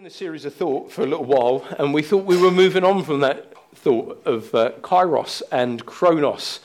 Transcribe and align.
in 0.00 0.06
a 0.06 0.08
series 0.08 0.46
of 0.46 0.54
thought 0.54 0.90
for 0.90 1.02
a 1.02 1.06
little 1.06 1.26
while, 1.26 1.62
and 1.78 1.92
we 1.92 2.00
thought 2.00 2.24
we 2.24 2.34
were 2.34 2.50
moving 2.50 2.84
on 2.84 3.04
from 3.04 3.20
that 3.20 3.52
thought 3.74 4.22
of 4.24 4.54
uh, 4.54 4.70
kairos 4.80 5.42
and 5.52 5.84
chronos. 5.84 6.60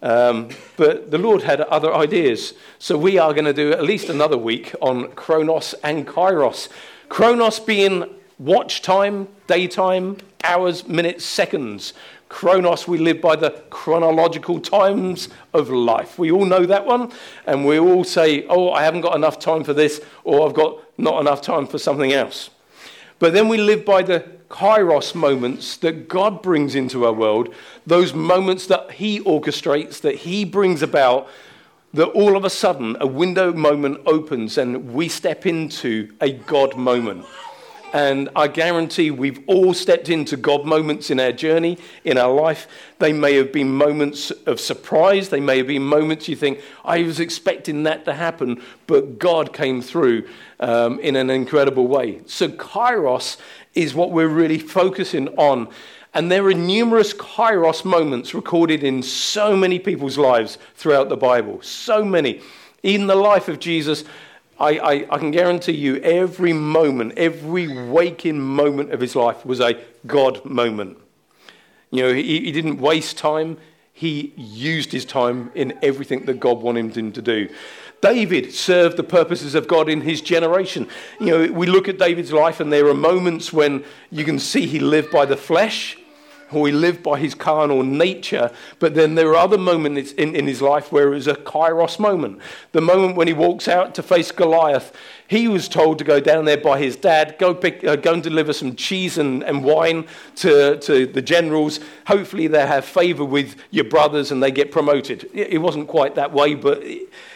Um, 0.00 0.48
but 0.78 1.10
the 1.10 1.18
Lord 1.18 1.42
had 1.42 1.60
other 1.60 1.94
ideas. 1.94 2.54
So 2.78 2.96
we 2.96 3.18
are 3.18 3.34
going 3.34 3.44
to 3.44 3.52
do 3.52 3.72
at 3.72 3.84
least 3.84 4.08
another 4.08 4.38
week 4.38 4.74
on 4.80 5.12
chronos 5.12 5.74
and 5.84 6.06
kairos. 6.06 6.70
Chronos 7.10 7.60
being 7.60 8.08
watch 8.38 8.80
time, 8.80 9.28
daytime, 9.46 10.16
hours, 10.42 10.88
minutes, 10.88 11.26
seconds. 11.26 11.92
Chronos, 12.30 12.88
we 12.88 12.96
live 12.96 13.20
by 13.20 13.36
the 13.36 13.50
chronological 13.68 14.60
times 14.60 15.28
of 15.52 15.68
life. 15.68 16.18
We 16.18 16.30
all 16.30 16.46
know 16.46 16.64
that 16.64 16.86
one, 16.86 17.12
and 17.44 17.66
we 17.66 17.78
all 17.78 18.02
say, 18.02 18.46
Oh, 18.48 18.72
I 18.72 18.82
haven't 18.82 19.02
got 19.02 19.14
enough 19.14 19.38
time 19.38 19.62
for 19.62 19.74
this, 19.74 20.00
or 20.24 20.48
I've 20.48 20.54
got 20.54 20.82
not 20.96 21.20
enough 21.20 21.42
time 21.42 21.66
for 21.66 21.76
something 21.76 22.14
else. 22.14 22.48
But 23.18 23.32
then 23.32 23.48
we 23.48 23.58
live 23.58 23.84
by 23.84 24.02
the 24.02 24.24
kairos 24.48 25.14
moments 25.14 25.76
that 25.78 26.08
God 26.08 26.42
brings 26.42 26.74
into 26.74 27.04
our 27.04 27.12
world, 27.12 27.54
those 27.86 28.14
moments 28.14 28.66
that 28.66 28.92
He 28.92 29.20
orchestrates, 29.20 30.00
that 30.00 30.16
He 30.16 30.44
brings 30.44 30.82
about, 30.82 31.28
that 31.94 32.06
all 32.08 32.36
of 32.36 32.44
a 32.44 32.50
sudden 32.50 32.96
a 33.00 33.06
window 33.06 33.52
moment 33.52 34.00
opens 34.06 34.58
and 34.58 34.92
we 34.92 35.08
step 35.08 35.46
into 35.46 36.12
a 36.20 36.32
God 36.32 36.76
moment. 36.76 37.24
And 37.92 38.28
I 38.36 38.48
guarantee 38.48 39.10
we've 39.10 39.40
all 39.46 39.72
stepped 39.72 40.10
into 40.10 40.36
God 40.36 40.66
moments 40.66 41.10
in 41.10 41.18
our 41.18 41.32
journey, 41.32 41.78
in 42.04 42.18
our 42.18 42.32
life. 42.32 42.66
They 42.98 43.12
may 43.12 43.34
have 43.36 43.50
been 43.50 43.70
moments 43.70 44.30
of 44.30 44.60
surprise. 44.60 45.30
They 45.30 45.40
may 45.40 45.58
have 45.58 45.68
been 45.68 45.84
moments 45.84 46.28
you 46.28 46.36
think, 46.36 46.60
I 46.84 47.02
was 47.02 47.18
expecting 47.18 47.84
that 47.84 48.04
to 48.04 48.12
happen, 48.12 48.62
but 48.86 49.18
God 49.18 49.54
came 49.54 49.80
through 49.80 50.28
um, 50.60 51.00
in 51.00 51.16
an 51.16 51.30
incredible 51.30 51.86
way. 51.86 52.20
So, 52.26 52.48
Kairos 52.48 53.38
is 53.74 53.94
what 53.94 54.10
we're 54.10 54.28
really 54.28 54.58
focusing 54.58 55.28
on. 55.36 55.68
And 56.14 56.30
there 56.30 56.44
are 56.46 56.54
numerous 56.54 57.14
Kairos 57.14 57.84
moments 57.84 58.34
recorded 58.34 58.82
in 58.82 59.02
so 59.02 59.56
many 59.56 59.78
people's 59.78 60.18
lives 60.18 60.58
throughout 60.74 61.08
the 61.08 61.16
Bible. 61.16 61.62
So 61.62 62.04
many. 62.04 62.42
In 62.82 63.06
the 63.06 63.14
life 63.14 63.48
of 63.48 63.58
Jesus, 63.58 64.04
I, 64.58 64.78
I, 64.78 64.92
I, 65.10 65.18
can 65.18 65.30
guarantee 65.30 65.72
you 65.72 65.96
every 65.96 66.52
moment, 66.52 67.12
every 67.16 67.68
waking 67.88 68.40
moment 68.40 68.92
of 68.92 69.00
his 69.00 69.14
life 69.14 69.46
was 69.46 69.60
a 69.60 69.80
God 70.06 70.44
moment. 70.44 70.98
You 71.90 72.02
know, 72.02 72.12
he, 72.12 72.40
he 72.40 72.52
didn't 72.52 72.80
waste 72.80 73.16
time, 73.16 73.58
he 73.92 74.32
used 74.36 74.92
his 74.92 75.04
time 75.04 75.50
in 75.54 75.78
everything 75.82 76.24
that 76.26 76.40
God 76.40 76.60
wanted 76.60 76.96
him 76.96 77.12
to 77.12 77.22
do. 77.22 77.48
David 78.00 78.52
served 78.54 78.96
the 78.96 79.02
purposes 79.02 79.54
of 79.54 79.66
God 79.66 79.88
in 79.88 80.02
his 80.02 80.20
generation. 80.20 80.88
You 81.18 81.26
know, 81.26 81.52
we 81.52 81.66
look 81.66 81.88
at 81.88 81.98
David's 81.98 82.32
life, 82.32 82.60
and 82.60 82.72
there 82.72 82.86
are 82.86 82.94
moments 82.94 83.52
when 83.52 83.84
you 84.10 84.24
can 84.24 84.38
see 84.38 84.66
he 84.66 84.78
lived 84.78 85.10
by 85.10 85.24
the 85.24 85.36
flesh 85.36 85.97
or 86.52 86.66
he 86.66 86.72
lived 86.72 87.02
by 87.02 87.18
his 87.18 87.34
carnal 87.34 87.82
nature. 87.82 88.50
But 88.78 88.94
then 88.94 89.14
there 89.14 89.30
are 89.30 89.36
other 89.36 89.58
moments 89.58 90.12
in, 90.12 90.34
in 90.34 90.46
his 90.46 90.62
life 90.62 90.90
where 90.90 91.08
it 91.08 91.16
was 91.16 91.26
a 91.26 91.34
kairos 91.34 91.98
moment. 91.98 92.40
The 92.72 92.80
moment 92.80 93.16
when 93.16 93.26
he 93.26 93.32
walks 93.32 93.68
out 93.68 93.94
to 93.96 94.02
face 94.02 94.32
Goliath, 94.32 94.94
he 95.26 95.46
was 95.46 95.68
told 95.68 95.98
to 95.98 96.04
go 96.04 96.20
down 96.20 96.46
there 96.46 96.56
by 96.56 96.78
his 96.78 96.96
dad, 96.96 97.36
go, 97.38 97.54
pick, 97.54 97.84
uh, 97.84 97.96
go 97.96 98.14
and 98.14 98.22
deliver 98.22 98.52
some 98.52 98.76
cheese 98.76 99.18
and, 99.18 99.42
and 99.44 99.62
wine 99.62 100.06
to, 100.36 100.78
to 100.78 101.06
the 101.06 101.22
generals. 101.22 101.80
Hopefully, 102.06 102.46
they 102.46 102.66
have 102.66 102.84
favor 102.84 103.24
with 103.24 103.56
your 103.70 103.84
brothers 103.84 104.30
and 104.30 104.42
they 104.42 104.50
get 104.50 104.72
promoted. 104.72 105.28
It 105.34 105.60
wasn't 105.60 105.88
quite 105.88 106.14
that 106.14 106.32
way, 106.32 106.54
but 106.54 106.82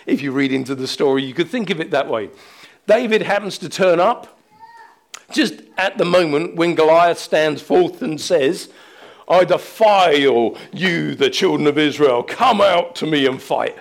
if 0.07 0.23
you 0.23 0.33
read 0.33 0.53
into 0.53 0.75
the 0.75 0.89
story, 0.89 1.23
you 1.23 1.35
could 1.35 1.49
think 1.49 1.71
of 1.71 1.81
it 1.81 1.91
that 1.91 2.09
way. 2.09 2.31
David 2.87 3.23
happens 3.23 3.59
to 3.59 3.69
turn 3.69 4.01
up 4.01 4.39
just 5.31 5.55
at 5.77 5.99
the 5.99 6.05
moment 6.05 6.57
when 6.57 6.75
Goliath 6.75 7.19
stands 7.19 7.63
forth 7.63 8.03
and 8.03 8.21
says, 8.21 8.71
I 9.29 9.45
defy 9.45 10.13
you, 10.13 10.57
the 11.15 11.31
children 11.31 11.67
of 11.67 11.79
Israel. 11.79 12.23
Come 12.23 12.61
out 12.61 12.95
to 12.97 13.07
me 13.07 13.27
and 13.27 13.41
fight. 13.41 13.77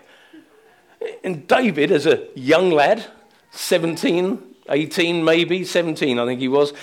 And 1.24 1.48
David, 1.48 1.92
as 1.92 2.06
a 2.06 2.28
young 2.36 2.72
lad, 2.72 3.06
17, 3.52 4.42
18 4.70 5.24
maybe, 5.24 5.64
17 5.64 6.20
I 6.20 6.26
think 6.26 6.40
he 6.40 6.48
was, 6.48 6.74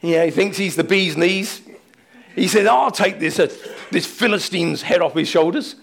yeah, 0.00 0.24
he 0.24 0.30
thinks 0.30 0.56
he's 0.56 0.76
the 0.76 0.84
bee's 0.84 1.16
knees. 1.16 1.62
He 2.34 2.48
said, 2.48 2.66
I'll 2.66 2.90
take 2.90 3.20
this, 3.20 3.38
uh, 3.38 3.52
this 3.90 4.06
Philistine's 4.06 4.82
head 4.82 5.00
off 5.00 5.14
his 5.14 5.28
shoulders. 5.28 5.76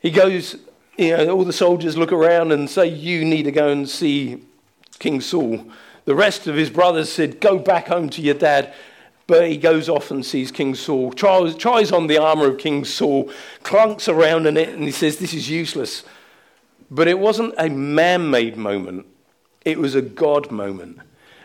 He 0.00 0.10
goes, 0.10 0.56
you 0.96 1.16
know, 1.16 1.30
all 1.30 1.44
the 1.44 1.52
soldiers 1.52 1.96
look 1.96 2.12
around 2.12 2.52
and 2.52 2.70
say, 2.70 2.86
You 2.86 3.24
need 3.24 3.44
to 3.44 3.52
go 3.52 3.68
and 3.68 3.88
see 3.88 4.44
King 4.98 5.20
Saul. 5.20 5.64
The 6.04 6.14
rest 6.14 6.46
of 6.46 6.56
his 6.56 6.70
brothers 6.70 7.10
said, 7.10 7.40
Go 7.40 7.58
back 7.58 7.88
home 7.88 8.08
to 8.10 8.22
your 8.22 8.34
dad. 8.34 8.72
But 9.28 9.46
he 9.46 9.58
goes 9.58 9.90
off 9.90 10.10
and 10.10 10.24
sees 10.24 10.50
King 10.50 10.74
Saul, 10.74 11.12
tries, 11.12 11.54
tries 11.54 11.92
on 11.92 12.06
the 12.06 12.16
armor 12.16 12.46
of 12.46 12.56
King 12.56 12.86
Saul, 12.86 13.30
clunks 13.62 14.08
around 14.08 14.46
in 14.46 14.56
it, 14.56 14.70
and 14.70 14.82
he 14.82 14.90
says, 14.90 15.18
This 15.18 15.34
is 15.34 15.50
useless. 15.50 16.02
But 16.90 17.08
it 17.08 17.18
wasn't 17.18 17.54
a 17.58 17.68
man 17.68 18.30
made 18.30 18.56
moment, 18.56 19.06
it 19.64 19.78
was 19.78 19.94
a 19.94 20.02
God 20.02 20.50
moment. 20.50 21.00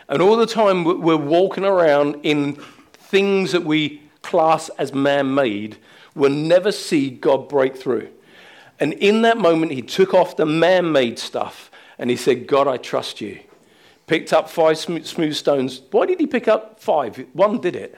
And 0.08 0.22
all 0.22 0.38
the 0.38 0.46
time 0.46 0.86
we're 0.86 1.18
walking 1.18 1.66
around 1.66 2.22
in 2.24 2.54
things 2.94 3.52
that 3.52 3.64
we 3.64 4.02
class 4.22 4.70
as 4.78 4.94
man 4.94 5.36
made, 5.36 5.78
we'll 6.16 6.32
never 6.32 6.72
see 6.72 7.10
God 7.10 7.50
break 7.50 7.76
through. 7.76 8.10
And 8.80 8.94
in 8.94 9.24
that 9.24 9.38
moment, 9.38 9.74
he 9.74 9.82
took 9.82 10.14
off 10.14 10.38
the 10.38 10.46
man 10.46 10.92
made 10.94 11.20
stuff 11.20 11.70
and 11.98 12.10
he 12.10 12.16
said, 12.16 12.48
God, 12.48 12.68
I 12.68 12.78
trust 12.78 13.20
you 13.20 13.40
picked 14.14 14.32
up 14.32 14.48
five 14.48 14.78
smooth 14.78 15.34
stones. 15.34 15.82
Why 15.90 16.06
did 16.06 16.20
he 16.20 16.28
pick 16.28 16.48
up 16.48 16.80
five? 16.80 17.18
One 17.34 17.60
did 17.60 17.76
it. 17.76 17.98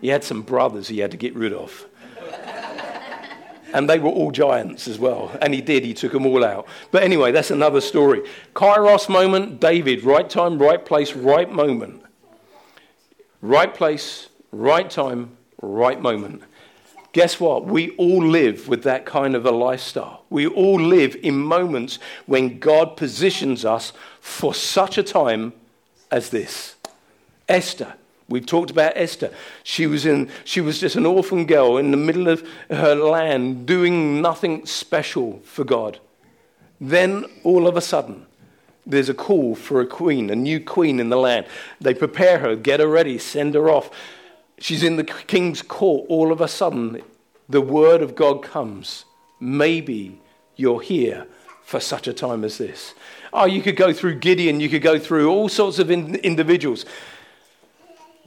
He 0.00 0.08
had 0.08 0.24
some 0.24 0.40
brothers 0.40 0.88
he 0.88 1.00
had 1.00 1.10
to 1.10 1.18
get 1.18 1.34
rid 1.34 1.52
of. 1.52 1.84
and 3.74 3.86
they 3.86 3.98
were 3.98 4.08
all 4.08 4.30
giants 4.30 4.88
as 4.88 4.98
well. 4.98 5.36
And 5.42 5.52
he 5.52 5.60
did, 5.60 5.84
he 5.84 5.92
took 5.92 6.12
them 6.12 6.24
all 6.24 6.42
out. 6.46 6.66
But 6.90 7.02
anyway, 7.02 7.30
that's 7.30 7.50
another 7.50 7.82
story. 7.82 8.22
Kairos 8.54 9.10
moment, 9.10 9.60
David, 9.60 10.02
right 10.02 10.30
time, 10.30 10.58
right 10.58 10.82
place, 10.82 11.12
right 11.12 11.52
moment. 11.52 12.04
Right 13.42 13.74
place, 13.74 14.30
right 14.52 14.88
time, 14.88 15.36
right 15.60 16.00
moment. 16.00 16.42
Guess 17.12 17.40
what? 17.40 17.66
We 17.66 17.90
all 17.96 18.24
live 18.24 18.68
with 18.68 18.84
that 18.84 19.04
kind 19.04 19.34
of 19.34 19.44
a 19.44 19.50
lifestyle. 19.50 20.24
We 20.30 20.46
all 20.46 20.80
live 20.80 21.16
in 21.16 21.38
moments 21.38 21.98
when 22.26 22.58
God 22.58 22.96
positions 22.96 23.64
us 23.64 23.92
for 24.20 24.54
such 24.54 24.96
a 24.96 25.02
time 25.02 25.52
as 26.10 26.30
this. 26.30 26.76
Esther. 27.48 27.94
We've 28.28 28.46
talked 28.46 28.70
about 28.70 28.92
Esther. 28.94 29.32
She 29.64 29.88
was, 29.88 30.06
in, 30.06 30.30
she 30.44 30.60
was 30.60 30.78
just 30.78 30.94
an 30.94 31.04
orphan 31.04 31.46
girl 31.46 31.76
in 31.78 31.90
the 31.90 31.96
middle 31.96 32.28
of 32.28 32.48
her 32.70 32.94
land 32.94 33.66
doing 33.66 34.22
nothing 34.22 34.64
special 34.66 35.40
for 35.44 35.64
God. 35.64 35.98
Then, 36.80 37.24
all 37.42 37.66
of 37.66 37.76
a 37.76 37.80
sudden, 37.80 38.26
there's 38.86 39.08
a 39.08 39.14
call 39.14 39.56
for 39.56 39.80
a 39.80 39.86
queen, 39.86 40.30
a 40.30 40.36
new 40.36 40.60
queen 40.60 41.00
in 41.00 41.08
the 41.08 41.16
land. 41.16 41.46
They 41.80 41.92
prepare 41.92 42.38
her, 42.38 42.54
get 42.54 42.78
her 42.78 42.86
ready, 42.86 43.18
send 43.18 43.54
her 43.54 43.68
off. 43.68 43.90
She's 44.60 44.82
in 44.82 44.96
the 44.96 45.04
king's 45.04 45.62
court. 45.62 46.06
All 46.08 46.30
of 46.30 46.40
a 46.40 46.46
sudden, 46.46 47.02
the 47.48 47.62
word 47.62 48.02
of 48.02 48.14
God 48.14 48.42
comes. 48.42 49.06
Maybe 49.40 50.20
you're 50.54 50.82
here 50.82 51.26
for 51.64 51.80
such 51.80 52.06
a 52.06 52.12
time 52.12 52.44
as 52.44 52.58
this. 52.58 52.94
Oh, 53.32 53.46
you 53.46 53.62
could 53.62 53.76
go 53.76 53.92
through 53.92 54.16
Gideon, 54.16 54.60
you 54.60 54.68
could 54.68 54.82
go 54.82 54.98
through 54.98 55.30
all 55.30 55.48
sorts 55.48 55.78
of 55.78 55.90
in- 55.90 56.16
individuals. 56.16 56.84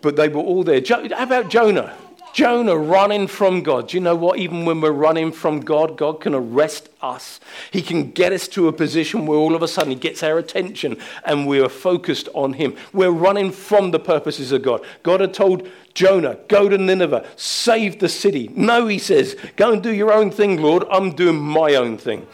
But 0.02 0.16
they 0.16 0.28
were 0.28 0.42
all 0.42 0.64
there. 0.64 0.82
Jo- 0.82 1.08
how 1.16 1.24
about 1.24 1.50
Jonah? 1.50 1.96
Jonah 2.34 2.76
running 2.76 3.28
from 3.28 3.62
God. 3.62 3.90
Do 3.90 3.98
you 3.98 4.02
know 4.02 4.16
what? 4.16 4.40
Even 4.40 4.66
when 4.66 4.82
we're 4.82 4.92
running 4.92 5.32
from 5.32 5.62
God, 5.62 5.96
God 5.96 6.20
can 6.20 6.34
arrest 6.34 6.90
us. 7.00 7.40
He 7.70 7.84
can 7.84 8.12
get 8.12 8.34
us 8.34 8.48
to 8.50 8.68
a 8.68 8.74
position 8.74 9.28
where 9.28 9.38
all 9.38 9.54
of 9.54 9.62
a 9.62 9.68
sudden 9.68 9.92
He 9.92 9.98
gets 9.98 10.24
our 10.24 10.40
attention 10.40 10.98
and 11.26 11.46
we 11.46 11.62
are 11.62 11.70
focused 11.70 12.28
on 12.34 12.54
Him. 12.54 12.76
We're 12.92 13.12
running 13.12 13.52
from 13.52 13.92
the 13.92 14.00
purposes 14.00 14.52
of 14.52 14.64
God. 14.64 14.84
God 15.04 15.22
had 15.22 15.34
told 15.36 15.70
Jonah, 15.94 16.40
go 16.48 16.68
to 16.68 16.78
Nineveh, 16.78 17.28
save 17.36 18.00
the 18.00 18.10
city. 18.10 18.50
No, 18.56 18.88
He 18.88 18.98
says, 18.98 19.38
go 19.56 19.72
and 19.72 19.84
do 19.84 19.94
your 19.94 20.12
own 20.12 20.32
thing, 20.32 20.60
Lord. 20.60 20.86
I'm 20.90 21.12
doing 21.12 21.40
my 21.40 21.76
own 21.76 22.00
thing. 22.00 22.26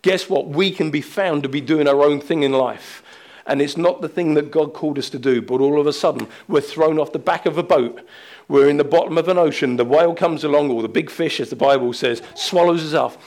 Guess 0.00 0.30
what? 0.30 0.48
We 0.48 0.70
can 0.70 0.90
be 0.90 1.02
found 1.02 1.42
to 1.42 1.48
be 1.50 1.60
doing 1.60 1.86
our 1.86 2.02
own 2.02 2.20
thing 2.20 2.42
in 2.42 2.52
life. 2.52 3.02
And 3.46 3.60
it's 3.60 3.76
not 3.76 4.00
the 4.00 4.08
thing 4.08 4.34
that 4.34 4.50
God 4.50 4.72
called 4.72 4.98
us 4.98 5.10
to 5.10 5.18
do, 5.18 5.42
but 5.42 5.60
all 5.60 5.80
of 5.80 5.86
a 5.86 5.92
sudden 5.92 6.28
we're 6.48 6.60
thrown 6.60 6.98
off 6.98 7.12
the 7.12 7.18
back 7.18 7.44
of 7.44 7.58
a 7.58 7.62
boat 7.62 8.00
we're 8.48 8.68
in 8.68 8.76
the 8.76 8.84
bottom 8.84 9.18
of 9.18 9.28
an 9.28 9.38
ocean. 9.38 9.76
The 9.76 9.84
whale 9.84 10.14
comes 10.14 10.44
along, 10.44 10.70
or 10.70 10.82
the 10.82 10.88
big 10.88 11.10
fish, 11.10 11.40
as 11.40 11.50
the 11.50 11.56
Bible 11.56 11.92
says, 11.92 12.22
swallows 12.34 12.84
us 12.84 12.94
up, 12.94 13.20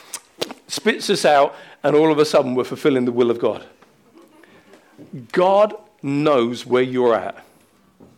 spits 0.68 1.10
us 1.10 1.26
out, 1.26 1.56
and 1.84 1.96
all 1.96 2.12
of 2.12 2.20
a 2.20 2.26
sudden 2.26 2.56
we're 2.56 2.64
fulfilling 2.64 3.06
the 3.06 3.12
will 3.12 3.32
of 3.32 3.40
God. 3.40 3.66
God 5.32 5.76
knows 6.02 6.66
where 6.66 6.84
you're 6.84 7.16
at. 7.16 7.44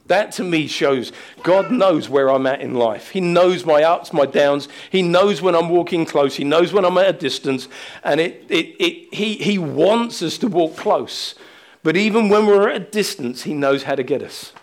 That 0.07 0.31
to 0.33 0.43
me 0.43 0.67
shows 0.67 1.11
God 1.43 1.69
knows 1.69 2.07
where 2.07 2.29
I'm 2.29 2.47
at 2.47 2.61
in 2.61 2.73
life. 2.75 3.09
He 3.09 3.19
knows 3.19 3.65
my 3.65 3.83
ups, 3.83 4.13
my 4.13 4.25
downs. 4.25 4.69
He 4.89 5.01
knows 5.01 5.41
when 5.41 5.53
I'm 5.53 5.69
walking 5.69 6.05
close. 6.05 6.35
He 6.35 6.45
knows 6.45 6.71
when 6.71 6.85
I'm 6.85 6.97
at 6.97 7.09
a 7.09 7.13
distance. 7.13 7.67
And 8.03 8.21
it, 8.21 8.45
it, 8.47 8.75
it, 8.79 9.13
he, 9.13 9.35
he 9.35 9.57
wants 9.57 10.21
us 10.21 10.37
to 10.39 10.47
walk 10.47 10.77
close. 10.77 11.35
But 11.83 11.97
even 11.97 12.29
when 12.29 12.45
we're 12.45 12.69
at 12.69 12.75
a 12.75 12.85
distance, 12.85 13.43
He 13.43 13.53
knows 13.53 13.83
how 13.83 13.95
to 13.95 14.03
get 14.03 14.23
us. 14.23 14.53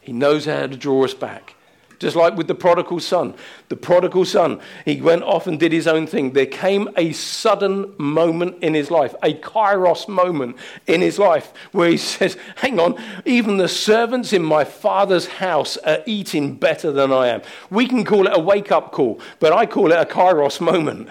He 0.00 0.12
knows 0.12 0.46
how 0.46 0.66
to 0.66 0.76
draw 0.76 1.04
us 1.04 1.14
back. 1.14 1.54
Just 2.00 2.16
like 2.16 2.34
with 2.34 2.48
the 2.48 2.54
prodigal 2.54 2.98
son. 2.98 3.34
The 3.68 3.76
prodigal 3.76 4.24
son, 4.24 4.60
he 4.86 5.02
went 5.02 5.22
off 5.22 5.46
and 5.46 5.60
did 5.60 5.70
his 5.70 5.86
own 5.86 6.06
thing. 6.06 6.32
There 6.32 6.46
came 6.46 6.88
a 6.96 7.12
sudden 7.12 7.92
moment 7.98 8.62
in 8.62 8.72
his 8.72 8.90
life, 8.90 9.14
a 9.22 9.34
kairos 9.34 10.08
moment 10.08 10.56
in 10.86 11.02
his 11.02 11.18
life, 11.18 11.52
where 11.72 11.90
he 11.90 11.96
says, 11.98 12.38
Hang 12.56 12.80
on, 12.80 12.96
even 13.26 13.58
the 13.58 13.68
servants 13.68 14.32
in 14.32 14.42
my 14.42 14.64
father's 14.64 15.26
house 15.26 15.76
are 15.78 16.02
eating 16.06 16.54
better 16.54 16.90
than 16.90 17.12
I 17.12 17.28
am. 17.28 17.42
We 17.68 17.86
can 17.86 18.06
call 18.06 18.26
it 18.26 18.32
a 18.34 18.40
wake 18.40 18.72
up 18.72 18.92
call, 18.92 19.20
but 19.38 19.52
I 19.52 19.66
call 19.66 19.92
it 19.92 20.00
a 20.00 20.06
kairos 20.06 20.58
moment, 20.58 21.10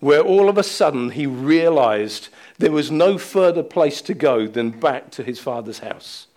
where 0.00 0.22
all 0.22 0.48
of 0.48 0.56
a 0.56 0.62
sudden 0.62 1.10
he 1.10 1.26
realized 1.26 2.30
there 2.56 2.72
was 2.72 2.90
no 2.90 3.18
further 3.18 3.62
place 3.62 4.00
to 4.02 4.14
go 4.14 4.46
than 4.46 4.70
back 4.70 5.10
to 5.10 5.22
his 5.22 5.38
father's 5.38 5.80
house. 5.80 6.28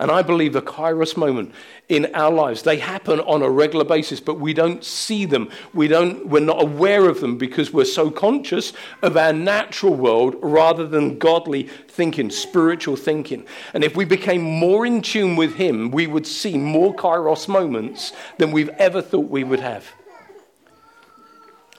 And 0.00 0.12
I 0.12 0.22
believe 0.22 0.52
the 0.52 0.62
kairos 0.62 1.16
moment 1.16 1.52
in 1.88 2.14
our 2.14 2.30
lives, 2.30 2.62
they 2.62 2.76
happen 2.76 3.18
on 3.20 3.42
a 3.42 3.50
regular 3.50 3.84
basis, 3.84 4.20
but 4.20 4.38
we 4.38 4.54
don't 4.54 4.84
see 4.84 5.24
them. 5.24 5.50
We 5.74 5.88
don't, 5.88 6.28
we're 6.28 6.38
not 6.38 6.62
aware 6.62 7.08
of 7.08 7.20
them 7.20 7.36
because 7.36 7.72
we're 7.72 7.84
so 7.84 8.08
conscious 8.08 8.72
of 9.02 9.16
our 9.16 9.32
natural 9.32 9.94
world 9.94 10.36
rather 10.40 10.86
than 10.86 11.18
godly 11.18 11.64
thinking, 11.64 12.30
spiritual 12.30 12.94
thinking. 12.94 13.44
And 13.74 13.82
if 13.82 13.96
we 13.96 14.04
became 14.04 14.42
more 14.42 14.86
in 14.86 15.02
tune 15.02 15.34
with 15.34 15.56
Him, 15.56 15.90
we 15.90 16.06
would 16.06 16.28
see 16.28 16.56
more 16.56 16.94
kairos 16.94 17.48
moments 17.48 18.12
than 18.38 18.52
we've 18.52 18.70
ever 18.70 19.02
thought 19.02 19.28
we 19.28 19.42
would 19.42 19.60
have. 19.60 19.92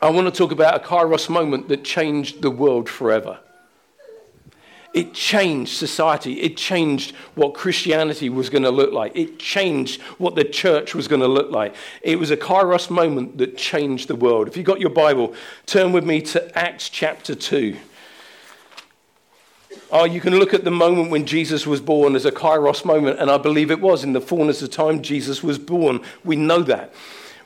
I 0.02 0.10
want 0.10 0.34
to 0.34 0.38
talk 0.38 0.52
about 0.52 0.76
a 0.76 0.86
kairos 0.86 1.30
moment 1.30 1.70
that 1.70 1.86
changed 1.86 2.42
the 2.42 2.52
world 2.52 2.90
forever. 2.90 3.40
It 4.94 5.14
changed 5.14 5.76
society. 5.76 6.42
It 6.42 6.58
changed 6.58 7.16
what 7.36 7.54
Christianity 7.54 8.30
was 8.30 8.50
going 8.50 8.64
to 8.64 8.72
look 8.72 8.92
like. 8.92 9.16
It 9.16 9.38
changed 9.38 10.02
what 10.18 10.36
the 10.36 10.44
church 10.44 10.96
was 10.96 11.08
going 11.08 11.22
to 11.22 11.28
look 11.28 11.52
like. 11.52 11.76
It 12.02 12.18
was 12.18 12.32
a 12.32 12.38
kairos 12.38 12.90
moment 12.90 13.38
that 13.38 13.56
changed 13.56 14.08
the 14.08 14.16
world. 14.16 14.48
If 14.48 14.58
you've 14.58 14.66
got 14.66 14.80
your 14.80 14.90
Bible, 14.90 15.36
turn 15.68 15.92
with 15.92 16.06
me 16.06 16.22
to 16.24 16.58
Acts 16.58 16.90
chapter 16.90 17.36
2. 17.36 17.78
Oh, 19.92 20.06
you 20.06 20.22
can 20.22 20.38
look 20.38 20.54
at 20.54 20.64
the 20.64 20.72
moment 20.72 21.10
when 21.10 21.26
Jesus 21.26 21.66
was 21.66 21.82
born 21.82 22.16
as 22.16 22.26
a 22.26 22.32
kairos 22.32 22.86
moment, 22.86 23.20
and 23.20 23.30
I 23.30 23.38
believe 23.38 23.72
it 23.72 23.82
was. 23.82 24.04
In 24.04 24.14
the 24.14 24.22
fullness 24.22 24.62
of 24.62 24.72
time, 24.72 25.02
Jesus 25.02 25.44
was 25.44 25.60
born. 25.60 26.02
We 26.24 26.36
know 26.36 26.62
that. 26.64 26.94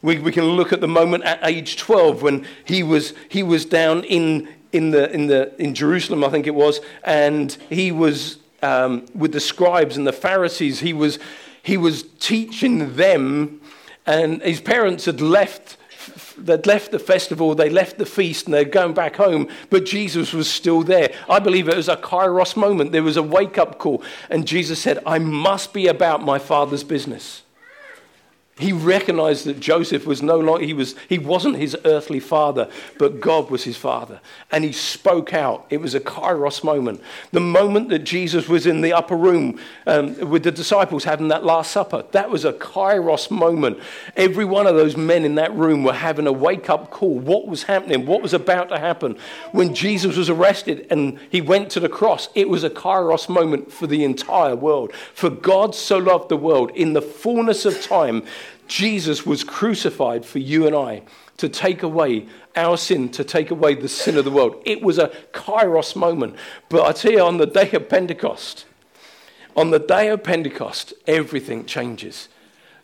We, 0.01 0.19
we 0.19 0.33
can 0.33 0.43
look 0.43 0.73
at 0.73 0.81
the 0.81 0.87
moment 0.87 1.23
at 1.23 1.39
age 1.43 1.77
12 1.77 2.21
when 2.21 2.45
he 2.65 2.83
was, 2.83 3.13
he 3.29 3.43
was 3.43 3.63
down 3.63 4.03
in, 4.03 4.49
in, 4.73 4.91
the, 4.91 5.09
in, 5.11 5.27
the, 5.27 5.53
in 5.61 5.73
Jerusalem, 5.73 6.23
I 6.23 6.29
think 6.29 6.47
it 6.47 6.55
was, 6.55 6.81
and 7.03 7.55
he 7.69 7.91
was 7.91 8.39
um, 8.61 9.05
with 9.13 9.31
the 9.31 9.39
scribes 9.39 9.95
and 9.95 10.05
the 10.05 10.13
Pharisees. 10.13 10.79
He 10.79 10.93
was, 10.93 11.19
he 11.61 11.77
was 11.77 12.03
teaching 12.19 12.95
them, 12.95 13.61
and 14.05 14.41
his 14.41 14.59
parents 14.59 15.05
had 15.05 15.21
left. 15.21 15.77
They'd 16.37 16.65
left 16.65 16.91
the 16.91 16.99
festival, 16.99 17.55
they 17.55 17.69
left 17.69 17.97
the 17.97 18.05
feast, 18.05 18.45
and 18.45 18.53
they're 18.53 18.65
going 18.65 18.93
back 18.93 19.15
home, 19.15 19.47
but 19.69 19.85
Jesus 19.85 20.33
was 20.33 20.49
still 20.49 20.81
there. 20.81 21.13
I 21.29 21.39
believe 21.39 21.69
it 21.69 21.77
was 21.77 21.87
a 21.87 21.95
kairos 21.95 22.57
moment. 22.57 22.91
There 22.91 23.03
was 23.03 23.15
a 23.15 23.23
wake 23.23 23.57
up 23.57 23.77
call, 23.77 24.03
and 24.29 24.45
Jesus 24.45 24.79
said, 24.79 24.99
I 25.05 25.19
must 25.19 25.71
be 25.71 25.87
about 25.87 26.21
my 26.21 26.39
Father's 26.39 26.83
business. 26.83 27.42
He 28.59 28.71
recognized 28.71 29.45
that 29.45 29.59
Joseph 29.59 30.05
was 30.05 30.21
no 30.21 30.37
longer, 30.37 30.63
he, 30.63 30.73
was, 30.73 30.93
he 31.09 31.17
wasn't 31.17 31.55
his 31.55 31.75
earthly 31.85 32.19
father, 32.19 32.69
but 32.99 33.19
God 33.19 33.49
was 33.49 33.63
his 33.63 33.77
father. 33.77 34.21
And 34.51 34.63
he 34.63 34.71
spoke 34.71 35.33
out. 35.33 35.65
It 35.71 35.81
was 35.81 35.95
a 35.95 35.99
kairos 35.99 36.63
moment. 36.63 37.01
The 37.31 37.39
moment 37.39 37.89
that 37.89 38.03
Jesus 38.03 38.47
was 38.47 38.67
in 38.67 38.81
the 38.81 38.93
upper 38.93 39.17
room 39.17 39.59
um, 39.87 40.29
with 40.29 40.43
the 40.43 40.51
disciples 40.51 41.03
having 41.03 41.29
that 41.29 41.43
Last 41.43 41.71
Supper, 41.71 42.05
that 42.11 42.29
was 42.29 42.45
a 42.45 42.53
kairos 42.53 43.31
moment. 43.31 43.79
Every 44.15 44.45
one 44.45 44.67
of 44.67 44.75
those 44.75 44.95
men 44.95 45.25
in 45.25 45.33
that 45.35 45.51
room 45.55 45.83
were 45.83 45.93
having 45.93 46.27
a 46.27 46.31
wake 46.31 46.69
up 46.69 46.91
call. 46.91 47.17
What 47.17 47.47
was 47.47 47.63
happening? 47.63 48.05
What 48.05 48.21
was 48.21 48.35
about 48.35 48.69
to 48.69 48.77
happen? 48.77 49.17
When 49.51 49.73
Jesus 49.73 50.15
was 50.15 50.29
arrested 50.29 50.85
and 50.91 51.17
he 51.31 51.41
went 51.41 51.71
to 51.71 51.79
the 51.79 51.89
cross, 51.89 52.29
it 52.35 52.49
was 52.49 52.63
a 52.63 52.69
kairos 52.69 53.27
moment 53.27 53.71
for 53.71 53.87
the 53.87 54.03
entire 54.03 54.55
world. 54.55 54.93
For 54.93 55.31
God 55.31 55.73
so 55.73 55.97
loved 55.97 56.29
the 56.29 56.37
world 56.37 56.69
in 56.75 56.93
the 56.93 57.01
fullness 57.01 57.65
of 57.65 57.81
time 57.81 58.21
Jesus 58.67 59.25
was 59.25 59.43
crucified 59.43 60.25
for 60.25 60.39
you 60.39 60.65
and 60.65 60.75
I 60.75 61.03
to 61.37 61.49
take 61.49 61.83
away 61.83 62.27
our 62.55 62.77
sin, 62.77 63.09
to 63.09 63.23
take 63.23 63.51
away 63.51 63.75
the 63.75 63.87
sin 63.87 64.17
of 64.17 64.25
the 64.25 64.31
world. 64.31 64.61
It 64.65 64.81
was 64.81 64.97
a 64.97 65.11
kairos 65.33 65.95
moment. 65.95 66.35
But 66.69 66.85
I 66.85 66.91
tell 66.91 67.11
you, 67.11 67.21
on 67.21 67.37
the 67.37 67.45
day 67.45 67.71
of 67.71 67.89
Pentecost, 67.89 68.65
on 69.55 69.71
the 69.71 69.79
day 69.79 70.09
of 70.09 70.23
Pentecost, 70.23 70.93
everything 71.07 71.65
changes. 71.65 72.29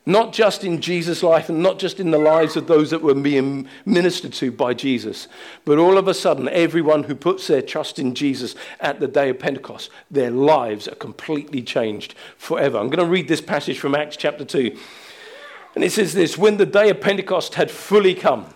Not 0.05 0.33
just 0.33 0.63
in 0.63 0.81
Jesus' 0.81 1.21
life 1.21 1.49
and 1.49 1.61
not 1.61 1.77
just 1.77 1.99
in 1.99 2.09
the 2.09 2.17
lives 2.17 2.55
of 2.55 2.67
those 2.67 2.89
that 2.89 3.03
were 3.03 3.13
being 3.13 3.67
ministered 3.85 4.33
to 4.33 4.51
by 4.51 4.73
Jesus, 4.73 5.27
but 5.65 5.77
all 5.77 5.97
of 5.97 6.07
a 6.07 6.13
sudden, 6.13 6.49
everyone 6.49 7.03
who 7.03 7.13
puts 7.13 7.45
their 7.47 7.61
trust 7.61 7.99
in 7.99 8.15
Jesus 8.15 8.55
at 8.79 8.99
the 8.99 9.07
day 9.07 9.29
of 9.29 9.39
Pentecost, 9.39 9.91
their 10.09 10.31
lives 10.31 10.87
are 10.87 10.95
completely 10.95 11.61
changed 11.61 12.15
forever. 12.37 12.79
I'm 12.79 12.89
going 12.89 13.05
to 13.05 13.11
read 13.11 13.27
this 13.27 13.41
passage 13.41 13.77
from 13.77 13.93
Acts 13.93 14.17
chapter 14.17 14.45
2. 14.45 14.75
And 15.75 15.83
it 15.83 15.91
says 15.91 16.13
this 16.13 16.37
when 16.37 16.57
the 16.57 16.65
day 16.65 16.89
of 16.89 17.01
Pentecost 17.01 17.55
had 17.55 17.71
fully 17.71 18.13
come. 18.15 18.47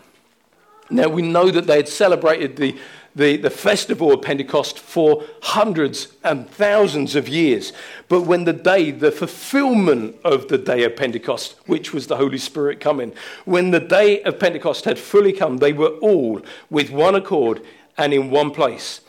Now 0.90 1.10
we 1.10 1.22
know 1.22 1.50
that 1.50 1.68
they 1.68 1.78
had 1.78 1.88
celebrated 1.88 2.58
the, 2.58 2.78
the, 3.16 3.38
the 3.38 3.50
festival 3.50 4.12
of 4.12 4.22
Pentecost 4.22 4.80
for 4.80 5.24
hundreds 5.42 6.14
and 6.24 6.50
thousands 6.50 7.16
of 7.16 7.28
years. 7.28 7.74
But 8.10 8.22
when 8.22 8.44
the 8.44 8.54
day, 8.54 8.92
the 8.92 9.12
fulfillment 9.12 10.18
of 10.24 10.50
the 10.50 10.58
day 10.58 10.84
of 10.84 10.96
Pentecost, 10.96 11.56
which 11.66 11.94
was 11.94 12.08
the 12.08 12.18
Holy 12.18 12.38
Spirit 12.38 12.80
coming, 12.80 13.14
when 13.46 13.72
the 13.72 13.80
day 13.80 14.22
of 14.24 14.40
Pentecost 14.40 14.86
had 14.86 15.00
fully 15.00 15.34
come, 15.34 15.58
they 15.58 15.74
were 15.74 15.96
all 16.00 16.42
with 16.70 16.92
one 16.92 17.16
accord 17.16 17.62
and 17.98 18.14
in 18.14 18.30
one 18.30 18.52
place. 18.52 19.02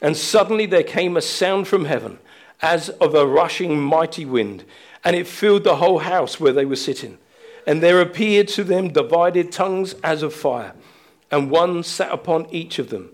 And 0.00 0.16
suddenly 0.16 0.66
there 0.66 0.84
came 0.84 1.16
a 1.16 1.20
sound 1.20 1.68
from 1.68 1.84
heaven 1.84 2.18
as 2.62 2.88
of 2.88 3.14
a 3.14 3.26
rushing 3.26 3.78
mighty 3.80 4.24
wind, 4.24 4.64
and 5.04 5.14
it 5.14 5.26
filled 5.26 5.64
the 5.64 5.76
whole 5.76 5.98
house 5.98 6.40
where 6.40 6.52
they 6.52 6.64
were 6.64 6.76
sitting. 6.76 7.18
And 7.68 7.82
there 7.82 8.00
appeared 8.00 8.48
to 8.48 8.64
them 8.64 8.94
divided 8.94 9.52
tongues 9.52 9.92
as 10.02 10.22
of 10.22 10.32
fire, 10.32 10.72
and 11.30 11.50
one 11.50 11.82
sat 11.82 12.10
upon 12.10 12.46
each 12.50 12.78
of 12.78 12.88
them. 12.88 13.10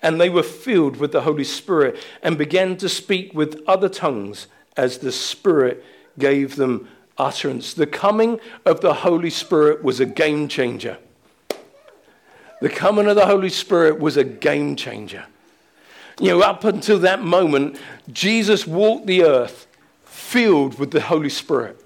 And 0.00 0.20
they 0.20 0.30
were 0.30 0.44
filled 0.44 0.98
with 0.98 1.10
the 1.10 1.22
Holy 1.22 1.42
Spirit 1.42 1.98
and 2.22 2.38
began 2.38 2.76
to 2.76 2.88
speak 2.88 3.34
with 3.34 3.60
other 3.66 3.88
tongues 3.88 4.46
as 4.76 4.98
the 4.98 5.10
Spirit 5.10 5.84
gave 6.20 6.54
them 6.54 6.88
utterance. 7.18 7.74
The 7.74 7.88
coming 7.88 8.38
of 8.64 8.80
the 8.80 8.94
Holy 8.94 9.28
Spirit 9.28 9.82
was 9.82 9.98
a 9.98 10.06
game 10.06 10.46
changer. 10.46 10.98
The 12.60 12.68
coming 12.68 13.08
of 13.08 13.16
the 13.16 13.26
Holy 13.26 13.50
Spirit 13.50 13.98
was 13.98 14.16
a 14.16 14.22
game 14.22 14.76
changer. 14.76 15.26
You 16.20 16.28
know, 16.28 16.40
up 16.42 16.62
until 16.62 17.00
that 17.00 17.24
moment, 17.24 17.80
Jesus 18.12 18.68
walked 18.68 19.08
the 19.08 19.24
earth 19.24 19.66
filled 20.04 20.78
with 20.78 20.92
the 20.92 21.00
Holy 21.00 21.28
Spirit. 21.28 21.82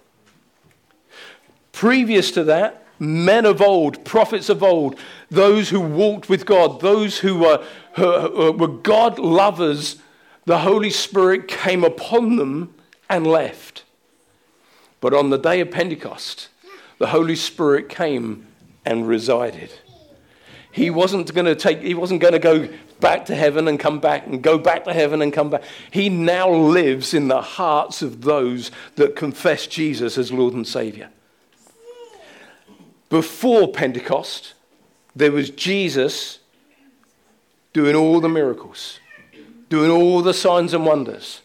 Previous 1.72 2.30
to 2.32 2.44
that, 2.44 2.84
men 2.98 3.46
of 3.46 3.62
old, 3.62 4.04
prophets 4.04 4.48
of 4.48 4.62
old, 4.62 4.98
those 5.30 5.70
who 5.70 5.80
walked 5.80 6.28
with 6.28 6.44
God, 6.44 6.80
those 6.80 7.18
who 7.18 7.38
were, 7.38 7.64
who 7.94 8.52
were 8.52 8.68
God 8.68 9.18
lovers, 9.18 9.96
the 10.44 10.58
Holy 10.58 10.90
Spirit 10.90 11.48
came 11.48 11.84
upon 11.84 12.36
them 12.36 12.74
and 13.08 13.26
left. 13.26 13.84
But 15.00 15.14
on 15.14 15.30
the 15.30 15.38
day 15.38 15.60
of 15.60 15.70
Pentecost, 15.70 16.48
the 16.98 17.08
Holy 17.08 17.36
Spirit 17.36 17.88
came 17.88 18.46
and 18.84 19.08
resided. 19.08 19.70
He 20.72 20.90
wasn't 20.90 21.32
going 21.34 21.46
to 21.46 21.56
take, 21.56 21.82
he 21.82 21.94
wasn't 21.94 22.20
going 22.20 22.34
to 22.34 22.38
go 22.38 22.68
back 23.00 23.24
to 23.26 23.34
heaven 23.34 23.66
and 23.66 23.80
come 23.80 23.98
back 23.98 24.26
and 24.26 24.42
go 24.42 24.58
back 24.58 24.84
to 24.84 24.92
heaven 24.92 25.22
and 25.22 25.32
come 25.32 25.50
back. 25.50 25.62
He 25.90 26.08
now 26.08 26.50
lives 26.50 27.14
in 27.14 27.28
the 27.28 27.40
hearts 27.40 28.02
of 28.02 28.22
those 28.22 28.70
that 28.96 29.16
confess 29.16 29.66
Jesus 29.66 30.18
as 30.18 30.30
Lord 30.30 30.54
and 30.54 30.66
Savior. 30.66 31.08
Before 33.10 33.66
Pentecost, 33.66 34.54
there 35.16 35.32
was 35.32 35.50
Jesus 35.50 36.38
doing 37.72 37.96
all 37.96 38.20
the 38.20 38.28
miracles, 38.28 39.00
doing 39.68 39.90
all 39.90 40.22
the 40.22 40.32
signs 40.32 40.72
and 40.72 40.86
wonders, 40.86 41.40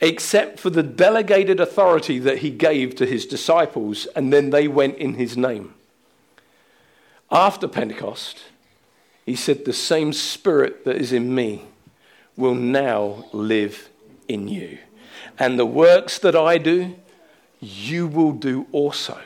except 0.00 0.58
for 0.58 0.70
the 0.70 0.82
delegated 0.82 1.60
authority 1.60 2.18
that 2.18 2.38
he 2.38 2.50
gave 2.50 2.96
to 2.96 3.06
his 3.06 3.26
disciples, 3.26 4.06
and 4.16 4.32
then 4.32 4.48
they 4.48 4.66
went 4.66 4.96
in 4.96 5.14
his 5.14 5.36
name. 5.36 5.74
After 7.30 7.68
Pentecost, 7.68 8.44
he 9.26 9.36
said, 9.36 9.66
The 9.66 9.74
same 9.74 10.14
spirit 10.14 10.86
that 10.86 10.96
is 10.96 11.12
in 11.12 11.34
me 11.34 11.66
will 12.34 12.54
now 12.54 13.26
live 13.32 13.90
in 14.26 14.48
you. 14.48 14.78
And 15.38 15.58
the 15.58 15.66
works 15.66 16.18
that 16.20 16.34
I 16.34 16.56
do, 16.56 16.96
you 17.60 18.06
will 18.06 18.32
do 18.32 18.66
also 18.72 19.20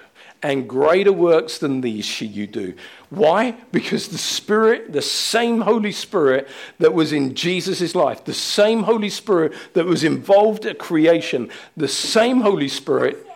and 0.46 0.68
greater 0.68 1.12
works 1.12 1.58
than 1.58 1.80
these 1.80 2.04
shall 2.04 2.28
you 2.28 2.46
do. 2.46 2.72
Why? 3.10 3.56
Because 3.72 4.06
the 4.06 4.18
Spirit, 4.18 4.92
the 4.92 5.02
same 5.02 5.62
Holy 5.62 5.90
Spirit 5.90 6.46
that 6.78 6.94
was 6.94 7.12
in 7.12 7.34
Jesus' 7.34 7.96
life, 7.96 8.24
the 8.24 8.32
same 8.32 8.84
Holy 8.84 9.08
Spirit 9.08 9.54
that 9.72 9.86
was 9.86 10.04
involved 10.04 10.64
at 10.64 10.78
creation, 10.78 11.50
the 11.76 11.88
same 11.88 12.42
Holy 12.42 12.68
Spirit 12.68 13.26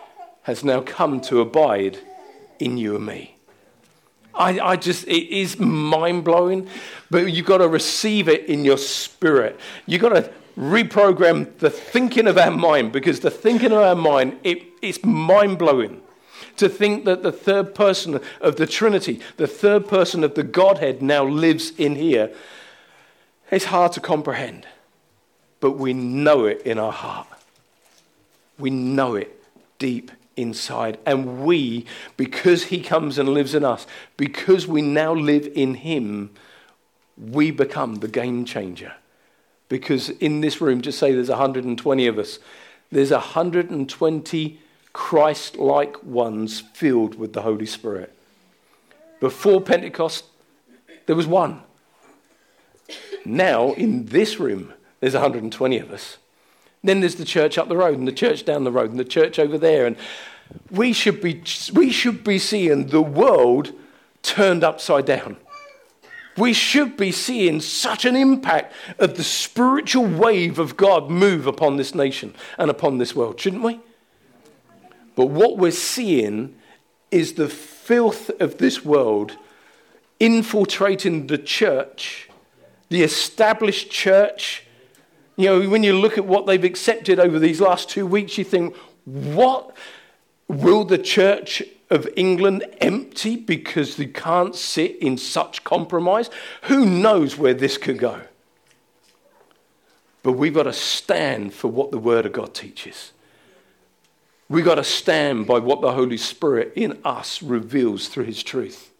has 0.43 0.63
now 0.63 0.79
come 0.79 1.19
to 1.19 1.41
abide 1.41 1.99
in 2.59 2.77
you 2.77 2.95
and 2.95 3.05
me. 3.05 3.35
I, 4.33 4.61
I 4.61 4.75
just, 4.77 5.05
it 5.05 5.35
is 5.35 5.59
mind 5.59 6.23
blowing, 6.23 6.69
but 7.09 7.33
you've 7.33 7.45
got 7.45 7.57
to 7.57 7.67
receive 7.67 8.29
it 8.29 8.45
in 8.45 8.63
your 8.63 8.77
spirit. 8.77 9.59
You've 9.85 10.01
got 10.01 10.13
to 10.13 10.31
reprogram 10.57 11.57
the 11.57 11.69
thinking 11.69 12.27
of 12.27 12.37
our 12.37 12.51
mind 12.51 12.93
because 12.93 13.19
the 13.19 13.31
thinking 13.31 13.73
of 13.73 13.79
our 13.79 13.95
mind, 13.95 14.39
it, 14.45 14.63
it's 14.81 15.03
mind 15.03 15.59
blowing 15.59 16.01
to 16.57 16.69
think 16.69 17.05
that 17.05 17.23
the 17.23 17.31
third 17.31 17.73
person 17.75 18.19
of 18.39 18.55
the 18.55 18.67
Trinity, 18.67 19.19
the 19.37 19.47
third 19.47 19.87
person 19.87 20.23
of 20.23 20.35
the 20.35 20.43
Godhead 20.43 21.01
now 21.01 21.23
lives 21.23 21.71
in 21.77 21.95
here. 21.95 22.31
It's 23.49 23.65
hard 23.65 23.91
to 23.93 23.99
comprehend, 23.99 24.65
but 25.59 25.71
we 25.71 25.93
know 25.93 26.45
it 26.45 26.61
in 26.61 26.79
our 26.79 26.91
heart. 26.91 27.27
We 28.57 28.69
know 28.69 29.15
it 29.15 29.43
deep 29.79 30.11
inside. 30.37 30.97
And 31.05 31.43
we, 31.43 31.85
because 32.17 32.65
He 32.65 32.81
comes 32.81 33.17
and 33.17 33.29
lives 33.29 33.55
in 33.55 33.65
us, 33.65 33.87
because 34.17 34.67
we 34.67 34.81
now 34.81 35.13
live 35.13 35.51
in 35.55 35.75
Him, 35.75 36.31
we 37.17 37.51
become 37.51 37.95
the 37.95 38.07
game 38.07 38.45
changer. 38.45 38.93
Because 39.69 40.09
in 40.09 40.41
this 40.41 40.61
room, 40.61 40.81
just 40.81 40.99
say 40.99 41.13
there's 41.13 41.29
120 41.29 42.07
of 42.07 42.19
us, 42.19 42.39
there's 42.91 43.11
120 43.11 44.59
Christ 44.93 45.57
like 45.57 46.03
ones 46.03 46.59
filled 46.73 47.15
with 47.15 47.33
the 47.33 47.41
Holy 47.41 47.65
Spirit. 47.65 48.13
Before 49.19 49.61
Pentecost, 49.61 50.25
there 51.05 51.15
was 51.15 51.27
one. 51.27 51.61
Now, 53.23 53.73
in 53.73 54.05
this 54.05 54.39
room, 54.39 54.73
there's 54.99 55.13
120 55.13 55.77
of 55.77 55.91
us. 55.91 56.17
Then 56.83 56.99
there's 56.99 57.15
the 57.15 57.25
church 57.25 57.57
up 57.57 57.69
the 57.69 57.77
road, 57.77 57.97
and 57.97 58.07
the 58.07 58.11
church 58.11 58.43
down 58.43 58.63
the 58.63 58.71
road, 58.71 58.89
and 58.89 58.99
the 58.99 59.05
church 59.05 59.37
over 59.37 59.57
there. 59.57 59.85
And 59.85 59.95
we 60.69 60.93
should 60.93 61.21
be, 61.21 61.43
we 61.73 61.91
should 61.91 62.23
be 62.23 62.39
seeing 62.39 62.87
the 62.87 63.01
world 63.01 63.73
turned 64.23 64.63
upside 64.63 65.05
down. 65.05 65.37
We 66.37 66.53
should 66.53 66.97
be 66.97 67.11
seeing 67.11 67.59
such 67.61 68.05
an 68.05 68.15
impact 68.15 68.73
of 68.97 69.15
the 69.15 69.23
spiritual 69.23 70.05
wave 70.05 70.59
of 70.59 70.77
God 70.77 71.11
move 71.11 71.45
upon 71.45 71.77
this 71.77 71.93
nation 71.93 72.33
and 72.57 72.71
upon 72.71 72.97
this 72.97 73.15
world, 73.15 73.39
shouldn't 73.39 73.63
we? 73.63 73.79
But 75.15 75.27
what 75.27 75.57
we're 75.57 75.71
seeing 75.71 76.55
is 77.09 77.33
the 77.33 77.49
filth 77.49 78.29
of 78.39 78.57
this 78.57 78.85
world 78.85 79.37
infiltrating 80.19 81.27
the 81.27 81.37
church, 81.37 82.29
the 82.89 83.03
established 83.03 83.89
church. 83.89 84.65
You 85.35 85.45
know, 85.47 85.69
when 85.69 85.83
you 85.83 85.93
look 85.93 86.17
at 86.17 86.25
what 86.25 86.45
they've 86.45 86.63
accepted 86.63 87.19
over 87.19 87.39
these 87.39 87.59
last 87.59 87.89
two 87.89 88.05
weeks, 88.05 88.37
you 88.37 88.43
think, 88.43 88.75
what? 89.05 89.75
Will 90.47 90.83
the 90.83 90.97
Church 90.97 91.63
of 91.89 92.07
England 92.17 92.65
empty 92.81 93.37
because 93.37 93.95
they 93.95 94.05
can't 94.05 94.53
sit 94.53 94.97
in 94.97 95.17
such 95.17 95.63
compromise? 95.63 96.29
Who 96.63 96.85
knows 96.85 97.37
where 97.37 97.53
this 97.53 97.77
could 97.77 97.99
go? 97.99 98.21
But 100.23 100.33
we've 100.33 100.53
got 100.53 100.63
to 100.63 100.73
stand 100.73 101.53
for 101.53 101.69
what 101.69 101.91
the 101.91 101.97
Word 101.97 102.25
of 102.25 102.33
God 102.33 102.53
teaches. 102.53 103.13
We've 104.51 104.65
got 104.65 104.75
to 104.75 104.83
stand 104.83 105.47
by 105.47 105.59
what 105.59 105.81
the 105.81 105.93
Holy 105.93 106.17
Spirit 106.17 106.73
in 106.75 106.99
us 107.03 107.41
reveals 107.41 108.07
through 108.07 108.25
His 108.25 108.43
truth. 108.43 108.91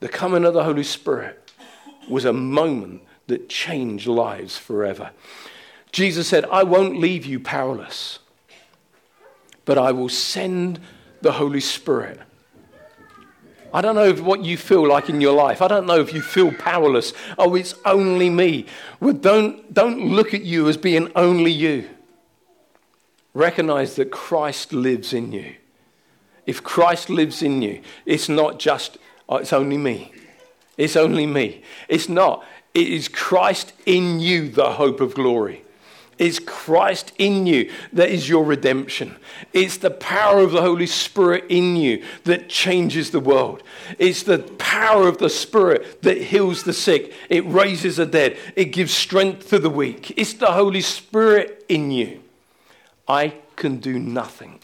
The 0.00 0.08
coming 0.08 0.44
of 0.44 0.54
the 0.54 0.64
Holy 0.64 0.82
Spirit 0.82 1.52
was 2.08 2.24
a 2.24 2.32
moment 2.32 3.02
that 3.26 3.48
changed 3.48 4.06
lives 4.06 4.56
forever. 4.56 5.10
Jesus 5.92 6.26
said, 6.26 6.44
I 6.46 6.62
won't 6.62 6.98
leave 6.98 7.26
you 7.26 7.38
powerless 7.38 8.20
but 9.70 9.78
I 9.78 9.92
will 9.92 10.08
send 10.08 10.80
the 11.22 11.30
Holy 11.30 11.60
Spirit. 11.60 12.18
I 13.72 13.80
don't 13.80 13.94
know 13.94 14.12
what 14.14 14.44
you 14.44 14.56
feel 14.56 14.84
like 14.84 15.08
in 15.08 15.20
your 15.20 15.32
life. 15.32 15.62
I 15.62 15.68
don't 15.68 15.86
know 15.86 16.00
if 16.00 16.12
you 16.12 16.22
feel 16.22 16.52
powerless. 16.52 17.12
Oh, 17.38 17.54
it's 17.54 17.76
only 17.84 18.30
me. 18.30 18.66
Well, 18.98 19.14
don't, 19.14 19.72
don't 19.72 20.10
look 20.10 20.34
at 20.34 20.42
you 20.42 20.68
as 20.68 20.76
being 20.76 21.12
only 21.14 21.52
you. 21.52 21.88
Recognize 23.34 23.96
that 23.96 24.10
Christ 24.10 24.72
lives 24.72 25.12
in 25.12 25.32
you. 25.32 25.54
If 26.46 26.64
Christ 26.64 27.10
lives 27.10 27.42
in 27.42 27.62
you, 27.62 27.80
it's 28.06 28.28
not 28.28 28.58
just, 28.58 28.98
oh, 29.28 29.36
it's 29.36 29.52
only 29.52 29.78
me. 29.78 30.12
It's 30.76 30.96
only 30.96 31.26
me. 31.26 31.62
It's 31.88 32.08
not. 32.08 32.44
It 32.74 32.88
is 32.88 33.08
Christ 33.08 33.72
in 33.86 34.20
you, 34.20 34.48
the 34.48 34.72
hope 34.72 35.00
of 35.00 35.14
glory. 35.14 35.64
It's 36.18 36.38
Christ 36.38 37.12
in 37.18 37.46
you 37.46 37.72
that 37.94 38.10
is 38.10 38.28
your 38.28 38.44
redemption. 38.44 39.16
It's 39.54 39.78
the 39.78 39.90
power 39.90 40.40
of 40.40 40.52
the 40.52 40.60
Holy 40.60 40.86
Spirit 40.86 41.44
in 41.48 41.76
you 41.76 42.04
that 42.24 42.50
changes 42.50 43.10
the 43.10 43.20
world. 43.20 43.62
It's 43.98 44.22
the 44.22 44.40
power 44.40 45.08
of 45.08 45.16
the 45.16 45.30
Spirit 45.30 46.02
that 46.02 46.20
heals 46.20 46.64
the 46.64 46.74
sick. 46.74 47.14
It 47.30 47.46
raises 47.46 47.96
the 47.96 48.04
dead. 48.04 48.36
It 48.54 48.66
gives 48.66 48.92
strength 48.92 49.48
to 49.48 49.58
the 49.58 49.70
weak. 49.70 50.12
It's 50.18 50.34
the 50.34 50.52
Holy 50.52 50.82
Spirit 50.82 51.64
in 51.70 51.90
you. 51.90 52.20
I 53.10 53.34
can 53.56 53.78
do 53.78 53.98
nothing. 53.98 54.60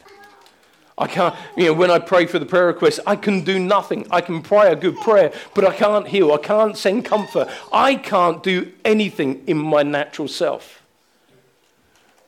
I 0.98 1.06
can't, 1.08 1.34
you 1.56 1.66
know, 1.66 1.72
when 1.74 1.90
I 1.90 1.98
pray 1.98 2.24
for 2.26 2.38
the 2.38 2.46
prayer 2.46 2.68
request, 2.68 3.00
I 3.06 3.16
can 3.16 3.44
do 3.44 3.58
nothing. 3.58 4.06
I 4.10 4.20
can 4.22 4.40
pray 4.40 4.72
a 4.72 4.76
good 4.76 4.96
prayer, 4.96 5.32
but 5.54 5.66
I 5.66 5.74
can't 5.74 6.08
heal. 6.08 6.32
I 6.32 6.38
can't 6.38 6.76
send 6.76 7.04
comfort. 7.04 7.48
I 7.72 7.96
can't 7.96 8.42
do 8.42 8.72
anything 8.84 9.42
in 9.46 9.58
my 9.58 9.82
natural 9.82 10.28
self 10.28 10.82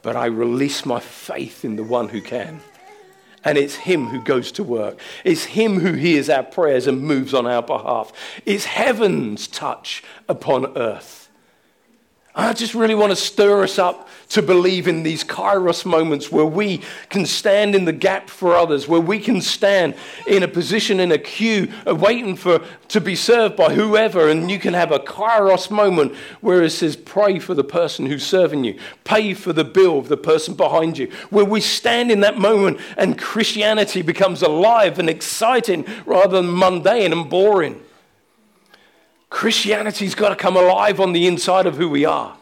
but 0.03 0.17
I 0.17 0.27
release 0.27 0.87
my 0.87 1.01
faith 1.01 1.65
in 1.65 1.77
the 1.77 1.83
one 1.83 2.09
who 2.09 2.21
can. 2.21 2.61
And 3.45 3.57
it's 3.57 3.75
Him 3.75 4.07
who 4.07 4.23
goes 4.23 4.51
to 4.53 4.65
work. 4.65 4.99
It's 5.25 5.45
Him 5.45 5.81
who 5.81 5.93
hears 5.93 6.29
our 6.29 6.43
prayers 6.43 6.87
and 6.87 7.03
moves 7.03 7.35
on 7.35 7.47
our 7.47 7.63
behalf. 7.63 8.13
It's 8.45 8.65
heaven's 8.65 9.47
touch 9.47 10.03
upon 10.29 10.77
earth. 10.77 11.18
I 12.39 12.53
just 12.53 12.77
really 12.77 12.95
want 12.95 13.11
to 13.11 13.17
stir 13.17 13.65
us 13.65 13.81
up 13.81 14.09
to 14.29 14.43
believe 14.43 14.87
in 14.87 15.03
these 15.03 15.25
kairos 15.25 15.85
moments 15.85 16.31
where 16.31 16.45
we 16.45 16.83
can 17.09 17.27
stand 17.27 17.75
in 17.75 17.85
the 17.85 17.93
gap 17.93 18.31
for 18.31 18.55
others, 18.55 18.87
where 18.87 19.01
we 19.01 19.19
can 19.19 19.41
stand 19.41 19.97
in 20.25 20.45
a 20.45 20.49
position 20.49 21.01
in 21.01 21.11
a 21.11 21.19
queue 21.19 21.73
uh, 21.85 21.97
waiting 21.97 22.37
for 22.37 22.65
to 22.91 23.01
be 23.01 23.17
served 23.17 23.57
by 23.57 23.75
whoever, 23.75 24.29
and 24.29 24.53
you 24.53 24.61
can 24.61 24.73
have 24.73 24.93
a 24.93 25.01
kairos 25.01 25.69
moment 25.69 26.15
where 26.41 26.63
it 26.63 26.71
says, 26.71 26.95
Pray 26.95 27.41
for 27.41 27.55
the 27.55 27.65
person 27.65 28.07
who's 28.07 28.25
serving 28.25 28.63
you, 28.63 28.79
pay 29.03 29.35
for 29.35 29.53
the 29.53 29.65
bill 29.65 29.99
of 29.99 30.07
the 30.07 30.17
person 30.17 30.55
behind 30.55 30.97
you, 30.97 31.11
where 31.31 31.45
we 31.45 31.61
stand 31.61 32.13
in 32.13 32.21
that 32.21 32.39
moment 32.39 32.79
and 32.97 33.19
Christianity 33.19 34.01
becomes 34.01 34.43
alive 34.43 35.01
and 35.01 35.11
exciting 35.11 35.85
rather 36.07 36.41
than 36.41 36.57
mundane 36.57 37.11
and 37.11 37.29
boring. 37.29 37.83
Christianity's 39.31 40.15
got 40.15 40.31
to 40.31 40.37
come 40.37 40.57
alive 40.57 41.01
on 41.01 41.13
the 41.13 41.27
inside 41.27 41.67
of 41.67 41.77
who 41.77 41.89
we 41.89 42.05
are 42.05 42.39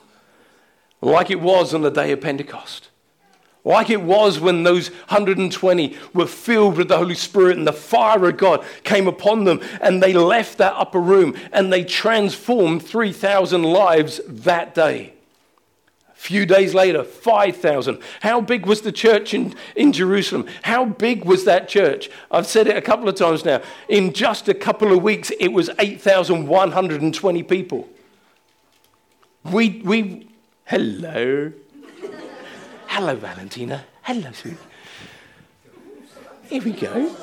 like 1.00 1.30
it 1.30 1.40
was 1.40 1.74
on 1.74 1.82
the 1.82 1.90
day 1.90 2.12
of 2.12 2.20
Pentecost. 2.20 2.88
Like 3.64 3.90
it 3.90 4.02
was 4.02 4.38
when 4.38 4.62
those 4.62 4.90
120 4.90 5.96
were 6.14 6.26
filled 6.26 6.76
with 6.76 6.88
the 6.88 6.98
Holy 6.98 7.16
Spirit 7.16 7.58
and 7.58 7.66
the 7.66 7.72
fire 7.72 8.28
of 8.28 8.36
God 8.36 8.64
came 8.84 9.08
upon 9.08 9.44
them 9.44 9.60
and 9.80 10.00
they 10.00 10.12
left 10.12 10.58
that 10.58 10.74
upper 10.74 11.00
room 11.00 11.36
and 11.52 11.72
they 11.72 11.84
transformed 11.84 12.84
3,000 12.84 13.64
lives 13.64 14.20
that 14.28 14.74
day. 14.74 15.14
Few 16.16 16.46
days 16.46 16.74
later, 16.74 17.04
5,000. 17.04 18.00
How 18.20 18.40
big 18.40 18.66
was 18.66 18.80
the 18.80 18.90
church 18.90 19.32
in, 19.32 19.54
in 19.76 19.92
Jerusalem? 19.92 20.46
How 20.62 20.84
big 20.84 21.24
was 21.24 21.44
that 21.44 21.68
church? 21.68 22.10
I've 22.30 22.46
said 22.46 22.66
it 22.66 22.76
a 22.76 22.82
couple 22.82 23.08
of 23.08 23.14
times 23.14 23.44
now. 23.44 23.60
In 23.88 24.12
just 24.12 24.48
a 24.48 24.54
couple 24.54 24.92
of 24.92 25.02
weeks, 25.02 25.30
it 25.38 25.48
was 25.48 25.70
8,120 25.78 27.42
people. 27.44 27.88
We, 29.44 29.82
we, 29.84 30.26
Hello. 30.64 31.52
Hello, 32.88 33.14
Valentina. 33.14 33.84
Hello, 34.02 34.32
sweetie. 34.32 34.56
Here 36.48 36.60
we 36.60 36.72
go. 36.72 37.14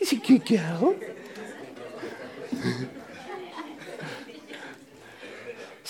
Is 0.00 0.12
a 0.12 0.16
good 0.16 0.44
girl. 0.44 0.96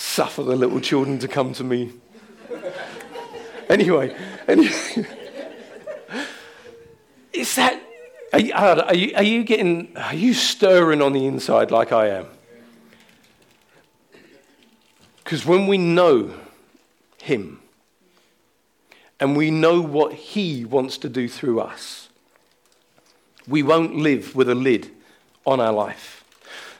Suffer 0.01 0.41
the 0.41 0.55
little 0.55 0.81
children 0.81 1.19
to 1.19 1.27
come 1.27 1.53
to 1.53 1.63
me. 1.63 1.91
Anyway, 3.69 4.13
anyway. 4.47 5.05
is 7.31 7.55
that. 7.55 7.79
Are 8.33 8.39
you, 8.39 8.51
are, 8.53 8.95
you, 8.95 9.13
are 9.15 9.23
you 9.23 9.43
getting. 9.43 9.95
Are 9.95 10.15
you 10.15 10.33
stirring 10.33 11.03
on 11.03 11.13
the 11.13 11.27
inside 11.27 11.69
like 11.69 11.91
I 11.91 12.07
am? 12.07 12.25
Because 15.23 15.45
when 15.45 15.67
we 15.67 15.77
know 15.77 16.33
Him 17.19 17.61
and 19.19 19.37
we 19.37 19.51
know 19.51 19.81
what 19.81 20.13
He 20.13 20.65
wants 20.65 20.97
to 20.97 21.09
do 21.09 21.29
through 21.29 21.61
us, 21.61 22.09
we 23.47 23.61
won't 23.61 23.95
live 23.95 24.35
with 24.35 24.49
a 24.49 24.55
lid 24.55 24.89
on 25.45 25.59
our 25.61 25.71
life. 25.71 26.20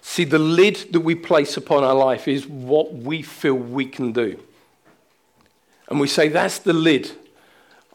See, 0.02 0.24
the 0.24 0.40
lid 0.40 0.94
that 0.94 1.02
we 1.02 1.16
place 1.16 1.58
upon 1.58 1.84
our 1.84 1.94
life 1.94 2.28
is 2.28 2.48
what 2.48 2.94
we 2.94 3.22
feel 3.22 3.54
we 3.54 3.86
can 3.86 4.12
do. 4.12 4.40
And 5.88 6.00
we 6.00 6.08
say, 6.08 6.28
that's 6.28 6.60
the 6.60 6.74
lid 6.74 7.12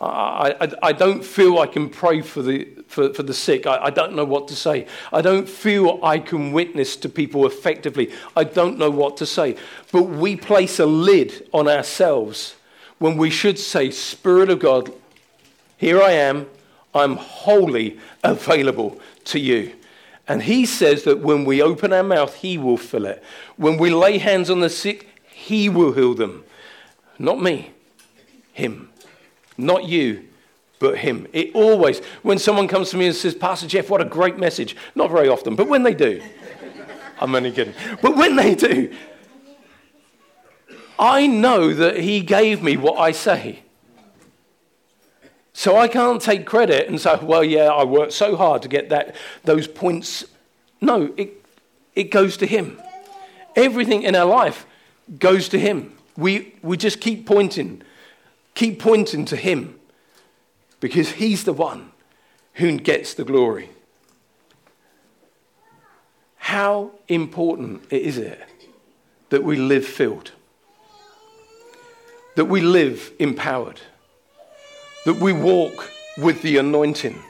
I, 0.01 0.55
I, 0.61 0.89
I, 0.89 0.93
don't 0.93 1.25
feel 1.25 1.59
I 1.59 1.67
can 1.67 1.89
pray 1.89 2.21
for 2.21 2.43
the, 2.43 2.69
for, 2.87 3.15
for 3.15 3.23
the 3.23 3.33
sick. 3.33 3.67
I, 3.67 3.85
I 3.85 3.91
don't 3.91 4.15
know 4.15 4.27
what 4.27 4.49
to 4.49 4.55
say. 4.55 4.87
I 5.11 5.23
don't 5.23 5.49
feel 5.49 5.99
I 6.03 6.19
can 6.19 6.53
witness 6.53 6.97
to 6.97 7.09
people 7.09 7.47
effectively. 7.47 8.13
I 8.37 8.45
don't 8.45 8.79
know 8.79 8.91
what 8.91 9.17
to 9.19 9.27
say. 9.27 9.57
But 9.93 10.03
we 10.03 10.37
place 10.37 10.79
a 10.79 10.87
lid 10.87 11.49
on 11.53 11.67
ourselves 11.67 12.57
when 12.99 13.17
we 13.17 13.31
should 13.31 13.59
say, 13.59 13.91
Spirit 13.91 14.51
of 14.51 14.59
God, 14.59 14.93
here 15.79 16.03
I 16.03 16.13
am. 16.13 16.47
I'm 16.95 17.17
wholly 17.17 17.99
available 18.23 19.01
to 19.27 19.39
you. 19.39 19.73
And 20.29 20.43
he 20.43 20.67
says 20.67 21.05
that 21.05 21.21
when 21.21 21.45
we 21.45 21.63
open 21.63 21.93
our 21.93 22.03
mouth, 22.03 22.35
he 22.37 22.59
will 22.59 22.77
fill 22.77 23.07
it. 23.07 23.23
When 23.57 23.79
we 23.79 23.91
lay 23.91 24.19
hands 24.19 24.51
on 24.51 24.61
the 24.61 24.71
sick, 24.71 25.09
he 25.25 25.69
will 25.69 25.93
heal 25.93 26.15
them. 26.15 26.45
Not 27.19 27.41
me, 27.41 27.71
him. 28.53 28.91
Not 29.57 29.85
you, 29.85 30.27
but 30.79 30.99
him. 30.99 31.27
It 31.33 31.55
always, 31.55 32.01
when 32.23 32.39
someone 32.39 32.69
comes 32.69 32.91
to 32.91 32.97
me 32.97 33.07
and 33.07 33.15
says, 33.15 33.35
Pastor 33.35 33.67
Jeff, 33.67 33.89
what 33.89 34.01
a 34.01 34.05
great 34.05 34.37
message, 34.39 34.77
not 34.95 35.11
very 35.11 35.29
often, 35.29 35.55
but 35.55 35.69
when 35.69 35.83
they 35.83 35.95
do, 35.95 36.21
I'm 37.21 37.35
only 37.35 37.53
kidding, 37.53 37.75
but 38.03 38.17
when 38.17 38.37
they 38.37 38.55
do, 38.55 38.95
I 40.99 41.27
know 41.27 41.73
that 41.73 42.01
he 42.01 42.21
gave 42.21 42.63
me 42.63 42.77
what 42.77 42.99
I 42.99 43.13
say. 43.13 43.61
So 45.57 45.77
I 45.77 45.89
can't 45.89 46.21
take 46.21 46.45
credit 46.45 46.89
and 46.89 47.01
say, 47.01 47.19
well, 47.23 47.43
yeah, 47.43 47.69
I 47.69 47.85
worked 47.85 48.13
so 48.13 48.37
hard 48.37 48.63
to 48.63 48.69
get 48.69 48.91
that, 48.91 49.17
those 49.45 49.67
points. 49.67 50.25
No, 50.81 51.13
it, 51.17 51.45
it 51.95 52.11
goes 52.11 52.37
to 52.39 52.47
him. 52.47 52.79
Everything 53.57 54.03
in 54.03 54.15
our 54.15 54.27
life 54.27 54.67
goes 55.19 55.49
to 55.49 55.59
him. 55.59 55.97
We, 56.17 56.55
we 56.63 56.77
just 56.77 57.01
keep 57.01 57.27
pointing 57.27 57.83
Keep 58.57 58.81
pointing 58.81 59.27
to 59.27 59.37
Him 59.37 59.79
because 60.81 61.13
He's 61.13 61.45
the 61.45 61.53
one 61.53 61.93
who 62.55 62.79
gets 62.79 63.13
the 63.13 63.23
glory. 63.23 63.69
How 66.39 66.93
important 67.07 67.83
is 67.93 68.17
it 68.17 68.41
that 69.29 69.45
we 69.45 69.57
live 69.57 69.85
filled? 69.85 70.33
That 72.37 72.47
we 72.47 72.63
live 72.63 73.13
empowered? 73.19 73.81
That 75.07 75.17
we 75.17 75.33
walk 75.33 75.91
with 76.19 76.43
the 76.43 76.59
anointing? 76.59 77.23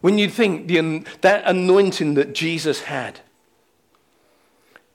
When 0.00 0.18
you 0.18 0.28
think 0.28 0.68
the, 0.68 1.04
that 1.22 1.42
anointing 1.46 2.14
that 2.14 2.34
Jesus 2.34 2.82
had, 2.82 3.20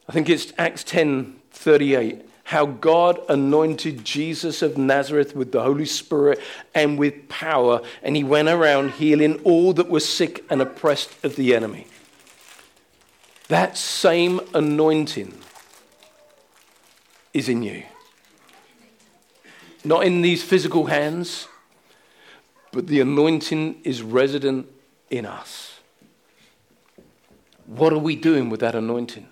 I 0.08 0.14
think 0.14 0.30
it's 0.30 0.54
Acts 0.58 0.84
10 0.84 1.42
38 1.52 2.26
how 2.46 2.68
God 2.68 3.20
anointed 3.28 4.06
Jesus 4.06 4.62
of 4.62 4.78
Nazareth 4.78 5.36
with 5.36 5.52
the 5.52 5.64
Holy 5.64 5.88
Spirit 5.88 6.40
and 6.76 7.00
with 7.00 7.28
power, 7.28 7.82
and 8.04 8.16
he 8.16 8.24
went 8.24 8.50
around 8.50 8.92
healing 8.92 9.42
all 9.44 9.74
that 9.74 9.90
were 9.90 10.00
sick 10.00 10.46
and 10.48 10.62
oppressed 10.62 11.26
of 11.26 11.38
the 11.38 11.56
enemy. 11.56 11.88
That 13.48 13.78
same 13.78 14.42
anointing 14.54 15.34
is 17.34 17.50
in 17.50 17.64
you. 17.64 17.84
Not 19.84 20.04
in 20.04 20.22
these 20.22 20.44
physical 20.44 20.86
hands, 20.86 21.48
but 22.76 22.88
the 22.88 23.00
anointing 23.00 23.80
is 23.86 24.02
resident 24.02 24.68
in 25.10 25.26
us. 25.26 25.80
What 27.68 27.94
are 27.94 27.98
we 27.98 28.18
doing 28.18 28.50
with 28.50 28.60
that 28.60 28.76
anointing? 28.76 29.30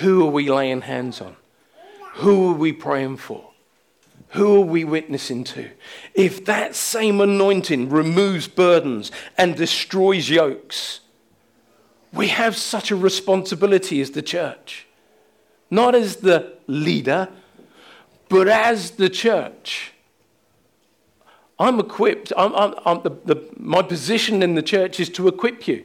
Who 0.00 0.26
are 0.26 0.30
we 0.30 0.48
laying 0.48 0.80
hands 0.80 1.20
on? 1.20 1.36
Who 2.14 2.50
are 2.50 2.54
we 2.54 2.72
praying 2.72 3.18
for? 3.18 3.50
Who 4.30 4.56
are 4.56 4.64
we 4.64 4.82
witnessing 4.82 5.44
to? 5.44 5.68
If 6.14 6.42
that 6.46 6.74
same 6.74 7.20
anointing 7.20 7.90
removes 7.90 8.48
burdens 8.48 9.12
and 9.36 9.54
destroys 9.54 10.30
yokes, 10.30 11.00
we 12.14 12.28
have 12.28 12.56
such 12.56 12.90
a 12.90 12.96
responsibility 12.96 14.00
as 14.00 14.12
the 14.12 14.22
church. 14.22 14.86
Not 15.70 15.94
as 15.94 16.16
the 16.16 16.54
leader, 16.66 17.28
but 18.30 18.48
as 18.48 18.92
the 18.92 19.10
church. 19.10 19.92
I'm 21.58 21.80
equipped, 21.80 22.32
I'm, 22.36 22.54
I'm, 22.54 22.74
I'm 22.84 23.02
the, 23.02 23.10
the, 23.24 23.48
my 23.58 23.82
position 23.82 24.42
in 24.42 24.54
the 24.54 24.62
church 24.62 25.00
is 25.00 25.08
to 25.10 25.26
equip 25.28 25.66
you 25.66 25.84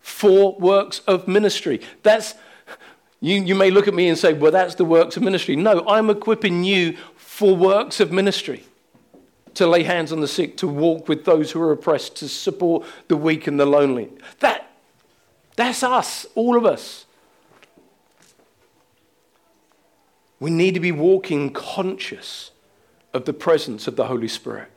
for 0.00 0.54
works 0.54 1.00
of 1.06 1.26
ministry. 1.26 1.80
That's 2.02 2.34
you, 3.20 3.42
you 3.42 3.54
may 3.54 3.70
look 3.70 3.88
at 3.88 3.94
me 3.94 4.08
and 4.08 4.16
say, 4.16 4.32
well, 4.32 4.52
that's 4.52 4.76
the 4.76 4.84
works 4.84 5.16
of 5.16 5.22
ministry. 5.22 5.56
No, 5.56 5.84
I'm 5.88 6.08
equipping 6.08 6.62
you 6.62 6.96
for 7.16 7.56
works 7.56 8.00
of 8.00 8.12
ministry 8.12 8.64
to 9.54 9.66
lay 9.66 9.82
hands 9.82 10.12
on 10.12 10.20
the 10.20 10.28
sick, 10.28 10.56
to 10.58 10.68
walk 10.68 11.08
with 11.08 11.24
those 11.24 11.50
who 11.50 11.60
are 11.60 11.72
oppressed, 11.72 12.14
to 12.16 12.28
support 12.28 12.86
the 13.08 13.16
weak 13.16 13.48
and 13.48 13.58
the 13.58 13.66
lonely. 13.66 14.08
That, 14.38 14.70
that's 15.56 15.82
us, 15.82 16.26
all 16.36 16.56
of 16.56 16.64
us. 16.64 17.06
We 20.38 20.50
need 20.50 20.74
to 20.74 20.80
be 20.80 20.92
walking 20.92 21.52
conscious 21.52 22.52
of 23.12 23.24
the 23.24 23.32
presence 23.32 23.88
of 23.88 23.96
the 23.96 24.06
Holy 24.06 24.28
Spirit. 24.28 24.70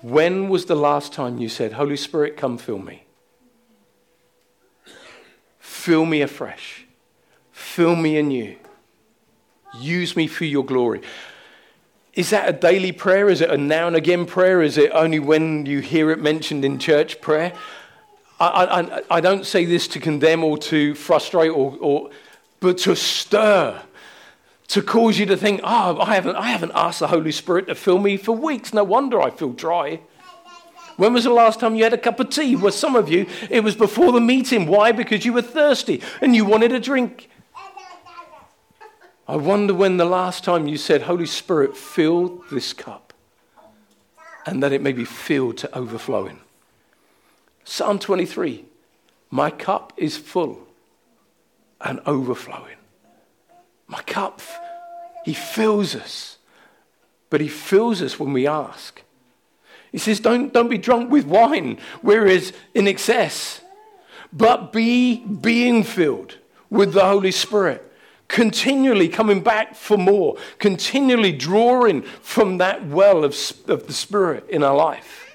When 0.00 0.48
was 0.48 0.66
the 0.66 0.76
last 0.76 1.12
time 1.12 1.38
you 1.38 1.48
said, 1.48 1.72
Holy 1.72 1.96
Spirit, 1.96 2.36
come 2.36 2.58
fill 2.58 2.78
me? 2.78 3.04
Fill 5.58 6.06
me 6.06 6.22
afresh. 6.22 6.86
Fill 7.50 7.96
me 7.96 8.18
anew. 8.18 8.56
Use 9.78 10.16
me 10.16 10.26
for 10.26 10.44
your 10.44 10.64
glory. 10.64 11.02
Is 12.14 12.30
that 12.30 12.48
a 12.48 12.52
daily 12.52 12.92
prayer? 12.92 13.28
Is 13.28 13.40
it 13.40 13.50
a 13.50 13.56
now 13.56 13.86
and 13.86 13.96
again 13.96 14.26
prayer? 14.26 14.62
Is 14.62 14.78
it 14.78 14.90
only 14.92 15.18
when 15.18 15.66
you 15.66 15.80
hear 15.80 16.10
it 16.10 16.20
mentioned 16.20 16.64
in 16.64 16.78
church 16.78 17.20
prayer? 17.20 17.52
I, 18.40 18.80
I, 18.80 19.02
I 19.10 19.20
don't 19.20 19.44
say 19.44 19.64
this 19.64 19.88
to 19.88 20.00
condemn 20.00 20.44
or 20.44 20.58
to 20.58 20.94
frustrate, 20.94 21.50
or, 21.50 21.76
or, 21.80 22.10
but 22.60 22.78
to 22.78 22.94
stir, 22.94 23.82
to 24.68 24.82
cause 24.82 25.18
you 25.18 25.26
to 25.26 25.36
think, 25.36 25.60
oh, 25.64 25.98
I 26.00 26.14
haven't, 26.14 26.36
I 26.36 26.50
haven't 26.50 26.72
asked 26.74 27.00
the 27.00 27.08
Holy 27.08 27.32
Spirit 27.32 27.66
to 27.66 27.74
fill 27.74 27.98
me 27.98 28.16
for 28.16 28.32
weeks. 28.32 28.72
No 28.72 28.84
wonder 28.84 29.20
I 29.20 29.30
feel 29.30 29.52
dry. 29.52 30.00
When 30.96 31.12
was 31.12 31.24
the 31.24 31.30
last 31.30 31.60
time 31.60 31.74
you 31.76 31.84
had 31.84 31.92
a 31.92 31.98
cup 31.98 32.20
of 32.20 32.28
tea? 32.28 32.56
Well, 32.56 32.72
some 32.72 32.96
of 32.96 33.08
you, 33.08 33.26
it 33.50 33.60
was 33.60 33.76
before 33.76 34.12
the 34.12 34.20
meeting. 34.20 34.66
Why? 34.66 34.92
Because 34.92 35.24
you 35.24 35.32
were 35.32 35.42
thirsty 35.42 36.02
and 36.20 36.34
you 36.34 36.44
wanted 36.44 36.72
a 36.72 36.80
drink. 36.80 37.30
I 39.28 39.36
wonder 39.36 39.74
when 39.74 39.98
the 39.98 40.06
last 40.06 40.42
time 40.42 40.66
you 40.66 40.76
said, 40.76 41.02
Holy 41.02 41.26
Spirit, 41.26 41.76
fill 41.76 42.42
this 42.50 42.72
cup 42.72 43.12
and 44.48 44.62
that 44.62 44.72
it 44.72 44.80
may 44.80 44.92
be 44.92 45.04
filled 45.04 45.58
to 45.58 45.76
overflowing. 45.76 46.40
Psalm 47.64 47.98
23 47.98 48.64
My 49.30 49.50
cup 49.50 49.92
is 49.98 50.16
full 50.16 50.66
and 51.82 52.00
overflowing. 52.06 52.77
My 53.88 54.02
cup, 54.02 54.40
He 55.24 55.34
fills 55.34 55.96
us, 55.96 56.38
but 57.30 57.40
He 57.40 57.48
fills 57.48 58.00
us 58.02 58.20
when 58.20 58.32
we 58.32 58.46
ask. 58.46 59.02
He 59.90 59.98
says, 59.98 60.20
don't, 60.20 60.52
don't 60.52 60.68
be 60.68 60.78
drunk 60.78 61.10
with 61.10 61.24
wine, 61.24 61.78
whereas 62.02 62.52
in 62.74 62.86
excess, 62.86 63.62
but 64.32 64.72
be 64.72 65.24
being 65.24 65.82
filled 65.82 66.36
with 66.68 66.92
the 66.92 67.04
Holy 67.04 67.32
Spirit. 67.32 67.84
Continually 68.28 69.08
coming 69.08 69.40
back 69.42 69.74
for 69.74 69.96
more, 69.96 70.36
continually 70.58 71.32
drawing 71.32 72.02
from 72.02 72.58
that 72.58 72.86
well 72.86 73.24
of, 73.24 73.34
of 73.66 73.86
the 73.86 73.92
Spirit 73.94 74.46
in 74.50 74.62
our 74.62 74.76
life. 74.76 75.27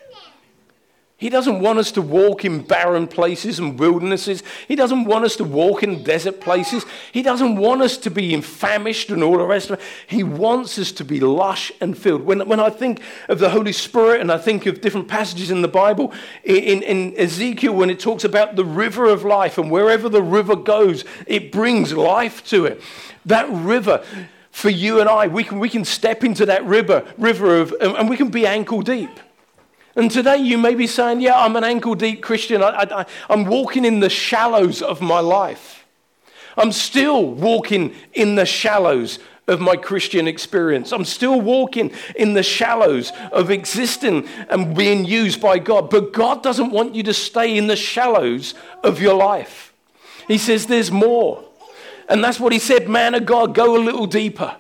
He 1.24 1.30
doesn't 1.30 1.62
want 1.62 1.80
us 1.80 1.90
to 1.94 2.02
walk 2.02 2.44
in 2.44 2.64
barren 2.64 3.08
places 3.08 3.58
and 3.58 3.80
wildernesses. 3.80 4.44
He 4.68 4.76
doesn't 4.76 5.06
want 5.06 5.24
us 5.24 5.38
to 5.38 5.46
walk 5.46 5.82
in 5.82 6.04
desert 6.04 6.42
places. 6.42 6.86
He 7.14 7.22
doesn't 7.22 7.56
want 7.56 7.82
us 7.82 7.96
to 8.00 8.12
be 8.12 8.42
famished 8.42 9.10
and 9.10 9.24
all 9.24 9.38
the 9.38 9.46
rest 9.46 9.70
of 9.70 9.80
it. 9.80 9.86
He 10.06 10.22
wants 10.22 10.78
us 10.78 10.92
to 10.92 11.06
be 11.06 11.22
lush 11.22 11.72
and 11.80 11.98
filled. 11.98 12.24
When, 12.24 12.46
when 12.46 12.60
I 12.60 12.70
think 12.70 13.00
of 13.30 13.40
the 13.40 13.50
Holy 13.50 13.72
Spirit 13.72 14.20
and 14.20 14.34
I 14.34 14.38
think 14.38 14.66
of 14.66 14.82
different 14.82 15.08
passages 15.08 15.50
in 15.50 15.62
the 15.62 15.70
Bible, 15.70 16.12
in, 16.44 16.84
in 16.84 17.18
Ezekiel, 17.18 17.74
when 17.74 17.90
it 17.90 18.02
talks 18.02 18.26
about 18.26 18.58
the 18.58 18.66
river 18.66 19.06
of 19.06 19.24
life 19.24 19.58
and 19.58 19.72
wherever 19.72 20.10
the 20.10 20.22
river 20.22 20.58
goes, 20.58 21.06
it 21.26 21.54
brings 21.54 21.94
life 21.94 22.44
to 22.48 22.66
it. 22.66 22.82
That 23.28 23.48
river, 23.50 24.04
for 24.52 24.70
you 24.70 25.00
and 25.00 25.08
I, 25.08 25.28
we 25.28 25.46
can, 25.46 25.60
we 25.60 25.70
can 25.70 25.86
step 25.86 26.26
into 26.26 26.46
that 26.48 26.66
river, 26.66 27.08
river 27.18 27.62
of, 27.62 27.74
and 27.80 28.10
we 28.10 28.18
can 28.18 28.28
be 28.28 28.46
ankle 28.46 28.82
deep. 28.82 29.22
And 29.96 30.10
today 30.10 30.38
you 30.38 30.58
may 30.58 30.76
be 30.76 30.88
saying, 30.88 31.22
Yeah, 31.22 31.40
I'm 31.40 31.56
an 31.56 31.64
ankle 31.64 31.96
deep 31.96 32.22
Christian. 32.22 32.64
I, 32.64 33.06
am 33.30 33.46
walking 33.46 33.86
in 33.86 34.00
the 34.00 34.10
shallows 34.10 34.82
of 34.82 35.02
my 35.02 35.20
life. 35.20 35.86
I'm 36.58 36.72
still 36.72 37.26
walking 37.26 37.96
in 38.14 38.36
the 38.36 38.46
shallows 38.46 39.20
of 39.48 39.60
my 39.60 39.76
Christian 39.76 40.28
experience. 40.28 40.92
I'm 40.92 41.06
still 41.06 41.42
walking 41.42 41.92
in 42.16 42.34
the 42.34 42.44
shallows 42.44 43.12
of 43.32 43.52
existing 43.52 44.28
and 44.50 44.76
being 44.76 45.06
used 45.06 45.42
by 45.42 45.60
God. 45.60 45.90
But 45.90 46.14
God 46.14 46.42
doesn't 46.42 46.72
want 46.72 46.96
you 46.96 47.04
to 47.04 47.14
stay 47.14 47.58
in 47.58 47.68
the 47.68 47.76
shallows 47.76 48.54
of 48.84 49.02
your 49.02 49.16
life. 49.16 49.74
He 50.28 50.38
says 50.38 50.68
there's 50.68 50.92
more. 50.92 51.44
And 52.08 52.24
that's 52.24 52.40
what 52.40 52.54
He 52.54 52.60
said, 52.60 52.88
man 52.90 53.16
of 53.16 53.26
God, 53.26 53.54
go 53.54 53.76
a 53.76 53.82
little 53.84 54.08
deeper. 54.08 54.56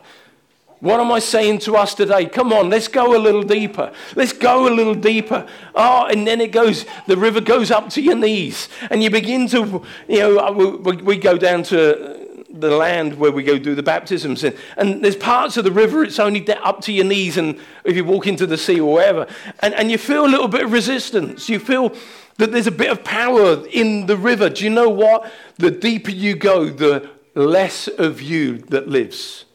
What 0.84 1.00
am 1.00 1.14
I 1.14 1.20
saying 1.20 1.60
to 1.60 1.78
us 1.78 1.96
today? 1.96 2.26
Come 2.26 2.52
on, 2.52 2.70
let's 2.70 2.90
go 2.90 3.16
a 3.16 3.18
little 3.18 3.42
deeper. 3.42 3.94
Let's 4.18 4.34
go 4.34 4.68
a 4.68 4.74
little 4.74 4.94
deeper. 4.94 5.48
Oh, 5.74 6.08
and 6.08 6.28
then 6.28 6.42
it 6.42 6.52
goes, 6.52 6.86
the 7.08 7.16
river 7.16 7.40
goes 7.40 7.72
up 7.72 7.90
to 7.92 8.02
your 8.02 8.18
knees. 8.18 8.68
And 8.90 9.02
you 9.02 9.10
begin 9.10 9.48
to, 9.48 9.82
you 10.10 10.20
know, 10.20 10.40
uh, 10.40 10.52
we, 10.52 10.98
we 10.98 11.16
go 11.16 11.38
down 11.38 11.64
to 11.64 12.18
uh, 12.20 12.44
the 12.50 12.72
land 12.72 13.18
where 13.18 13.32
we 13.32 13.44
go 13.44 13.58
do 13.58 13.76
the 13.76 13.82
baptisms. 13.82 14.44
And, 14.44 14.58
and 14.76 15.02
there's 15.02 15.16
parts 15.16 15.56
of 15.56 15.64
the 15.64 15.72
river, 15.72 16.04
it's 16.04 16.20
only 16.20 16.46
up 16.52 16.82
to 16.82 16.92
your 16.92 17.06
knees. 17.06 17.38
And 17.38 17.58
if 17.86 17.96
you 17.96 18.04
walk 18.04 18.28
into 18.28 18.46
the 18.46 18.58
sea 18.58 18.82
or 18.82 18.96
wherever, 18.96 19.26
and, 19.60 19.74
and 19.76 19.90
you 19.90 19.98
feel 19.98 20.26
a 20.26 20.28
little 20.28 20.50
bit 20.50 20.66
of 20.66 20.74
resistance. 20.74 21.48
You 21.48 21.60
feel 21.60 21.96
that 22.40 22.52
there's 22.52 22.68
a 22.68 22.72
bit 22.72 22.92
of 22.92 23.06
power 23.06 23.66
in 23.68 24.08
the 24.08 24.18
river. 24.18 24.50
Do 24.50 24.66
you 24.66 24.70
know 24.70 24.90
what? 24.90 25.32
The 25.56 25.72
deeper 25.72 26.12
you 26.12 26.36
go, 26.36 26.70
the 26.70 27.10
less 27.36 27.88
of 27.88 28.22
you 28.22 28.58
that 28.58 28.90
lives 28.90 29.46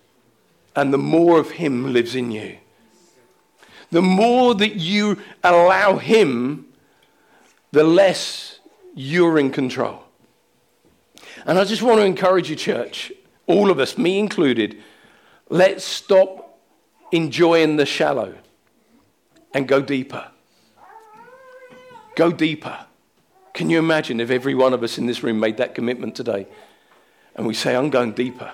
and 0.79 0.93
the 0.93 0.99
more 0.99 1.41
of 1.41 1.51
Him 1.51 1.93
lives 1.93 2.15
in 2.15 2.31
you. 2.31 2.57
The 3.91 4.01
more 4.01 4.55
that 4.55 4.77
you 4.77 5.19
allow 5.43 5.97
Him, 5.97 6.67
the 7.73 7.83
less 7.83 8.61
you're 8.95 9.39
in 9.39 9.51
control. 9.51 10.05
And 11.47 11.59
I 11.59 11.65
just 11.65 11.83
want 11.83 11.99
to 11.99 12.05
encourage 12.05 12.49
you, 12.49 12.55
church, 12.55 13.11
all 13.47 13.71
of 13.71 13.81
us, 13.81 13.99
me 13.99 14.21
included, 14.21 14.81
let's 15.49 15.85
stop 15.85 16.61
enjoying 17.11 17.77
the 17.77 17.87
shallow 17.87 18.35
and 19.53 19.67
go 19.67 19.83
deeper. 19.83 20.29
Go 22.15 22.31
deeper. 22.31 22.87
Can 23.53 23.69
you 23.69 23.81
imagine 23.81 24.21
if 24.21 24.31
every 24.31 24.55
one 24.55 24.75
of 24.75 24.85
us 24.85 24.97
in 24.97 25.07
this 25.07 25.25
room 25.25 25.41
made 25.41 25.57
that 25.57 25.75
commitment 25.75 26.15
today? 26.15 26.47
And 27.35 27.47
we 27.47 27.55
say, 27.55 27.75
I'm 27.75 27.91
going 27.91 28.13
deeper. 28.13 28.53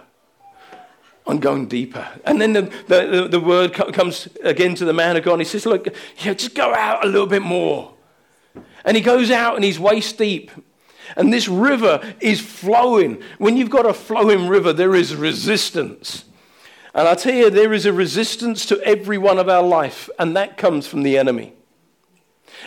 I'm 1.26 1.38
going 1.38 1.66
deeper. 1.66 2.06
And 2.24 2.40
then 2.40 2.52
the, 2.52 2.62
the, 2.86 3.28
the, 3.30 3.40
word 3.40 3.72
comes 3.72 4.28
again 4.42 4.74
to 4.74 4.84
the 4.84 4.92
man 4.92 5.16
of 5.16 5.24
God. 5.24 5.34
And 5.34 5.42
he 5.42 5.46
says, 5.46 5.64
Look, 5.64 5.88
yeah, 6.18 6.34
just 6.34 6.54
go 6.54 6.74
out 6.74 7.04
a 7.04 7.08
little 7.08 7.26
bit 7.26 7.42
more. 7.42 7.94
And 8.84 8.96
he 8.96 9.02
goes 9.02 9.30
out 9.30 9.54
and 9.54 9.64
he's 9.64 9.78
waist 9.78 10.18
deep. 10.18 10.50
And 11.16 11.32
this 11.32 11.48
river 11.48 12.14
is 12.20 12.40
flowing. 12.40 13.22
When 13.38 13.56
you've 13.56 13.70
got 13.70 13.86
a 13.86 13.94
flowing 13.94 14.48
river, 14.48 14.72
there 14.72 14.94
is 14.94 15.14
resistance. 15.14 16.24
And 16.94 17.08
I 17.08 17.14
tell 17.14 17.34
you, 17.34 17.50
there 17.50 17.72
is 17.72 17.86
a 17.86 17.92
resistance 17.92 18.66
to 18.66 18.80
every 18.82 19.18
one 19.18 19.38
of 19.38 19.48
our 19.48 19.62
life, 19.62 20.08
and 20.18 20.36
that 20.36 20.56
comes 20.56 20.86
from 20.86 21.02
the 21.02 21.18
enemy. 21.18 21.52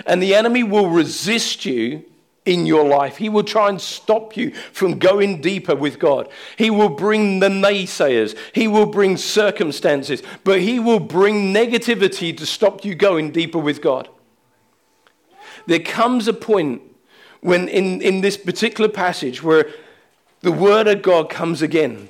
And 0.06 0.22
the 0.22 0.36
enemy 0.36 0.64
will 0.64 0.90
resist 0.90 1.66
you 1.66 2.04
in 2.48 2.66
your 2.66 2.88
life. 2.88 3.18
He 3.18 3.30
will 3.30 3.44
try 3.44 3.70
and 3.70 3.80
stop 3.80 4.38
you 4.38 4.52
from 4.72 4.98
going 4.98 5.42
deeper 5.42 5.76
with 5.76 6.00
God. 6.00 6.30
He 6.58 6.70
will 6.70 6.90
bring 6.90 7.40
the 7.40 7.50
naysayers. 7.50 8.38
He 8.54 8.68
will 8.68 8.86
bring 8.86 9.18
circumstances, 9.18 10.24
but 10.44 10.62
he 10.62 10.80
will 10.80 11.02
bring 11.02 11.54
negativity 11.54 12.36
to 12.38 12.46
stop 12.46 12.86
you 12.86 12.96
going 12.96 13.32
deeper 13.32 13.60
with 13.60 13.82
God. 13.82 14.08
There 15.66 15.80
comes 15.80 16.28
a 16.30 16.34
point 16.34 16.82
when, 17.42 17.68
in, 17.68 18.02
in 18.02 18.22
this 18.22 18.38
particular 18.38 18.90
passage, 18.90 19.44
where 19.44 19.70
the 20.40 20.52
word 20.52 20.88
of 20.88 21.02
God 21.02 21.30
comes 21.30 21.62
again. 21.62 22.10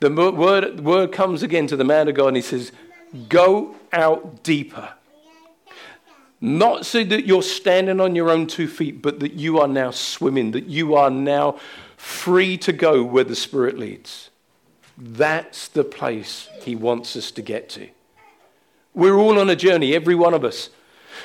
The 0.00 0.10
word, 0.10 0.80
word 0.80 1.12
comes 1.12 1.42
again 1.42 1.66
to 1.68 1.76
the 1.76 1.84
man 1.84 2.08
of 2.08 2.14
God, 2.14 2.28
and 2.28 2.36
he 2.36 2.42
says, 2.42 2.72
Go 3.28 3.74
out 3.92 4.42
deeper. 4.42 4.92
Not 6.44 6.84
so 6.84 7.02
that 7.04 7.24
you're 7.24 7.42
standing 7.42 8.02
on 8.02 8.14
your 8.14 8.28
own 8.28 8.46
two 8.46 8.68
feet, 8.68 9.00
but 9.00 9.18
that 9.20 9.32
you 9.32 9.60
are 9.60 9.66
now 9.66 9.90
swimming, 9.90 10.50
that 10.50 10.66
you 10.66 10.94
are 10.94 11.08
now 11.08 11.58
free 11.96 12.58
to 12.58 12.70
go 12.70 13.02
where 13.02 13.24
the 13.24 13.34
Spirit 13.34 13.78
leads. 13.78 14.28
That's 14.98 15.68
the 15.68 15.84
place 15.84 16.50
He 16.60 16.76
wants 16.76 17.16
us 17.16 17.30
to 17.30 17.40
get 17.40 17.70
to. 17.70 17.88
We're 18.92 19.16
all 19.16 19.38
on 19.38 19.48
a 19.48 19.56
journey, 19.56 19.94
every 19.94 20.14
one 20.14 20.34
of 20.34 20.44
us. 20.44 20.68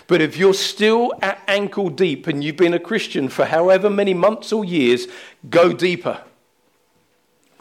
But 0.07 0.21
if 0.21 0.37
you're 0.37 0.53
still 0.53 1.11
at 1.21 1.43
ankle 1.49 1.89
deep 1.89 2.25
and 2.25 2.41
you've 2.41 2.55
been 2.55 2.73
a 2.73 2.79
Christian 2.79 3.27
for 3.27 3.43
however 3.43 3.89
many 3.89 4.13
months 4.13 4.53
or 4.53 4.63
years, 4.63 5.07
go 5.49 5.73
deeper. 5.73 6.23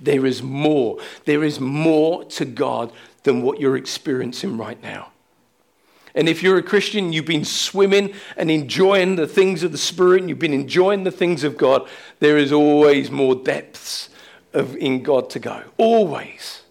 There 0.01 0.25
is 0.25 0.45
more. 0.45 0.99
There 1.25 1.43
is 1.43 1.59
more 1.59 2.23
to 2.25 2.45
God 2.45 2.93
than 3.25 3.43
what 3.43 3.59
you're 3.59 3.77
experiencing 3.77 4.57
right 4.57 4.81
now. 4.81 5.11
And 6.15 6.29
if 6.29 6.43
you're 6.43 6.59
a 6.59 6.63
Christian, 6.63 7.13
you've 7.13 7.27
been 7.27 7.45
swimming 7.45 8.13
and 8.37 8.51
enjoying 8.51 9.17
the 9.17 9.27
things 9.27 9.63
of 9.63 9.73
the 9.73 9.79
Spirit, 9.79 10.21
and 10.21 10.29
you've 10.29 10.39
been 10.39 10.55
enjoying 10.55 11.05
the 11.05 11.11
things 11.11 11.45
of 11.45 11.57
God, 11.57 11.89
there 12.21 12.39
is 12.39 12.53
always 12.53 13.11
more 13.11 13.35
depths 13.35 14.09
of, 14.53 14.77
in 14.77 15.03
God 15.03 15.31
to 15.31 15.39
go. 15.39 15.63
Always. 15.77 16.63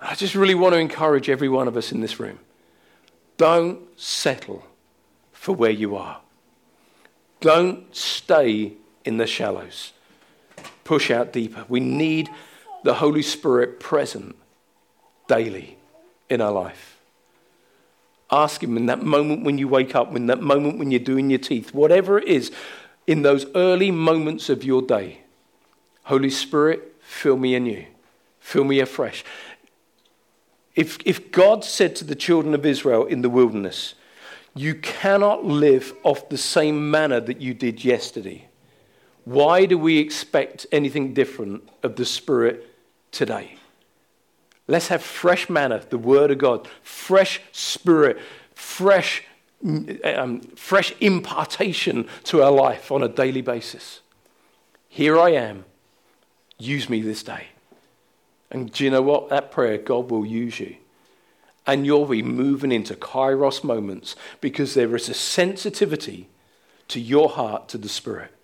I 0.00 0.14
just 0.14 0.34
really 0.34 0.54
want 0.54 0.74
to 0.74 0.78
encourage 0.78 1.28
every 1.28 1.48
one 1.48 1.68
of 1.68 1.76
us 1.76 1.92
in 1.92 2.00
this 2.00 2.20
room. 2.20 2.38
Don't 3.36 3.80
settle 3.98 4.64
for 5.32 5.54
where 5.54 5.70
you 5.70 5.96
are. 5.96 6.20
Don't 7.40 7.94
stay 7.94 8.72
in 9.04 9.16
the 9.16 9.26
shallows. 9.26 9.92
Push 10.84 11.10
out 11.10 11.32
deeper. 11.32 11.64
We 11.68 11.80
need 11.80 12.28
the 12.82 12.94
Holy 12.94 13.22
Spirit 13.22 13.80
present 13.80 14.36
daily 15.28 15.78
in 16.28 16.40
our 16.40 16.52
life. 16.52 16.97
Ask 18.30 18.62
Him 18.62 18.76
in 18.76 18.86
that 18.86 19.02
moment 19.02 19.44
when 19.44 19.58
you 19.58 19.68
wake 19.68 19.94
up, 19.94 20.14
in 20.14 20.26
that 20.26 20.42
moment 20.42 20.78
when 20.78 20.90
you're 20.90 21.00
doing 21.00 21.30
your 21.30 21.38
teeth, 21.38 21.72
whatever 21.72 22.18
it 22.18 22.28
is, 22.28 22.50
in 23.06 23.22
those 23.22 23.46
early 23.54 23.90
moments 23.90 24.48
of 24.50 24.64
your 24.64 24.82
day. 24.82 25.22
Holy 26.04 26.30
Spirit, 26.30 26.94
fill 27.00 27.36
me 27.36 27.54
anew, 27.54 27.86
fill 28.38 28.64
me 28.64 28.80
afresh. 28.80 29.24
If, 30.74 30.98
if 31.04 31.32
God 31.32 31.64
said 31.64 31.96
to 31.96 32.04
the 32.04 32.14
children 32.14 32.54
of 32.54 32.64
Israel 32.64 33.04
in 33.04 33.22
the 33.22 33.30
wilderness, 33.30 33.94
You 34.54 34.74
cannot 34.74 35.44
live 35.44 35.94
off 36.04 36.28
the 36.28 36.38
same 36.38 36.90
manna 36.90 37.20
that 37.22 37.40
you 37.40 37.54
did 37.54 37.84
yesterday, 37.84 38.48
why 39.24 39.66
do 39.66 39.76
we 39.76 39.98
expect 39.98 40.66
anything 40.72 41.14
different 41.14 41.68
of 41.82 41.96
the 41.96 42.06
Spirit 42.06 42.74
today? 43.10 43.56
Let's 44.68 44.88
have 44.88 45.02
fresh 45.02 45.48
manna, 45.48 45.82
the 45.88 45.98
Word 45.98 46.30
of 46.30 46.38
God, 46.38 46.68
fresh 46.82 47.40
spirit, 47.52 48.18
fresh, 48.54 49.24
um, 50.04 50.40
fresh 50.56 50.94
impartation 51.00 52.06
to 52.24 52.42
our 52.42 52.52
life 52.52 52.92
on 52.92 53.02
a 53.02 53.08
daily 53.08 53.40
basis. 53.40 54.00
Here 54.88 55.18
I 55.18 55.30
am. 55.30 55.64
Use 56.58 56.90
me 56.90 57.00
this 57.00 57.22
day. 57.22 57.46
And 58.50 58.70
do 58.70 58.84
you 58.84 58.90
know 58.90 59.02
what? 59.02 59.30
That 59.30 59.50
prayer, 59.50 59.78
God 59.78 60.10
will 60.10 60.26
use 60.26 60.60
you. 60.60 60.76
And 61.66 61.86
you'll 61.86 62.06
be 62.06 62.22
moving 62.22 62.72
into 62.72 62.94
kairos 62.94 63.64
moments 63.64 64.16
because 64.40 64.74
there 64.74 64.94
is 64.96 65.08
a 65.08 65.14
sensitivity 65.14 66.28
to 66.88 67.00
your 67.00 67.28
heart, 67.30 67.68
to 67.68 67.78
the 67.78 67.88
Spirit. 67.88 68.34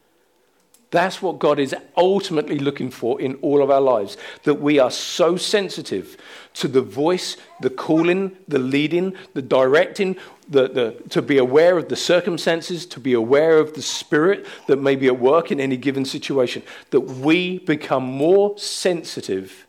That's 0.95 1.21
what 1.21 1.41
God 1.41 1.59
is 1.59 1.75
ultimately 1.97 2.61
looking 2.61 2.89
for 2.89 3.21
in 3.21 3.35
all 3.43 3.65
of 3.65 3.69
our 3.69 3.81
lives. 3.81 4.17
That 4.45 4.61
we 4.61 4.79
are 4.79 4.93
so 4.93 5.37
sensitive 5.37 6.17
to 6.53 6.69
the 6.69 6.83
voice, 6.83 7.37
the 7.61 7.69
calling, 7.69 8.37
the 8.47 8.61
leading, 8.61 9.17
the 9.33 9.43
directing, 9.43 10.15
the, 10.49 10.69
the, 10.69 11.09
to 11.09 11.21
be 11.21 11.37
aware 11.37 11.77
of 11.79 11.89
the 11.89 11.97
circumstances, 11.97 12.87
to 12.87 13.01
be 13.01 13.13
aware 13.13 13.59
of 13.59 13.75
the 13.75 13.83
spirit 13.83 14.47
that 14.69 14.77
may 14.77 14.95
be 14.95 15.09
at 15.09 15.19
work 15.19 15.51
in 15.51 15.59
any 15.59 15.77
given 15.77 16.05
situation. 16.05 16.63
That 16.91 17.01
we 17.01 17.59
become 17.59 18.05
more 18.05 18.57
sensitive 18.57 19.67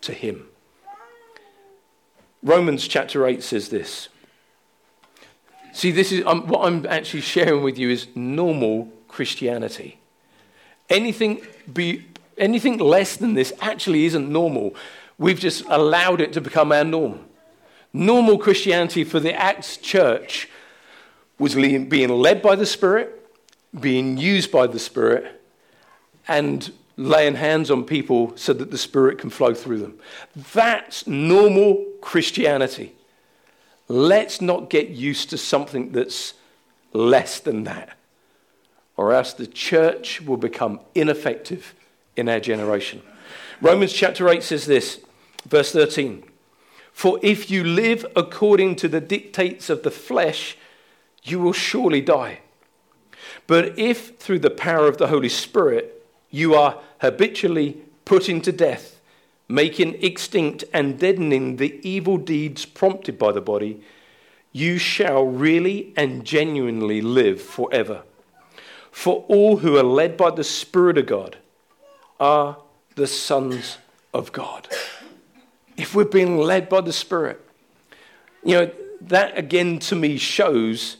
to 0.00 0.12
Him. 0.12 0.48
Romans 2.42 2.88
chapter 2.88 3.24
8 3.24 3.40
says 3.40 3.68
this. 3.68 4.08
See, 5.72 5.92
this 5.92 6.10
is 6.10 6.26
um, 6.26 6.48
what 6.48 6.66
I'm 6.66 6.84
actually 6.86 7.20
sharing 7.20 7.62
with 7.62 7.78
you 7.78 7.88
is 7.88 8.08
normal 8.16 8.90
Christianity. 9.06 10.00
Anything, 10.88 11.40
be, 11.72 12.06
anything 12.38 12.78
less 12.78 13.16
than 13.16 13.34
this 13.34 13.52
actually 13.60 14.04
isn't 14.06 14.30
normal. 14.30 14.74
We've 15.18 15.38
just 15.38 15.64
allowed 15.68 16.20
it 16.20 16.32
to 16.34 16.40
become 16.40 16.72
our 16.72 16.84
norm. 16.84 17.20
Normal 17.92 18.38
Christianity 18.38 19.04
for 19.04 19.20
the 19.20 19.32
Acts 19.32 19.78
church 19.78 20.48
was 21.38 21.54
being 21.54 22.08
led 22.08 22.42
by 22.42 22.54
the 22.54 22.66
Spirit, 22.66 23.12
being 23.78 24.16
used 24.16 24.50
by 24.52 24.66
the 24.66 24.78
Spirit, 24.78 25.40
and 26.28 26.72
laying 26.96 27.34
hands 27.34 27.70
on 27.70 27.84
people 27.84 28.32
so 28.36 28.52
that 28.52 28.70
the 28.70 28.78
Spirit 28.78 29.18
can 29.18 29.30
flow 29.30 29.54
through 29.54 29.78
them. 29.78 29.98
That's 30.52 31.06
normal 31.06 31.84
Christianity. 32.00 32.94
Let's 33.88 34.40
not 34.40 34.70
get 34.70 34.88
used 34.88 35.30
to 35.30 35.38
something 35.38 35.92
that's 35.92 36.34
less 36.92 37.40
than 37.40 37.64
that 37.64 37.95
or 38.96 39.12
else 39.12 39.32
the 39.32 39.46
church 39.46 40.20
will 40.22 40.36
become 40.36 40.80
ineffective 40.94 41.74
in 42.16 42.28
our 42.28 42.40
generation. 42.40 43.02
Romans 43.60 43.92
chapter 43.92 44.28
8 44.28 44.42
says 44.42 44.66
this, 44.66 45.00
verse 45.46 45.72
13 45.72 46.24
For 46.92 47.18
if 47.22 47.50
you 47.50 47.64
live 47.64 48.06
according 48.14 48.76
to 48.76 48.88
the 48.88 49.00
dictates 49.00 49.68
of 49.68 49.82
the 49.82 49.90
flesh, 49.90 50.56
you 51.22 51.38
will 51.38 51.52
surely 51.52 52.00
die. 52.00 52.40
But 53.46 53.78
if 53.78 54.18
through 54.18 54.40
the 54.40 54.50
power 54.50 54.88
of 54.88 54.98
the 54.98 55.08
Holy 55.08 55.28
Spirit 55.28 56.06
you 56.30 56.54
are 56.54 56.80
habitually 57.00 57.78
put 58.04 58.28
into 58.28 58.52
death 58.52 58.96
making 59.48 60.02
extinct 60.02 60.64
and 60.72 60.98
deadening 60.98 61.56
the 61.56 61.80
evil 61.88 62.16
deeds 62.16 62.64
prompted 62.66 63.18
by 63.18 63.32
the 63.32 63.40
body, 63.40 63.82
you 64.52 64.78
shall 64.78 65.24
really 65.24 65.92
and 65.96 66.24
genuinely 66.24 67.00
live 67.00 67.40
forever. 67.40 68.02
For 68.96 69.26
all 69.28 69.58
who 69.58 69.76
are 69.76 69.82
led 69.82 70.16
by 70.16 70.30
the 70.30 70.42
Spirit 70.42 70.96
of 70.96 71.04
God 71.04 71.36
are 72.18 72.56
the 72.94 73.06
sons 73.06 73.76
of 74.14 74.32
God. 74.32 74.68
If 75.76 75.94
we're 75.94 76.06
being 76.06 76.38
led 76.38 76.70
by 76.70 76.80
the 76.80 76.94
Spirit, 76.94 77.38
you 78.42 78.54
know, 78.56 78.70
that 79.02 79.36
again 79.36 79.80
to 79.80 79.94
me 79.94 80.16
shows 80.16 80.96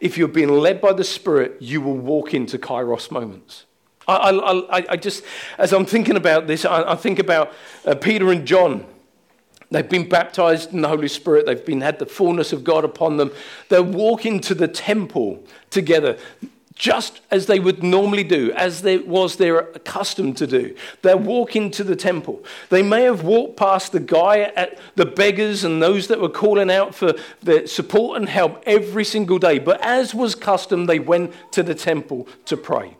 if 0.00 0.18
you're 0.18 0.26
being 0.26 0.48
led 0.48 0.80
by 0.80 0.92
the 0.92 1.04
Spirit, 1.04 1.56
you 1.60 1.80
will 1.80 1.96
walk 1.96 2.34
into 2.34 2.58
kairos 2.58 3.08
moments. 3.12 3.66
I, 4.08 4.30
I, 4.30 4.84
I 4.90 4.96
just, 4.96 5.22
as 5.58 5.72
I'm 5.72 5.86
thinking 5.86 6.16
about 6.16 6.48
this, 6.48 6.64
I, 6.64 6.90
I 6.90 6.96
think 6.96 7.20
about 7.20 7.52
uh, 7.86 7.94
Peter 7.94 8.32
and 8.32 8.44
John. 8.46 8.84
They've 9.70 9.88
been 9.88 10.08
baptized 10.08 10.72
in 10.74 10.80
the 10.80 10.88
Holy 10.88 11.08
Spirit. 11.08 11.46
They've 11.46 11.64
been 11.64 11.82
had 11.82 12.00
the 12.00 12.06
fullness 12.06 12.52
of 12.52 12.64
God 12.64 12.84
upon 12.84 13.16
them. 13.16 13.30
They're 13.68 13.80
walking 13.80 14.40
to 14.40 14.56
the 14.56 14.66
temple 14.66 15.44
together, 15.70 16.18
just 16.78 17.20
as 17.32 17.46
they 17.46 17.58
would 17.58 17.82
normally 17.82 18.22
do, 18.22 18.52
as 18.52 18.82
they 18.82 18.98
was 18.98 19.36
they're 19.36 19.58
accustomed 19.58 20.36
to 20.36 20.46
do. 20.46 20.74
They're 21.02 21.16
walking 21.16 21.72
to 21.72 21.82
the 21.82 21.96
temple. 21.96 22.44
They 22.70 22.82
may 22.82 23.02
have 23.02 23.24
walked 23.24 23.56
past 23.56 23.90
the 23.90 24.00
guy 24.00 24.52
at 24.54 24.78
the 24.94 25.04
beggars 25.04 25.64
and 25.64 25.82
those 25.82 26.06
that 26.06 26.20
were 26.20 26.28
calling 26.28 26.70
out 26.70 26.94
for 26.94 27.14
the 27.42 27.66
support 27.66 28.16
and 28.16 28.28
help 28.28 28.62
every 28.64 29.04
single 29.04 29.40
day. 29.40 29.58
But 29.58 29.80
as 29.80 30.14
was 30.14 30.36
custom, 30.36 30.86
they 30.86 31.00
went 31.00 31.34
to 31.52 31.64
the 31.64 31.74
temple 31.74 32.28
to 32.44 32.56
pray. 32.56 32.96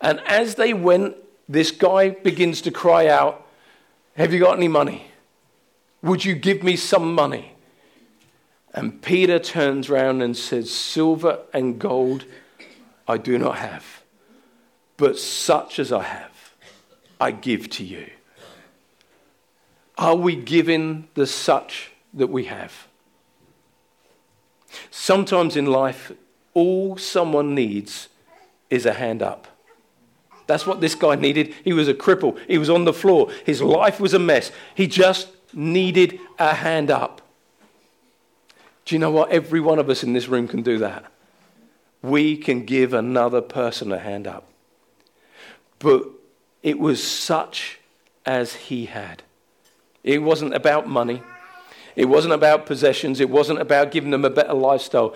And 0.00 0.20
as 0.20 0.54
they 0.54 0.72
went, 0.72 1.16
this 1.48 1.72
guy 1.72 2.10
begins 2.10 2.62
to 2.62 2.70
cry 2.70 3.08
out, 3.08 3.44
Have 4.16 4.32
you 4.32 4.38
got 4.38 4.56
any 4.56 4.68
money? 4.68 5.08
Would 6.02 6.24
you 6.24 6.36
give 6.36 6.62
me 6.62 6.76
some 6.76 7.14
money? 7.14 7.52
And 8.72 9.02
Peter 9.02 9.38
turns 9.38 9.90
round 9.90 10.22
and 10.22 10.36
says, 10.36 10.70
Silver 10.70 11.40
and 11.52 11.78
gold 11.80 12.24
I 13.06 13.18
do 13.18 13.38
not 13.38 13.58
have, 13.58 14.02
but 14.96 15.18
such 15.18 15.78
as 15.78 15.92
I 15.92 16.02
have, 16.02 16.54
I 17.20 17.30
give 17.30 17.68
to 17.70 17.84
you. 17.84 18.10
Are 19.96 20.16
we 20.16 20.34
giving 20.34 21.08
the 21.14 21.26
such 21.26 21.92
that 22.14 22.28
we 22.28 22.44
have? 22.44 22.88
Sometimes 24.90 25.56
in 25.56 25.66
life, 25.66 26.12
all 26.52 26.96
someone 26.96 27.54
needs 27.54 28.08
is 28.70 28.86
a 28.86 28.94
hand 28.94 29.22
up. 29.22 29.46
That's 30.46 30.66
what 30.66 30.80
this 30.80 30.94
guy 30.94 31.14
needed. 31.14 31.54
He 31.64 31.72
was 31.72 31.88
a 31.88 31.94
cripple. 31.94 32.38
He 32.48 32.58
was 32.58 32.68
on 32.68 32.84
the 32.84 32.92
floor. 32.92 33.30
His 33.44 33.62
life 33.62 34.00
was 34.00 34.14
a 34.14 34.18
mess. 34.18 34.50
He 34.74 34.86
just 34.86 35.28
needed 35.52 36.18
a 36.38 36.54
hand 36.54 36.90
up. 36.90 37.22
Do 38.84 38.94
you 38.94 38.98
know 38.98 39.10
what? 39.10 39.30
Every 39.30 39.60
one 39.60 39.78
of 39.78 39.88
us 39.88 40.02
in 40.02 40.12
this 40.12 40.28
room 40.28 40.46
can 40.48 40.62
do 40.62 40.78
that. 40.78 41.10
We 42.04 42.36
can 42.36 42.64
give 42.64 42.92
another 42.92 43.40
person 43.40 43.90
a 43.90 43.98
hand 43.98 44.26
up. 44.26 44.46
But 45.78 46.04
it 46.62 46.78
was 46.78 47.02
such 47.02 47.80
as 48.24 48.54
he 48.54 48.86
had. 48.86 49.22
It 50.02 50.22
wasn't 50.22 50.54
about 50.54 50.88
money. 50.88 51.22
It 51.96 52.06
wasn't 52.06 52.34
about 52.34 52.66
possessions. 52.66 53.20
It 53.20 53.30
wasn't 53.30 53.60
about 53.60 53.90
giving 53.90 54.10
them 54.10 54.24
a 54.24 54.30
better 54.30 54.54
lifestyle. 54.54 55.14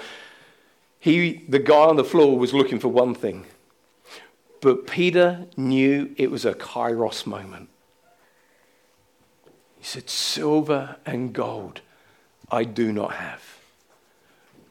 He, 0.98 1.44
the 1.48 1.59
guy 1.59 1.85
on 1.85 1.96
the 1.96 2.05
floor, 2.05 2.38
was 2.38 2.55
looking 2.55 2.79
for 2.79 2.88
one 2.88 3.14
thing 3.14 3.46
but 4.61 4.87
Peter 4.87 5.46
knew 5.57 6.14
it 6.16 6.31
was 6.31 6.44
a 6.44 6.55
kairos 6.55 7.27
moment. 7.27 7.68
He 9.79 9.85
said, 9.85 10.11
Silver 10.11 10.96
and 11.07 11.33
gold 11.33 11.81
I 12.51 12.64
do 12.64 12.92
not 12.92 13.14
have, 13.14 13.59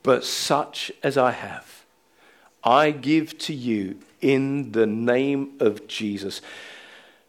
but 0.03 0.25
such 0.25 0.91
as 1.03 1.17
I 1.17 1.31
have, 1.31 1.76
I 2.67 2.91
give 2.91 3.37
to 3.37 3.53
you 3.53 3.99
in 4.19 4.73
the 4.73 4.85
name 4.85 5.53
of 5.61 5.87
Jesus. 5.87 6.41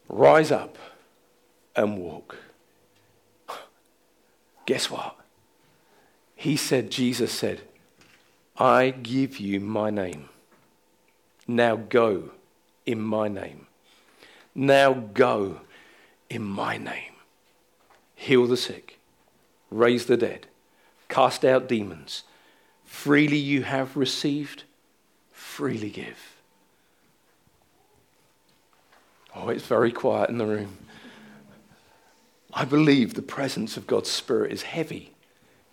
Rise 0.08 0.50
up 0.50 0.76
and 1.76 1.96
walk. 1.96 2.38
Guess 4.66 4.90
what? 4.90 5.14
He 6.34 6.56
said, 6.56 6.90
Jesus 6.90 7.30
said, 7.30 7.60
I 8.56 8.90
give 8.90 9.38
you 9.38 9.60
my 9.60 9.90
name. 9.90 10.28
Now 11.46 11.76
go 11.76 12.32
in 12.84 13.00
my 13.00 13.28
name. 13.28 13.68
Now 14.56 14.92
go 14.92 15.60
in 16.28 16.42
my 16.42 16.78
name. 16.78 17.12
Heal 18.16 18.48
the 18.48 18.56
sick, 18.56 18.98
raise 19.70 20.06
the 20.06 20.16
dead, 20.16 20.48
cast 21.08 21.44
out 21.44 21.68
demons. 21.68 22.24
Freely 22.84 23.36
you 23.36 23.62
have 23.62 23.96
received, 23.96 24.64
freely 25.58 25.90
give. 25.90 26.36
Oh, 29.34 29.48
it's 29.48 29.66
very 29.66 29.90
quiet 29.90 30.30
in 30.30 30.38
the 30.38 30.46
room. 30.46 30.78
I 32.54 32.64
believe 32.64 33.14
the 33.14 33.22
presence 33.22 33.76
of 33.76 33.88
God's 33.88 34.08
Spirit 34.08 34.52
is 34.52 34.62
heavy 34.62 35.12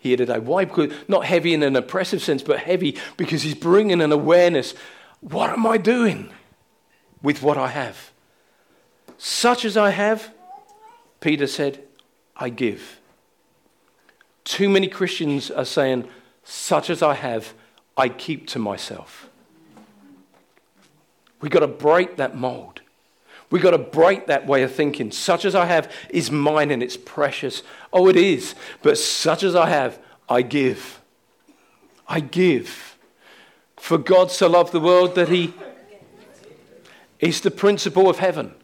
here 0.00 0.16
today. 0.16 0.40
Why? 0.40 0.64
Because 0.64 0.92
not 1.06 1.24
heavy 1.24 1.54
in 1.54 1.62
an 1.62 1.76
oppressive 1.76 2.20
sense, 2.20 2.42
but 2.42 2.58
heavy 2.58 2.98
because 3.16 3.42
He's 3.42 3.54
bringing 3.54 4.00
an 4.00 4.10
awareness. 4.10 4.74
What 5.20 5.50
am 5.50 5.64
I 5.64 5.78
doing? 5.78 6.30
with 7.22 7.42
what 7.42 7.56
I 7.56 7.68
have. 7.68 8.12
Such 9.18 9.64
as 9.64 9.76
I 9.76 9.90
have, 9.90 10.32
Peter 11.20 11.46
said, 11.46 11.82
I 12.36 12.50
give. 12.50 13.00
Too 14.44 14.68
many 14.68 14.88
Christians 14.88 15.50
are 15.50 15.64
saying, 15.64 16.06
such 16.44 16.90
as 16.90 17.02
I 17.02 17.14
have, 17.14 17.54
I 17.96 18.08
keep 18.08 18.46
to 18.48 18.58
myself. 18.58 19.28
We've 21.40 21.50
got 21.50 21.60
to 21.60 21.66
break 21.66 22.16
that 22.16 22.36
mold. 22.36 22.80
We've 23.50 23.62
got 23.62 23.70
to 23.72 23.78
break 23.78 24.26
that 24.26 24.46
way 24.46 24.62
of 24.62 24.72
thinking. 24.74 25.12
Such 25.12 25.44
as 25.44 25.54
I 25.54 25.66
have 25.66 25.92
is 26.10 26.30
mine 26.30 26.70
and 26.70 26.82
it's 26.82 26.96
precious. 26.96 27.62
Oh, 27.92 28.08
it 28.08 28.16
is. 28.16 28.54
But 28.82 28.98
such 28.98 29.42
as 29.42 29.54
I 29.54 29.68
have, 29.68 29.98
I 30.28 30.42
give. 30.42 31.00
I 32.08 32.20
give. 32.20 32.96
For 33.76 33.98
God 33.98 34.30
so 34.30 34.48
loved 34.48 34.72
the 34.72 34.80
world 34.80 35.14
that 35.14 35.28
he 35.28 35.54
is 37.20 37.40
the 37.40 37.50
principle 37.50 38.10
of 38.10 38.18
heaven. 38.18 38.54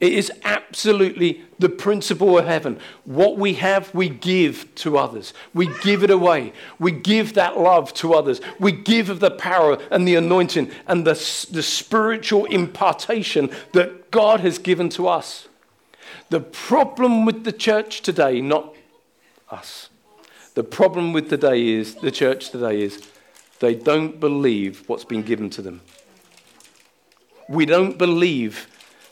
It 0.00 0.12
is 0.12 0.30
absolutely 0.44 1.42
the 1.58 1.68
principle 1.68 2.38
of 2.38 2.46
heaven. 2.46 2.78
What 3.04 3.36
we 3.36 3.54
have, 3.54 3.92
we 3.94 4.08
give 4.08 4.72
to 4.76 4.96
others. 4.96 5.34
We 5.52 5.70
give 5.82 6.04
it 6.04 6.10
away. 6.10 6.52
We 6.78 6.92
give 6.92 7.34
that 7.34 7.58
love 7.58 7.92
to 7.94 8.14
others. 8.14 8.40
We 8.60 8.72
give 8.72 9.10
of 9.10 9.20
the 9.20 9.30
power 9.30 9.78
and 9.90 10.06
the 10.06 10.14
anointing 10.14 10.70
and 10.86 11.04
the, 11.04 11.14
the 11.50 11.62
spiritual 11.62 12.44
impartation 12.46 13.50
that 13.72 14.10
God 14.10 14.40
has 14.40 14.58
given 14.58 14.88
to 14.90 15.08
us. 15.08 15.48
The 16.30 16.40
problem 16.40 17.24
with 17.24 17.44
the 17.44 17.52
church 17.52 18.02
today, 18.02 18.40
not 18.40 18.74
us, 19.50 19.88
the 20.54 20.64
problem 20.64 21.12
with 21.12 21.28
today 21.28 21.68
is, 21.68 21.96
the 21.96 22.10
church 22.10 22.50
today 22.50 22.82
is, 22.82 23.08
they 23.60 23.74
don't 23.74 24.20
believe 24.20 24.88
what's 24.88 25.04
been 25.04 25.22
given 25.22 25.50
to 25.50 25.62
them 25.62 25.80
we 27.48 27.64
don't 27.64 27.98
believe 27.98 28.68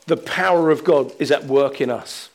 the 0.07 0.17
power 0.17 0.71
of 0.71 0.85
God 0.85 1.13
is 1.19 1.31
at 1.31 1.45
work 1.45 1.81
in 1.81 1.91
us. 1.91 2.31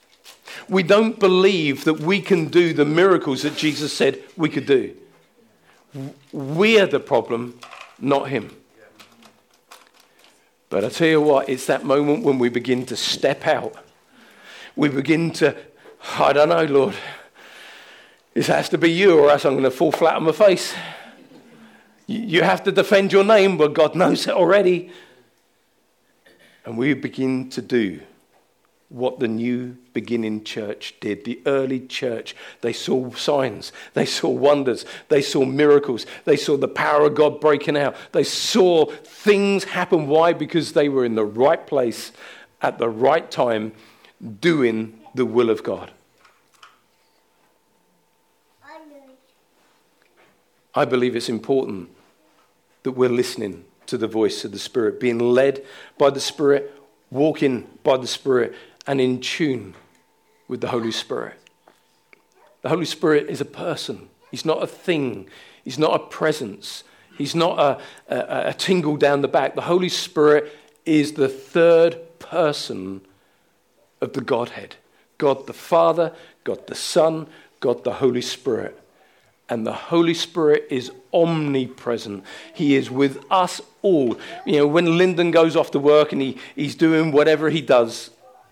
We 0.68 0.84
don't 0.84 1.20
believe 1.20 1.86
that 1.86 2.00
we 2.00 2.22
can 2.22 2.48
do 2.48 2.74
the 2.74 2.86
miracles 2.86 3.44
that 3.44 3.56
Jesus 3.56 3.94
said 3.94 4.22
we 4.36 4.50
could 4.50 4.66
do. 4.66 4.96
We're 6.32 6.86
the 6.86 7.00
problem, 7.00 7.60
not 8.00 8.30
Him. 8.30 8.56
But 10.70 10.86
I 10.86 10.90
tell 10.90 11.08
you 11.08 11.22
what, 11.22 11.50
it's 11.50 11.66
that 11.66 11.84
moment 11.84 12.24
when 12.24 12.40
we 12.40 12.50
begin 12.50 12.86
to 12.88 12.96
step 12.96 13.46
out. 13.46 13.76
We 14.76 14.88
begin 14.88 15.32
to, 15.32 15.56
I 16.18 16.32
don't 16.32 16.50
know, 16.50 16.64
Lord, 16.64 16.96
this 18.34 18.48
has 18.48 18.70
to 18.70 18.78
be 18.78 18.90
you, 18.90 19.20
or 19.20 19.30
else 19.30 19.44
I'm 19.44 19.54
going 19.54 19.66
to 19.66 19.72
fall 19.72 19.92
flat 19.92 20.16
on 20.16 20.24
my 20.24 20.32
face. 20.32 20.74
You 22.08 22.44
have 22.44 22.64
to 22.64 22.72
defend 22.72 23.12
your 23.12 23.26
name, 23.26 23.58
but 23.58 23.74
God 23.74 23.96
knows 23.96 24.28
it 24.28 24.34
already. 24.34 24.92
And 26.66 26.78
we 26.78 26.94
begin 26.94 27.50
to 27.52 27.62
do 27.62 28.02
what 28.90 29.20
the 29.20 29.28
new 29.28 29.78
beginning 29.94 30.44
church 30.44 30.96
did. 31.00 31.24
The 31.24 31.42
early 31.46 31.80
church, 31.80 32.36
they 32.60 32.74
saw 32.74 33.10
signs, 33.12 33.72
they 33.94 34.06
saw 34.06 34.30
wonders, 34.30 34.86
they 35.08 35.22
saw 35.22 35.46
miracles, 35.46 36.06
they 36.26 36.36
saw 36.36 36.58
the 36.58 36.68
power 36.68 37.06
of 37.06 37.16
God 37.16 37.40
breaking 37.40 37.78
out, 37.78 37.96
they 38.12 38.26
saw 38.26 38.86
things 38.86 39.64
happen. 39.64 40.08
Why? 40.08 40.34
Because 40.34 40.74
they 40.74 40.90
were 40.90 41.06
in 41.06 41.16
the 41.16 41.26
right 41.26 41.66
place 41.66 42.12
at 42.62 42.80
the 42.80 42.90
right 42.90 43.32
time 43.32 43.72
doing 44.42 45.00
the 45.16 45.26
will 45.26 45.50
of 45.50 45.64
God. 45.64 45.92
I 50.74 50.86
believe 50.86 51.16
it's 51.16 51.30
important 51.30 51.90
that 52.84 52.92
we're 52.92 53.10
listening 53.10 53.66
to 53.92 53.98
the 53.98 54.08
voice 54.08 54.46
of 54.46 54.54
the 54.54 54.58
Spirit, 54.58 55.02
being 55.02 55.20
led 55.20 55.66
by 55.98 56.10
the 56.10 56.22
Spirit, 56.22 56.74
walking 57.10 57.68
by 57.84 57.98
the 57.98 58.08
Spirit, 58.08 58.56
and 58.88 59.02
in 59.02 59.20
tune 59.20 59.76
with 60.48 60.62
the 60.62 60.70
Holy 60.70 60.94
Spirit. 60.94 61.34
The 62.62 62.70
Holy 62.70 62.86
Spirit 62.86 63.30
is 63.30 63.42
a 63.42 63.46
person, 63.46 64.08
He's 64.32 64.46
not 64.46 64.64
a 64.64 64.68
thing, 64.68 65.28
He's 65.66 65.78
not 65.78 65.94
a 65.94 66.00
presence, 66.00 66.86
He's 67.18 67.36
not 67.36 67.60
a, 67.60 67.82
a, 68.16 68.50
a 68.52 68.54
tingle 68.54 68.96
down 68.96 69.22
the 69.22 69.28
back. 69.28 69.56
The 69.56 69.62
Holy 69.64 69.90
Spirit 69.90 70.58
is 70.86 71.12
the 71.12 71.28
third 71.28 72.18
person 72.18 73.02
of 74.00 74.14
the 74.14 74.22
Godhead 74.22 74.76
God 75.18 75.48
the 75.48 75.54
Father, 75.54 76.14
God 76.46 76.66
the 76.68 76.76
Son, 76.76 77.28
God 77.60 77.84
the 77.84 77.96
Holy 77.96 78.22
Spirit. 78.22 78.81
And 79.52 79.68
the 79.68 79.74
Holy 79.74 80.14
Spirit 80.14 80.68
is 80.70 80.94
omnipresent. 81.14 82.24
He 82.54 82.76
is 82.76 82.90
with 82.90 83.22
us 83.30 83.60
all. 83.82 84.18
You 84.46 84.60
know, 84.60 84.68
when 84.68 84.98
Lyndon 84.98 85.30
goes 85.30 85.58
off 85.58 85.72
to 85.72 85.80
work 85.80 86.14
and 86.14 86.22
he, 86.22 86.38
he's 86.56 86.74
doing 86.74 87.12
whatever 87.12 87.50
he 87.50 87.60
does, 87.60 88.12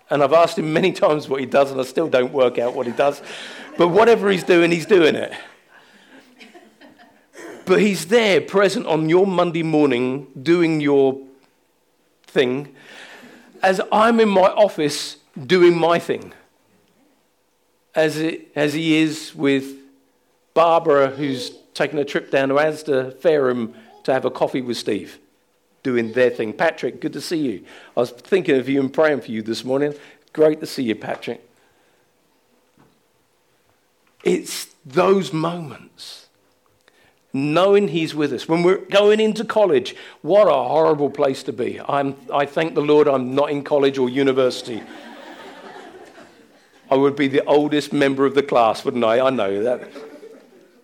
and 0.10 0.22
I've 0.22 0.34
asked 0.34 0.60
him 0.60 0.74
many 0.74 0.92
times 1.06 1.30
what 1.30 1.40
he 1.40 1.46
does, 1.46 1.72
and 1.72 1.80
I 1.80 1.86
still 1.86 2.10
don't 2.10 2.34
work 2.34 2.60
out 2.60 2.76
what 2.76 2.86
he 2.86 2.92
does. 2.92 3.22
But 3.78 3.88
whatever 3.88 4.30
he's 4.30 4.44
doing, 4.44 4.72
he's 4.72 4.86
doing 4.86 5.16
it. 5.16 5.32
But 7.66 7.80
he's 7.80 8.08
there, 8.08 8.42
present 8.42 8.86
on 8.86 9.08
your 9.08 9.26
Monday 9.26 9.64
morning, 9.64 10.28
doing 10.44 10.82
your 10.82 11.18
thing, 12.24 12.76
as 13.64 13.80
I'm 13.90 14.20
in 14.20 14.28
my 14.28 14.50
office 14.50 15.16
doing 15.46 15.78
my 15.78 15.98
thing. 15.98 16.34
As, 17.96 18.18
it, 18.18 18.52
as 18.54 18.74
he 18.74 18.98
is 18.98 19.34
with 19.34 19.79
Barbara, 20.60 21.10
who's 21.12 21.52
taking 21.74 22.00
a 22.00 22.04
trip 22.04 22.32
down 22.32 22.50
to 22.50 22.56
Asda 22.56 23.16
Fareham 23.16 23.74
to 24.04 24.12
have 24.12 24.26
a 24.26 24.30
coffee 24.30 24.60
with 24.60 24.76
Steve, 24.76 25.18
doing 25.84 26.12
their 26.12 26.30
thing. 26.30 26.52
Patrick, 26.52 27.00
good 27.00 27.14
to 27.14 27.22
see 27.22 27.38
you. 27.38 27.66
I 27.96 28.02
was 28.02 28.12
thinking 28.12 28.58
of 28.58 28.68
you 28.68 28.82
and 28.82 28.92
praying 28.94 29.22
for 29.22 29.32
you 29.32 29.42
this 29.42 29.64
morning. 29.64 29.94
Great 30.34 30.60
to 30.60 30.66
see 30.66 30.84
you, 30.84 30.96
Patrick. 30.96 31.42
It's 34.26 34.66
those 34.86 35.32
moments 35.32 36.28
knowing 37.32 37.88
He's 37.88 38.14
with 38.14 38.34
us. 38.34 38.50
When 38.50 38.62
we're 38.62 38.80
going 38.80 39.22
into 39.22 39.46
college, 39.46 39.96
what 40.22 40.50
a 40.50 40.52
horrible 40.52 41.10
place 41.10 41.42
to 41.44 41.54
be. 41.54 41.80
I'm, 41.88 42.18
I 42.34 42.46
thank 42.46 42.76
the 42.76 42.82
Lord 42.82 43.08
I'm 43.08 43.34
not 43.34 43.50
in 43.50 43.64
college 43.64 43.98
or 43.98 44.10
university. 44.10 44.84
I 46.92 46.96
would 46.96 47.16
be 47.16 47.30
the 47.30 47.46
oldest 47.46 47.94
member 47.94 48.26
of 48.26 48.36
the 48.36 48.44
class, 48.44 48.84
wouldn't 48.84 49.06
I? 49.06 49.26
I 49.26 49.30
know 49.30 49.64
that. 49.64 50.09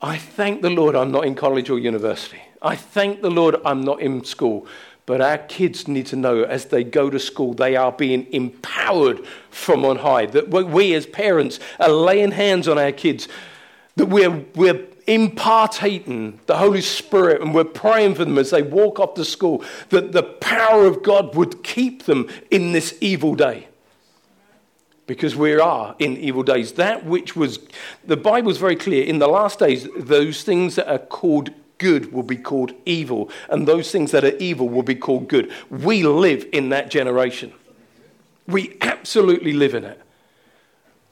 I 0.05 0.19
thank 0.19 0.61
the 0.61 0.69
Lord 0.69 0.95
I'm 0.95 1.11
not 1.11 1.25
in 1.25 1.33
college 1.33 1.71
or 1.71 1.79
university. 1.79 2.39
I 2.61 2.75
thank 2.75 3.23
the 3.23 3.31
Lord 3.31 3.55
I'm 3.65 3.81
not 3.81 4.01
in 4.01 4.23
school. 4.23 4.67
But 5.07 5.19
our 5.19 5.39
kids 5.39 5.87
need 5.87 6.05
to 6.07 6.15
know 6.15 6.43
as 6.43 6.65
they 6.65 6.83
go 6.83 7.09
to 7.09 7.19
school, 7.19 7.55
they 7.55 7.75
are 7.75 7.91
being 7.91 8.31
empowered 8.31 9.25
from 9.49 9.83
on 9.83 9.97
high. 9.97 10.27
That 10.27 10.49
we 10.49 10.93
as 10.93 11.07
parents 11.07 11.59
are 11.79 11.89
laying 11.89 12.33
hands 12.33 12.67
on 12.67 12.77
our 12.77 12.91
kids, 12.91 13.27
that 13.95 14.05
we're, 14.05 14.45
we're 14.53 14.85
impartating 15.07 16.39
the 16.45 16.57
Holy 16.57 16.81
Spirit 16.81 17.41
and 17.41 17.55
we're 17.55 17.63
praying 17.63 18.13
for 18.13 18.25
them 18.25 18.37
as 18.37 18.51
they 18.51 18.61
walk 18.61 18.99
off 18.99 19.15
to 19.15 19.25
school, 19.25 19.63
that 19.89 20.11
the 20.11 20.21
power 20.21 20.85
of 20.85 21.01
God 21.01 21.33
would 21.35 21.63
keep 21.63 22.03
them 22.03 22.29
in 22.51 22.73
this 22.73 22.95
evil 23.01 23.33
day. 23.33 23.69
Because 25.07 25.35
we 25.35 25.53
are 25.59 25.95
in 25.99 26.17
evil 26.17 26.41
days. 26.41 26.73
That 26.73 27.05
which 27.05 27.35
was, 27.35 27.59
the 28.03 28.17
Bible 28.17 28.49
is 28.49 28.57
very 28.57 28.75
clear, 28.75 29.03
in 29.03 29.19
the 29.19 29.27
last 29.27 29.59
days, 29.59 29.87
those 29.97 30.43
things 30.43 30.75
that 30.75 30.91
are 30.91 30.97
called 30.99 31.51
good 31.77 32.11
will 32.11 32.23
be 32.23 32.37
called 32.37 32.73
evil, 32.85 33.29
and 33.49 33.67
those 33.67 33.91
things 33.91 34.11
that 34.11 34.23
are 34.23 34.35
evil 34.37 34.67
will 34.67 34.83
be 34.83 34.95
called 34.95 35.27
good. 35.27 35.51
We 35.69 36.03
live 36.03 36.47
in 36.51 36.69
that 36.69 36.89
generation. 36.89 37.53
We 38.47 38.77
absolutely 38.81 39.53
live 39.53 39.75
in 39.75 39.83
it. 39.83 40.01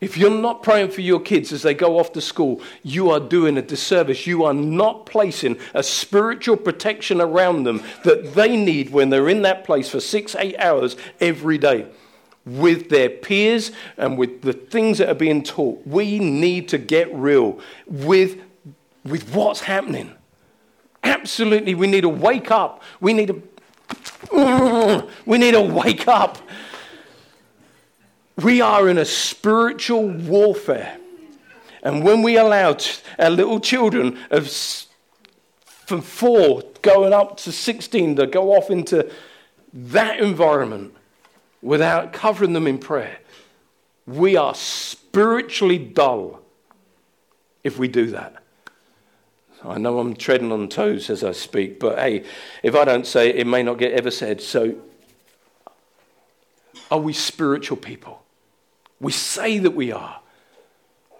If 0.01 0.17
you're 0.17 0.29
not 0.29 0.63
praying 0.63 0.91
for 0.91 0.99
your 0.99 1.21
kids 1.21 1.53
as 1.53 1.61
they 1.61 1.73
go 1.73 1.97
off 1.97 2.11
to 2.13 2.21
school, 2.21 2.61
you 2.83 3.09
are 3.09 3.21
doing 3.21 3.57
a 3.57 3.61
disservice. 3.61 4.27
You 4.27 4.43
are 4.43 4.53
not 4.53 5.05
placing 5.05 5.57
a 5.73 5.81
spiritual 5.81 6.57
protection 6.57 7.21
around 7.21 7.63
them 7.63 7.81
that 8.03 8.33
they 8.33 8.57
need 8.57 8.89
when 8.91 9.09
they're 9.09 9.29
in 9.29 9.43
that 9.43 9.63
place 9.63 9.89
for 9.89 10.01
six, 10.01 10.35
eight 10.35 10.57
hours 10.57 10.97
every 11.21 11.57
day 11.57 11.87
with 12.45 12.89
their 12.89 13.09
peers 13.09 13.71
and 13.97 14.17
with 14.17 14.41
the 14.41 14.53
things 14.53 14.97
that 14.97 15.09
are 15.09 15.15
being 15.15 15.43
taught. 15.43 15.85
We 15.85 16.19
need 16.19 16.67
to 16.69 16.77
get 16.77 17.13
real 17.13 17.59
with, 17.85 18.39
with 19.03 19.33
what's 19.33 19.61
happening. 19.61 20.13
Absolutely, 21.03 21.75
we 21.75 21.87
need 21.87 22.01
to 22.01 22.09
wake 22.09 22.51
up. 22.51 22.81
We 22.99 23.13
need 23.13 23.27
to, 24.31 25.07
we 25.25 25.37
need 25.37 25.51
to 25.51 25.61
wake 25.61 26.07
up 26.07 26.37
we 28.37 28.61
are 28.61 28.89
in 28.89 28.97
a 28.97 29.05
spiritual 29.05 30.07
warfare. 30.07 30.97
And 31.83 32.03
when 32.03 32.21
we 32.21 32.37
allow 32.37 32.77
our 33.19 33.29
little 33.29 33.59
children 33.59 34.17
of 34.31 34.49
from 35.85 36.01
four 36.01 36.63
going 36.81 37.11
up 37.11 37.37
to 37.37 37.51
16 37.51 38.15
to 38.15 38.25
go 38.25 38.53
off 38.53 38.69
into 38.69 39.11
that 39.73 40.19
environment 40.19 40.95
without 41.63 42.13
covering 42.13 42.53
them 42.53 42.67
in 42.67 42.77
prayer, 42.77 43.17
we 44.05 44.35
are 44.35 44.53
spiritually 44.53 45.79
dull 45.79 46.41
if 47.63 47.79
we 47.79 47.87
do 47.87 48.07
that. 48.07 48.35
I 49.65 49.77
know 49.77 49.99
I'm 49.99 50.13
treading 50.13 50.51
on 50.51 50.67
toes 50.67 51.09
as 51.09 51.23
I 51.23 51.31
speak, 51.31 51.79
but 51.79 51.97
hey, 51.97 52.25
if 52.63 52.75
I 52.75 52.83
don't 52.83 53.07
say 53.07 53.29
it, 53.29 53.37
it 53.37 53.47
may 53.47 53.63
not 53.63 53.77
get 53.77 53.93
ever 53.93 54.11
said. 54.11 54.41
So, 54.41 54.75
are 56.91 56.99
we 56.99 57.13
spiritual 57.13 57.77
people? 57.77 58.21
We 58.99 59.13
say 59.13 59.59
that 59.59 59.71
we 59.71 59.93
are, 59.93 60.19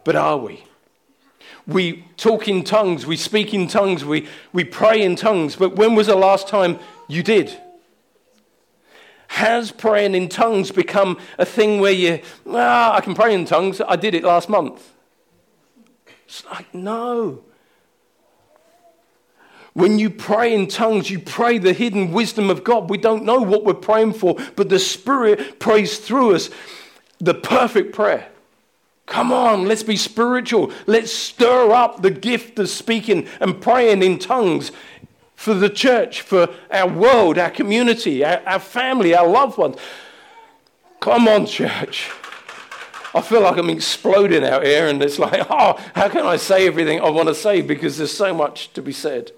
but 0.04 0.18
are 0.18 0.38
we? 0.38 0.66
We 1.66 2.06
talk 2.18 2.50
in 2.50 2.66
tongues, 2.66 3.06
we 3.06 3.16
speak 3.16 3.54
in 3.54 3.70
tongues, 3.70 4.04
we, 4.04 4.28
we 4.52 4.66
pray 4.66 5.02
in 5.02 5.16
tongues, 5.16 5.56
but 5.56 5.78
when 5.78 5.96
was 5.96 6.08
the 6.08 6.16
last 6.16 6.50
time 6.50 6.80
you 7.08 7.24
did? 7.24 7.58
Has 9.34 9.72
praying 9.72 10.14
in 10.14 10.30
tongues 10.30 10.70
become 10.70 11.18
a 11.40 11.46
thing 11.46 11.80
where 11.80 11.92
you, 11.92 12.22
ah, 12.48 12.94
I 12.94 13.02
can 13.02 13.16
pray 13.16 13.34
in 13.34 13.46
tongues, 13.46 13.82
I 13.82 13.96
did 13.96 14.14
it 14.14 14.24
last 14.24 14.48
month? 14.48 14.94
It's 16.28 16.46
like, 16.46 16.72
no. 16.72 17.44
When 19.74 19.98
you 19.98 20.12
pray 20.12 20.54
in 20.54 20.68
tongues, 20.68 21.10
you 21.10 21.18
pray 21.18 21.58
the 21.58 21.74
hidden 21.74 22.12
wisdom 22.12 22.52
of 22.52 22.64
God. 22.64 22.92
We 22.92 23.00
don't 23.00 23.24
know 23.24 23.42
what 23.42 23.64
we're 23.66 23.74
praying 23.74 24.14
for, 24.14 24.38
but 24.56 24.70
the 24.70 24.78
Spirit 24.78 25.60
prays 25.60 25.98
through 25.98 26.36
us 26.36 26.52
the 27.18 27.34
perfect 27.34 27.96
prayer. 27.96 28.28
Come 29.08 29.32
on, 29.32 29.66
let's 29.66 29.82
be 29.82 29.98
spiritual. 29.98 30.72
Let's 30.86 31.12
stir 31.12 31.72
up 31.72 32.04
the 32.04 32.12
gift 32.12 32.60
of 32.60 32.70
speaking 32.70 33.28
and 33.40 33.60
praying 33.60 34.04
in 34.04 34.20
tongues 34.20 34.72
for 35.44 35.54
the 35.54 35.70
church, 35.70 36.22
for 36.22 36.48
our 36.72 36.88
world, 36.88 37.38
our 37.38 37.50
community, 37.50 38.24
our, 38.24 38.42
our 38.46 38.60
family, 38.60 39.14
our 39.14 39.28
loved 39.28 39.58
ones. 39.58 39.76
Come 41.02 41.28
on, 41.28 41.46
church. 41.46 42.10
I 43.14 43.20
feel 43.20 43.42
like 43.42 43.58
I'm 43.58 43.70
exploding 43.70 44.46
out 44.46 44.66
here, 44.66 44.88
and 44.88 45.04
it's 45.04 45.20
like, 45.20 45.46
oh, 45.50 45.78
how 45.96 46.08
can 46.08 46.26
I 46.26 46.38
say 46.38 46.66
everything 46.66 47.02
I 47.02 47.10
want 47.10 47.28
to 47.28 47.36
say 47.36 47.62
because 47.62 47.98
there's 47.98 48.16
so 48.16 48.34
much 48.34 48.72
to 48.72 48.82
be 48.82 48.94
said. 48.94 49.32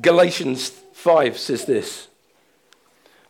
Galatians 0.00 0.70
5 0.92 1.38
says 1.38 1.66
this. 1.66 2.08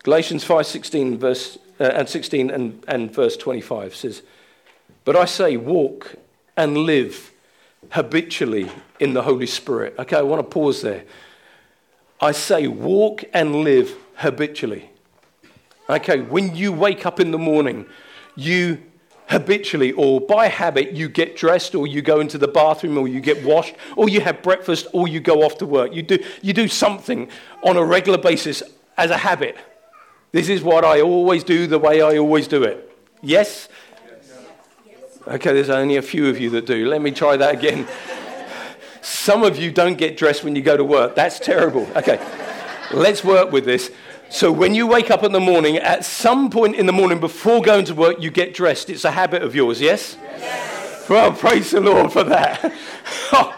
Galatians 0.02 0.46
5:16 0.46 1.18
verse 1.18 1.58
uh, 1.78 1.84
and 1.84 2.08
16 2.08 2.50
and, 2.50 2.82
and 2.88 3.12
verse 3.12 3.36
25 3.36 3.94
says, 3.94 4.22
But 5.04 5.14
I 5.14 5.26
say, 5.26 5.58
walk 5.58 6.14
and 6.56 6.78
live 6.78 7.29
habitually 7.88 8.70
in 8.98 9.14
the 9.14 9.22
Holy 9.22 9.46
Spirit. 9.46 9.94
Okay, 9.98 10.16
I 10.16 10.22
want 10.22 10.40
to 10.40 10.48
pause 10.48 10.82
there. 10.82 11.04
I 12.20 12.32
say, 12.32 12.66
walk 12.66 13.24
and 13.32 13.56
live 13.56 13.96
habitually. 14.16 14.90
Okay, 15.88 16.20
when 16.20 16.54
you 16.54 16.72
wake 16.72 17.06
up 17.06 17.18
in 17.18 17.30
the 17.30 17.38
morning, 17.38 17.86
you 18.36 18.82
habitually 19.26 19.92
or 19.92 20.20
by 20.20 20.48
habit 20.48 20.92
you 20.92 21.08
get 21.08 21.36
dressed 21.36 21.74
or 21.74 21.86
you 21.86 22.02
go 22.02 22.20
into 22.20 22.36
the 22.36 22.48
bathroom 22.48 22.98
or 22.98 23.06
you 23.06 23.20
get 23.20 23.44
washed 23.44 23.74
or 23.96 24.08
you 24.08 24.20
have 24.20 24.42
breakfast 24.42 24.88
or 24.92 25.06
you 25.06 25.20
go 25.20 25.44
off 25.44 25.56
to 25.56 25.64
work 25.64 25.94
you 25.94 26.02
do, 26.02 26.18
you 26.42 26.52
do 26.52 26.66
something 26.66 27.28
on 27.62 27.76
a 27.76 27.84
regular 27.84 28.18
basis 28.18 28.60
as 28.96 29.08
a 29.12 29.16
habit 29.16 29.56
this 30.32 30.48
is 30.48 30.62
what 30.62 30.84
I 30.84 31.00
always 31.00 31.42
do 31.42 31.66
the 31.66 31.78
way 31.78 32.02
I 32.02 32.18
always 32.18 32.46
do 32.46 32.62
it. 32.62 32.96
Yes? 33.22 33.68
Okay, 35.30 35.52
there's 35.54 35.70
only 35.70 35.96
a 35.96 36.02
few 36.02 36.28
of 36.28 36.40
you 36.40 36.50
that 36.50 36.66
do. 36.66 36.88
Let 36.88 37.00
me 37.00 37.12
try 37.12 37.36
that 37.36 37.54
again. 37.54 37.86
Some 39.00 39.44
of 39.44 39.56
you 39.56 39.70
don't 39.70 39.96
get 39.96 40.16
dressed 40.16 40.42
when 40.42 40.56
you 40.56 40.62
go 40.62 40.76
to 40.76 40.82
work. 40.82 41.14
That's 41.14 41.38
terrible. 41.38 41.88
Okay, 41.94 42.20
let's 42.92 43.22
work 43.22 43.52
with 43.52 43.64
this. 43.64 43.92
So, 44.28 44.50
when 44.50 44.74
you 44.74 44.88
wake 44.88 45.10
up 45.10 45.22
in 45.22 45.30
the 45.30 45.40
morning, 45.40 45.76
at 45.76 46.04
some 46.04 46.50
point 46.50 46.74
in 46.74 46.86
the 46.86 46.92
morning 46.92 47.20
before 47.20 47.62
going 47.62 47.84
to 47.86 47.94
work, 47.94 48.20
you 48.20 48.30
get 48.30 48.54
dressed. 48.54 48.90
It's 48.90 49.04
a 49.04 49.10
habit 49.12 49.42
of 49.42 49.54
yours, 49.54 49.80
yes? 49.80 50.16
yes. 50.20 51.08
Well, 51.08 51.32
praise 51.32 51.70
the 51.70 51.80
Lord 51.80 52.12
for 52.12 52.24
that. 52.24 52.72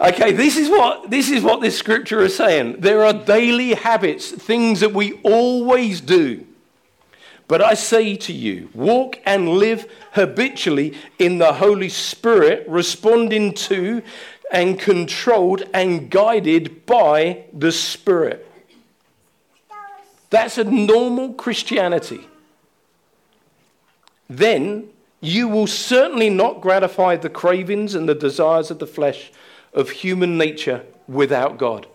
Okay, 0.00 0.32
this 0.32 0.56
is 0.56 0.68
what 0.68 1.08
this 1.08 1.30
is 1.30 1.42
what 1.42 1.62
this 1.62 1.78
scripture 1.78 2.20
is 2.20 2.36
saying. 2.36 2.80
There 2.80 3.06
are 3.06 3.12
daily 3.12 3.74
habits, 3.74 4.30
things 4.30 4.80
that 4.80 4.92
we 4.92 5.14
always 5.22 6.00
do. 6.00 6.44
But 7.54 7.62
I 7.62 7.74
say 7.74 8.16
to 8.16 8.32
you, 8.32 8.68
walk 8.74 9.20
and 9.24 9.48
live 9.48 9.88
habitually 10.10 10.98
in 11.20 11.38
the 11.38 11.52
Holy 11.52 11.88
Spirit, 11.88 12.66
responding 12.68 13.54
to 13.70 14.02
and 14.50 14.76
controlled 14.76 15.62
and 15.72 16.10
guided 16.10 16.84
by 16.84 17.44
the 17.52 17.70
Spirit. 17.70 18.44
That's 20.30 20.58
a 20.58 20.64
normal 20.64 21.34
Christianity. 21.34 22.26
Then 24.28 24.88
you 25.20 25.46
will 25.46 25.68
certainly 25.68 26.30
not 26.30 26.60
gratify 26.60 27.14
the 27.14 27.30
cravings 27.30 27.94
and 27.94 28.08
the 28.08 28.16
desires 28.16 28.72
of 28.72 28.80
the 28.80 28.88
flesh 28.88 29.30
of 29.72 29.90
human 29.90 30.36
nature 30.36 30.84
without 31.06 31.58
God. 31.58 31.86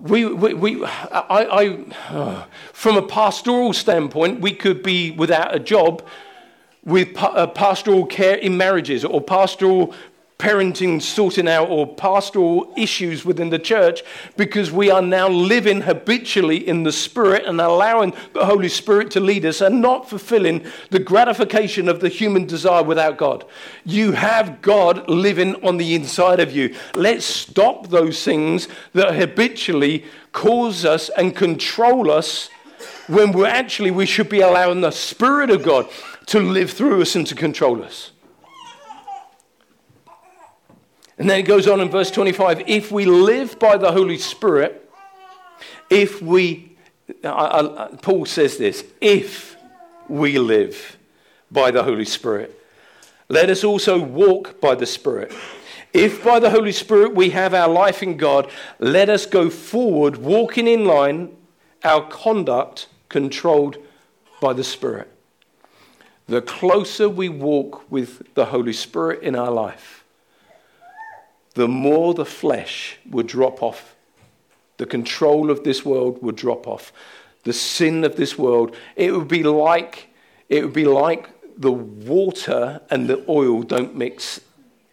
We, 0.00 0.26
we, 0.26 0.54
we 0.54 0.84
I, 0.84 1.86
I, 2.10 2.44
from 2.72 2.96
a 2.96 3.02
pastoral 3.02 3.72
standpoint, 3.72 4.40
we 4.40 4.52
could 4.52 4.82
be 4.82 5.10
without 5.10 5.54
a 5.54 5.58
job 5.58 6.06
with 6.84 7.16
uh, 7.18 7.46
pastoral 7.48 8.06
care 8.06 8.36
in 8.36 8.56
marriages 8.56 9.04
or 9.04 9.20
pastoral 9.20 9.94
parenting 10.38 11.02
sorting 11.02 11.48
out 11.48 11.68
or 11.68 11.84
pastoral 11.84 12.72
issues 12.76 13.24
within 13.24 13.50
the 13.50 13.58
church 13.58 14.02
because 14.36 14.70
we 14.70 14.88
are 14.88 15.02
now 15.02 15.28
living 15.28 15.80
habitually 15.80 16.56
in 16.56 16.84
the 16.84 16.92
Spirit 16.92 17.44
and 17.44 17.60
allowing 17.60 18.14
the 18.34 18.46
Holy 18.46 18.68
Spirit 18.68 19.10
to 19.10 19.18
lead 19.18 19.44
us 19.44 19.60
and 19.60 19.82
not 19.82 20.08
fulfilling 20.08 20.64
the 20.90 21.00
gratification 21.00 21.88
of 21.88 21.98
the 21.98 22.08
human 22.08 22.46
desire 22.46 22.84
without 22.84 23.18
God. 23.18 23.44
You 23.84 24.12
have 24.12 24.62
God 24.62 25.10
living 25.10 25.56
on 25.64 25.76
the 25.76 25.96
inside 25.96 26.38
of 26.38 26.54
you. 26.54 26.72
Let's 26.94 27.24
stop 27.24 27.88
those 27.88 28.22
things 28.22 28.68
that 28.92 29.16
habitually 29.16 30.04
cause 30.30 30.84
us 30.84 31.08
and 31.16 31.34
control 31.34 32.12
us 32.12 32.48
when 33.08 33.32
we're 33.32 33.46
actually, 33.46 33.90
we 33.90 34.06
should 34.06 34.28
be 34.28 34.40
allowing 34.40 34.82
the 34.82 34.92
Spirit 34.92 35.50
of 35.50 35.64
God 35.64 35.88
to 36.26 36.38
live 36.38 36.70
through 36.70 37.02
us 37.02 37.16
and 37.16 37.26
to 37.26 37.34
control 37.34 37.82
us. 37.82 38.12
And 41.18 41.28
then 41.28 41.40
it 41.40 41.42
goes 41.42 41.66
on 41.66 41.80
in 41.80 41.90
verse 41.90 42.10
25 42.10 42.68
if 42.68 42.92
we 42.92 43.04
live 43.04 43.58
by 43.58 43.76
the 43.76 43.92
Holy 43.92 44.18
Spirit, 44.18 44.88
if 45.90 46.22
we, 46.22 46.76
I, 47.24 47.28
I, 47.28 47.96
Paul 48.00 48.24
says 48.26 48.56
this, 48.56 48.84
if 49.00 49.56
we 50.08 50.38
live 50.38 50.96
by 51.50 51.70
the 51.70 51.82
Holy 51.82 52.04
Spirit, 52.04 52.54
let 53.28 53.50
us 53.50 53.64
also 53.64 54.00
walk 54.00 54.60
by 54.60 54.74
the 54.74 54.86
Spirit. 54.86 55.32
If 55.92 56.22
by 56.22 56.38
the 56.38 56.50
Holy 56.50 56.72
Spirit 56.72 57.14
we 57.14 57.30
have 57.30 57.54
our 57.54 57.68
life 57.68 58.02
in 58.02 58.16
God, 58.16 58.50
let 58.78 59.08
us 59.08 59.26
go 59.26 59.50
forward, 59.50 60.18
walking 60.18 60.66
in 60.66 60.84
line, 60.84 61.36
our 61.82 62.06
conduct 62.08 62.88
controlled 63.08 63.78
by 64.40 64.52
the 64.52 64.64
Spirit. 64.64 65.10
The 66.26 66.42
closer 66.42 67.08
we 67.08 67.28
walk 67.28 67.90
with 67.90 68.34
the 68.34 68.46
Holy 68.46 68.74
Spirit 68.74 69.22
in 69.22 69.34
our 69.34 69.50
life, 69.50 69.97
the 71.58 71.66
more 71.66 72.14
the 72.14 72.24
flesh 72.24 72.98
would 73.10 73.26
drop 73.26 73.64
off. 73.64 73.96
The 74.76 74.86
control 74.86 75.50
of 75.50 75.64
this 75.64 75.84
world 75.84 76.22
would 76.22 76.36
drop 76.36 76.68
off. 76.68 76.92
The 77.42 77.52
sin 77.52 78.04
of 78.04 78.14
this 78.14 78.38
world, 78.38 78.76
it 78.94 79.12
would 79.12 79.26
be 79.26 79.42
like, 79.42 80.06
it 80.48 80.62
would 80.62 80.72
be 80.72 80.84
like 80.84 81.28
the 81.60 81.72
water 81.72 82.80
and 82.90 83.08
the 83.08 83.24
oil 83.28 83.64
don't 83.64 83.96
mix. 83.96 84.40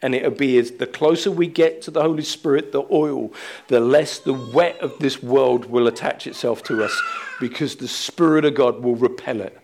And 0.01 0.15
it 0.15 0.23
would 0.23 0.37
be 0.37 0.57
as 0.57 0.71
the 0.71 0.87
closer 0.87 1.29
we 1.29 1.45
get 1.45 1.83
to 1.83 1.91
the 1.91 2.01
Holy 2.01 2.23
Spirit, 2.23 2.71
the 2.71 2.87
oil, 2.91 3.31
the 3.67 3.79
less 3.79 4.17
the 4.17 4.33
wet 4.33 4.79
of 4.79 4.97
this 4.97 5.21
world 5.21 5.65
will 5.65 5.85
attach 5.85 6.25
itself 6.25 6.63
to 6.63 6.83
us 6.83 6.99
because 7.39 7.75
the 7.75 7.87
Spirit 7.87 8.43
of 8.43 8.55
God 8.55 8.81
will 8.81 8.95
repel 8.95 9.39
it. 9.39 9.55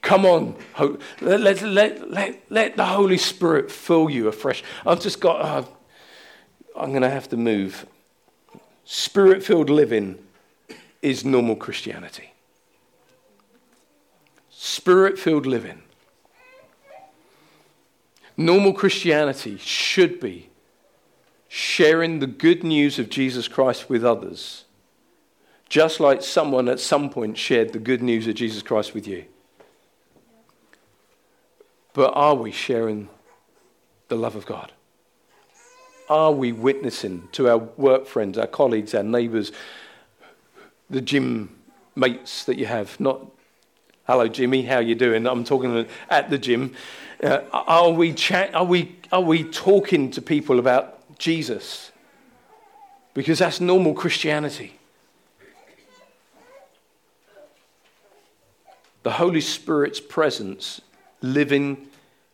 Come 0.00 0.24
on, 0.24 0.56
let, 1.20 1.40
let, 1.40 1.62
let, 2.08 2.50
let, 2.50 2.76
the 2.76 2.86
Holy 2.86 3.18
Spirit 3.18 3.70
fill 3.70 4.08
you 4.08 4.28
afresh. 4.28 4.62
I've 4.86 5.00
just 5.00 5.20
got, 5.20 5.40
uh, 5.42 5.64
I'm 6.76 6.90
going 6.90 7.02
to 7.02 7.10
have 7.10 7.28
to 7.30 7.36
move. 7.36 7.86
Spirit 8.84 9.42
filled 9.42 9.70
living 9.70 10.18
is 11.02 11.24
normal 11.24 11.56
Christianity. 11.56 12.32
Spirit 14.50 15.18
filled 15.18 15.46
living. 15.46 15.82
Normal 18.36 18.72
Christianity 18.72 19.56
should 19.56 20.20
be 20.20 20.50
sharing 21.48 22.18
the 22.18 22.26
good 22.26 22.62
news 22.62 22.98
of 22.98 23.08
Jesus 23.08 23.48
Christ 23.48 23.88
with 23.88 24.04
others, 24.04 24.64
just 25.68 26.00
like 26.00 26.22
someone 26.22 26.68
at 26.68 26.80
some 26.80 27.08
point 27.08 27.38
shared 27.38 27.72
the 27.72 27.78
good 27.78 28.02
news 28.02 28.26
of 28.26 28.34
Jesus 28.34 28.62
Christ 28.62 28.92
with 28.92 29.06
you. 29.06 29.24
But 31.94 32.12
are 32.14 32.34
we 32.34 32.52
sharing 32.52 33.08
the 34.08 34.16
love 34.16 34.36
of 34.36 34.44
God? 34.44 34.72
Are 36.08 36.32
we 36.32 36.52
witnessing 36.52 37.28
to 37.32 37.48
our 37.48 37.58
work 37.58 38.06
friends, 38.06 38.38
our 38.38 38.46
colleagues, 38.46 38.94
our 38.94 39.02
neighbours, 39.02 39.52
the 40.88 41.00
gym 41.00 41.56
mates 41.94 42.44
that 42.44 42.58
you 42.58 42.66
have? 42.66 42.98
Not, 43.00 43.20
hello, 44.06 44.28
Jimmy, 44.28 44.62
how 44.62 44.78
you 44.78 44.94
doing? 44.94 45.26
I'm 45.26 45.44
talking 45.44 45.86
at 46.08 46.30
the 46.30 46.38
gym. 46.38 46.74
Uh, 47.22 47.40
are, 47.52 47.90
we 47.90 48.12
chat, 48.12 48.54
are, 48.54 48.64
we, 48.64 48.96
are 49.10 49.20
we 49.20 49.44
talking 49.44 50.10
to 50.12 50.22
people 50.22 50.58
about 50.58 51.18
Jesus? 51.18 51.90
Because 53.14 53.38
that's 53.38 53.60
normal 53.60 53.94
Christianity. 53.94 54.78
The 59.02 59.12
Holy 59.12 59.40
Spirit's 59.40 60.00
presence 60.00 60.80
living 61.22 61.88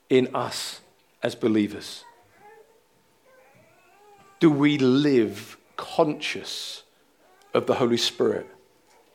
in 0.09 0.35
us 0.35 0.81
as 1.23 1.35
believers. 1.35 2.05
Do 4.43 4.51
we 4.51 4.77
live 4.77 5.57
conscious 5.77 6.83
of 7.55 7.67
the 7.67 7.75
Holy 7.75 7.97
Spirit, 7.97 8.45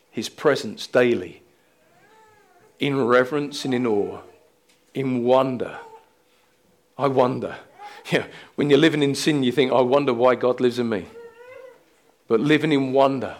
His 0.09 0.30
presence 0.30 0.88
daily, 0.88 1.41
in 2.80 3.05
reverence 3.05 3.65
and 3.65 3.73
in 3.73 3.86
awe, 3.86 4.21
in 4.93 5.25
wonder? 5.25 5.80
I 6.97 7.09
wonder. 7.09 7.57
Yeah, 8.09 8.28
when 8.55 8.69
you're 8.69 8.80
living 8.80 9.03
in 9.03 9.15
sin, 9.15 9.43
you 9.43 9.51
think, 9.51 9.69
I 9.73 9.82
wonder 9.82 10.13
why 10.13 10.36
God 10.36 10.61
lives 10.61 10.80
in 10.80 10.88
me. 10.88 11.07
But 12.30 12.39
living 12.39 12.71
in 12.71 12.93
wonder, 12.93 13.36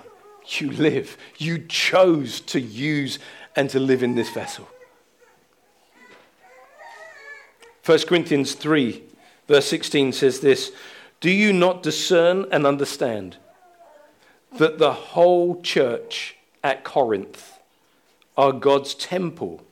you 0.46 0.70
live. 0.72 1.18
You 1.38 1.60
chose 1.60 2.42
to 2.42 2.60
use 2.60 3.18
and 3.56 3.70
to 3.70 3.80
live 3.80 4.04
in 4.04 4.16
this 4.16 4.30
vessel. 4.30 4.68
1 7.86 8.00
Corinthians 8.00 8.56
3, 8.56 9.02
verse 9.48 9.68
16 9.68 10.12
says 10.12 10.42
this 10.42 10.74
do 11.20 11.32
you 11.32 11.52
not 11.52 11.84
discern 11.84 12.46
and 12.52 12.66
understand 12.66 13.38
that 14.58 14.78
the 14.78 14.94
whole 14.94 15.62
church 15.62 16.36
at 16.64 16.84
Corinth 16.84 17.60
are 18.38 18.52
God's 18.52 18.94
temple, 18.94 19.64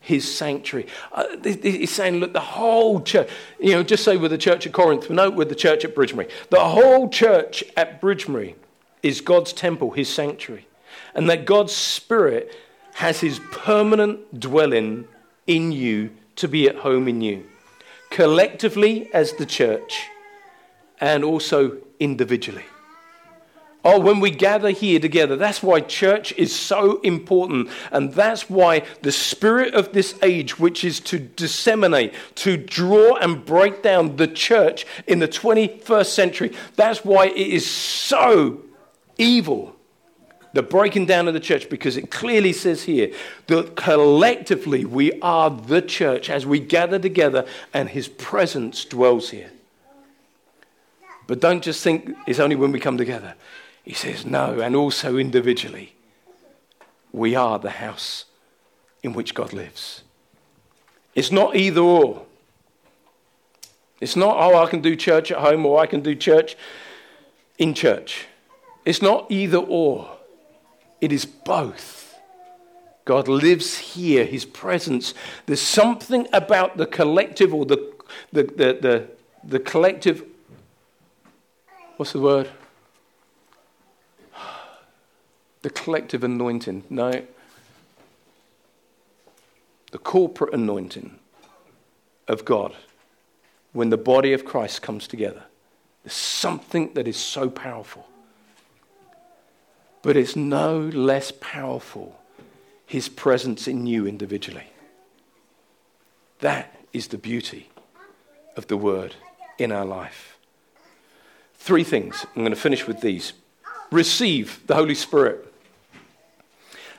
his 0.00 0.32
sanctuary? 0.32 0.86
Uh, 1.12 1.24
he's 1.42 1.92
saying, 1.92 2.16
look, 2.16 2.32
the 2.32 2.40
whole 2.40 3.00
church, 3.00 3.30
you 3.58 3.72
know, 3.72 3.82
just 3.82 4.04
say 4.04 4.16
with 4.16 4.30
the 4.30 4.38
church 4.38 4.66
at 4.66 4.72
Corinth, 4.72 5.08
no, 5.08 5.30
with 5.30 5.48
the 5.48 5.54
church 5.54 5.84
at 5.84 5.94
Bridgemere. 5.94 6.30
The 6.50 6.60
whole 6.60 7.08
church 7.08 7.64
at 7.76 8.00
Bridgemere 8.00 8.54
is 9.02 9.20
God's 9.20 9.52
temple, 9.52 9.92
his 9.92 10.08
sanctuary. 10.08 10.66
And 11.14 11.28
that 11.30 11.46
God's 11.46 11.74
Spirit 11.74 12.54
has 12.94 13.20
his 13.20 13.40
permanent 13.50 14.38
dwelling 14.38 15.08
in 15.46 15.72
you 15.72 16.10
to 16.36 16.48
be 16.48 16.68
at 16.68 16.76
home 16.76 17.08
in 17.08 17.20
you. 17.20 17.46
Collectively, 18.10 19.08
as 19.14 19.32
the 19.32 19.46
church, 19.46 20.08
and 21.02 21.24
also 21.24 21.76
individually. 21.98 22.64
Oh, 23.84 23.98
when 23.98 24.20
we 24.20 24.30
gather 24.30 24.70
here 24.70 25.00
together, 25.00 25.34
that's 25.34 25.60
why 25.60 25.80
church 25.80 26.32
is 26.38 26.54
so 26.54 27.00
important. 27.00 27.68
And 27.90 28.14
that's 28.14 28.48
why 28.48 28.84
the 29.02 29.10
spirit 29.10 29.74
of 29.74 29.92
this 29.92 30.16
age, 30.22 30.60
which 30.60 30.84
is 30.84 31.00
to 31.00 31.18
disseminate, 31.18 32.14
to 32.36 32.56
draw 32.56 33.16
and 33.16 33.44
break 33.44 33.82
down 33.82 34.14
the 34.14 34.28
church 34.28 34.86
in 35.08 35.18
the 35.18 35.26
21st 35.26 36.06
century, 36.06 36.52
that's 36.76 37.04
why 37.04 37.26
it 37.26 37.36
is 37.36 37.68
so 37.68 38.60
evil, 39.18 39.74
the 40.52 40.62
breaking 40.62 41.06
down 41.06 41.26
of 41.26 41.34
the 41.34 41.40
church, 41.40 41.68
because 41.68 41.96
it 41.96 42.12
clearly 42.12 42.52
says 42.52 42.84
here 42.84 43.12
that 43.48 43.74
collectively 43.74 44.84
we 44.84 45.20
are 45.20 45.50
the 45.50 45.82
church 45.82 46.30
as 46.30 46.46
we 46.46 46.60
gather 46.60 47.00
together 47.00 47.44
and 47.74 47.88
his 47.88 48.06
presence 48.06 48.84
dwells 48.84 49.30
here. 49.30 49.50
But 51.32 51.40
don't 51.40 51.64
just 51.64 51.82
think 51.82 52.14
it's 52.26 52.38
only 52.40 52.56
when 52.56 52.72
we 52.72 52.78
come 52.78 52.98
together. 52.98 53.36
He 53.84 53.94
says, 53.94 54.26
no, 54.26 54.60
and 54.60 54.76
also 54.76 55.16
individually. 55.16 55.94
We 57.10 57.34
are 57.34 57.58
the 57.58 57.70
house 57.70 58.26
in 59.02 59.14
which 59.14 59.32
God 59.32 59.54
lives. 59.54 60.02
It's 61.14 61.32
not 61.32 61.56
either 61.56 61.80
or. 61.80 62.26
It's 63.98 64.14
not, 64.14 64.36
oh, 64.38 64.62
I 64.62 64.68
can 64.68 64.82
do 64.82 64.94
church 64.94 65.32
at 65.32 65.38
home 65.38 65.64
or 65.64 65.80
I 65.80 65.86
can 65.86 66.02
do 66.02 66.14
church 66.14 66.54
in 67.56 67.72
church. 67.72 68.26
It's 68.84 69.00
not 69.00 69.24
either 69.30 69.56
or. 69.56 70.10
It 71.00 71.12
is 71.12 71.24
both. 71.24 72.14
God 73.06 73.26
lives 73.26 73.78
here, 73.78 74.26
his 74.26 74.44
presence. 74.44 75.14
There's 75.46 75.62
something 75.62 76.28
about 76.34 76.76
the 76.76 76.84
collective 76.84 77.54
or 77.54 77.64
the, 77.64 77.90
the, 78.34 78.42
the, 78.42 78.78
the, 78.82 79.08
the 79.42 79.60
collective, 79.60 80.26
what's 81.96 82.12
the 82.12 82.20
word? 82.20 82.48
The 85.62 85.70
collective 85.70 86.24
anointing. 86.24 86.84
No. 86.90 87.24
The 89.90 89.98
corporate 89.98 90.54
anointing 90.54 91.18
of 92.28 92.44
God 92.44 92.74
when 93.72 93.90
the 93.90 93.96
body 93.96 94.32
of 94.32 94.44
Christ 94.44 94.82
comes 94.82 95.06
together. 95.06 95.44
There's 96.02 96.14
something 96.14 96.92
that 96.94 97.06
is 97.06 97.16
so 97.16 97.48
powerful. 97.48 98.08
But 100.02 100.16
it's 100.16 100.34
no 100.34 100.78
less 100.80 101.30
powerful 101.30 102.18
his 102.86 103.08
presence 103.08 103.68
in 103.68 103.86
you 103.86 104.06
individually. 104.06 104.66
That 106.40 106.74
is 106.92 107.06
the 107.08 107.18
beauty 107.18 107.70
of 108.56 108.66
the 108.66 108.76
word 108.76 109.14
in 109.58 109.72
our 109.72 109.84
life. 109.84 110.36
Three 111.62 111.84
things. 111.84 112.26
I'm 112.34 112.42
going 112.42 112.52
to 112.52 112.60
finish 112.60 112.88
with 112.88 113.02
these. 113.02 113.34
Receive 113.92 114.66
the 114.66 114.74
Holy 114.74 114.96
Spirit. 114.96 115.46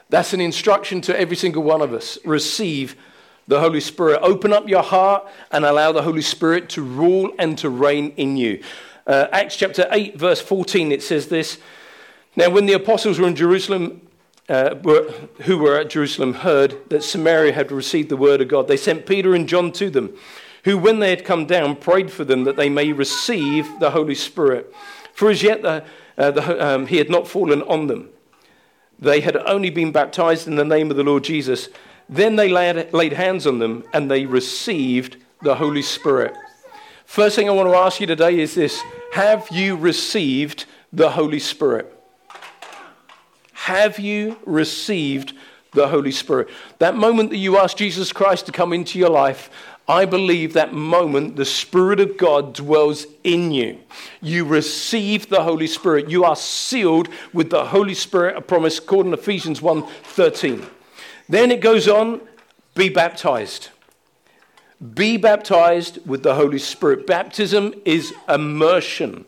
That's 0.08 0.32
an 0.32 0.40
instruction 0.40 1.02
to 1.02 1.20
every 1.20 1.36
single 1.36 1.64
one 1.64 1.82
of 1.82 1.94
us. 1.94 2.18
Receive 2.24 2.96
the 3.46 3.60
Holy 3.60 3.82
Spirit. 3.82 4.22
Open 4.22 4.54
up 4.54 4.70
your 4.70 4.82
heart 4.82 5.28
and 5.52 5.66
allow 5.66 5.92
the 5.92 6.04
Holy 6.04 6.22
Spirit 6.22 6.70
to 6.70 6.82
rule 6.82 7.34
and 7.38 7.58
to 7.58 7.70
reign 7.70 8.14
in 8.16 8.38
you. 8.38 8.64
Uh, 9.06 9.28
Acts 9.34 9.58
chapter 9.58 9.86
8, 9.92 10.18
verse 10.18 10.40
14, 10.40 10.94
it 10.94 11.04
says 11.04 11.28
this 11.28 11.60
Now, 12.38 12.50
when 12.50 12.66
the 12.66 12.72
apostles 12.72 13.20
were 13.20 13.28
in 13.28 13.36
Jerusalem, 13.36 14.00
uh, 14.48 14.76
were, 14.82 15.12
who 15.42 15.58
were 15.58 15.78
at 15.78 15.90
Jerusalem 15.90 16.36
heard 16.36 16.90
that 16.90 17.04
Samaria 17.04 17.52
had 17.52 17.70
received 17.70 18.08
the 18.08 18.16
word 18.16 18.40
of 18.40 18.48
God, 18.48 18.70
they 18.70 18.78
sent 18.78 19.06
Peter 19.06 19.36
and 19.36 19.46
John 19.46 19.74
to 19.74 19.90
them, 19.90 20.18
who, 20.64 20.78
when 20.78 21.00
they 21.00 21.10
had 21.10 21.26
come 21.26 21.46
down, 21.46 21.76
prayed 21.76 22.12
for 22.12 22.24
them 22.24 22.44
that 22.46 22.56
they 22.56 22.70
may 22.70 22.92
receive 22.92 23.80
the 23.80 23.92
Holy 23.92 24.16
Spirit. 24.16 24.74
For 25.14 25.30
as 25.30 25.44
yet 25.44 25.62
the, 25.62 25.84
uh, 26.18 26.32
the, 26.32 26.66
um, 26.66 26.88
he 26.88 26.98
had 26.98 27.10
not 27.10 27.28
fallen 27.28 27.62
on 27.64 27.88
them. 27.88 28.10
They 29.00 29.22
had 29.22 29.36
only 29.36 29.70
been 29.70 29.92
baptized 29.92 30.48
in 30.48 30.56
the 30.56 30.64
name 30.64 30.90
of 30.90 30.98
the 30.98 31.04
Lord 31.04 31.24
Jesus. 31.24 31.70
Then 32.08 32.36
they 32.36 32.50
laid, 32.50 32.94
laid 32.94 33.14
hands 33.14 33.46
on 33.46 33.60
them 33.60 33.84
and 33.94 34.10
they 34.10 34.26
received 34.26 35.18
the 35.42 35.56
Holy 35.56 35.82
Spirit. 35.82 36.34
First 37.06 37.36
thing 37.36 37.50
I 37.50 37.52
want 37.52 37.70
to 37.70 37.76
ask 37.76 38.00
you 38.00 38.08
today 38.08 38.40
is 38.40 38.56
this 38.56 38.82
Have 39.14 39.48
you 39.52 39.76
received 39.76 40.66
the 40.92 41.12
Holy 41.12 41.40
Spirit? 41.40 41.90
Have 43.54 44.00
you 44.00 44.38
received 44.46 45.34
the 45.72 45.88
Holy 45.88 46.12
Spirit? 46.12 46.50
That 46.80 46.96
moment 46.96 47.30
that 47.32 47.38
you 47.38 47.58
ask 47.58 47.78
Jesus 47.78 48.12
Christ 48.12 48.46
to 48.46 48.52
come 48.52 48.74
into 48.74 49.00
your 49.00 49.10
life, 49.10 49.50
I 49.88 50.06
believe 50.06 50.54
that 50.54 50.74
moment 50.74 51.36
the 51.36 51.46
Spirit 51.46 52.00
of 52.00 52.18
God 52.18 52.54
dwells 52.54 53.06
in 53.24 53.52
you. 53.52 53.80
You 54.22 54.46
receive 54.46 55.28
the 55.28 55.44
Holy 55.44 55.68
Spirit. 55.68 56.10
You 56.10 56.24
are 56.24 56.38
sealed 56.38 57.10
with 57.34 57.50
the 57.50 57.66
Holy 57.66 57.94
Spirit, 57.94 58.38
a 58.38 58.42
promise 58.42 58.78
according 58.78 59.12
to 59.12 59.18
Ephesians 59.18 59.62
1:13. 59.62 60.66
Then 61.28 61.52
it 61.52 61.60
goes 61.60 61.88
on, 61.88 62.22
be 62.76 62.90
baptized. 62.90 63.70
Be 64.94 65.18
baptized 65.18 66.06
with 66.06 66.24
the 66.24 66.36
Holy 66.36 66.60
Spirit. 66.60 67.06
Baptism 67.06 67.74
is 67.86 68.14
immersion. 68.28 69.26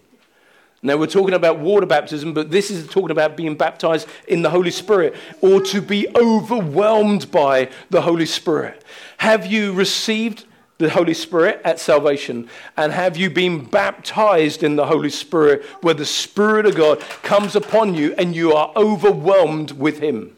Now, 0.86 0.97
we're 0.97 1.07
talking 1.07 1.33
about 1.33 1.57
water 1.57 1.88
baptism, 1.88 2.36
but 2.36 2.51
this 2.51 2.69
is 2.69 2.88
talking 2.88 3.09
about 3.09 3.36
being 3.36 3.55
baptized 3.55 4.07
in 4.27 4.43
the 4.43 4.51
Holy 4.51 4.69
Spirit 4.69 5.15
or 5.41 5.59
to 5.61 5.81
be 5.81 6.07
overwhelmed 6.15 7.31
by 7.31 7.69
the 7.89 8.03
Holy 8.03 8.27
Spirit. 8.27 8.83
Have 9.17 9.47
you 9.47 9.73
received 9.73 10.45
the 10.77 10.91
Holy 10.91 11.15
Spirit 11.15 11.59
at 11.65 11.79
salvation? 11.79 12.47
And 12.77 12.93
have 12.93 13.17
you 13.17 13.31
been 13.31 13.65
baptized 13.65 14.61
in 14.61 14.75
the 14.75 14.86
Holy 14.86 15.09
Spirit 15.09 15.63
where 15.81 15.95
the 15.95 16.05
Spirit 16.05 16.67
of 16.67 16.75
God 16.75 16.99
comes 17.23 17.55
upon 17.55 17.95
you 17.95 18.13
and 18.15 18.36
you 18.36 18.53
are 18.53 18.71
overwhelmed 18.75 19.71
with 19.71 20.01
Him? 20.01 20.38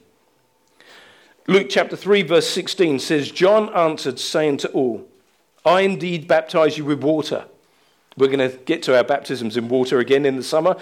Luke 1.45 1.67
chapter 1.69 1.97
3, 1.97 2.21
verse 2.21 2.49
16 2.49 2.99
says, 2.99 3.31
John 3.31 3.67
answered, 3.75 4.17
saying 4.17 4.57
to 4.59 4.69
all, 4.69 5.09
I 5.65 5.81
indeed 5.81 6.25
baptize 6.25 6.77
you 6.77 6.85
with 6.85 7.03
water 7.03 7.47
we're 8.17 8.27
going 8.27 8.51
to 8.51 8.57
get 8.65 8.83
to 8.83 8.97
our 8.97 9.03
baptisms 9.03 9.55
in 9.55 9.69
water 9.69 9.99
again 9.99 10.25
in 10.25 10.35
the 10.35 10.43
summer. 10.43 10.75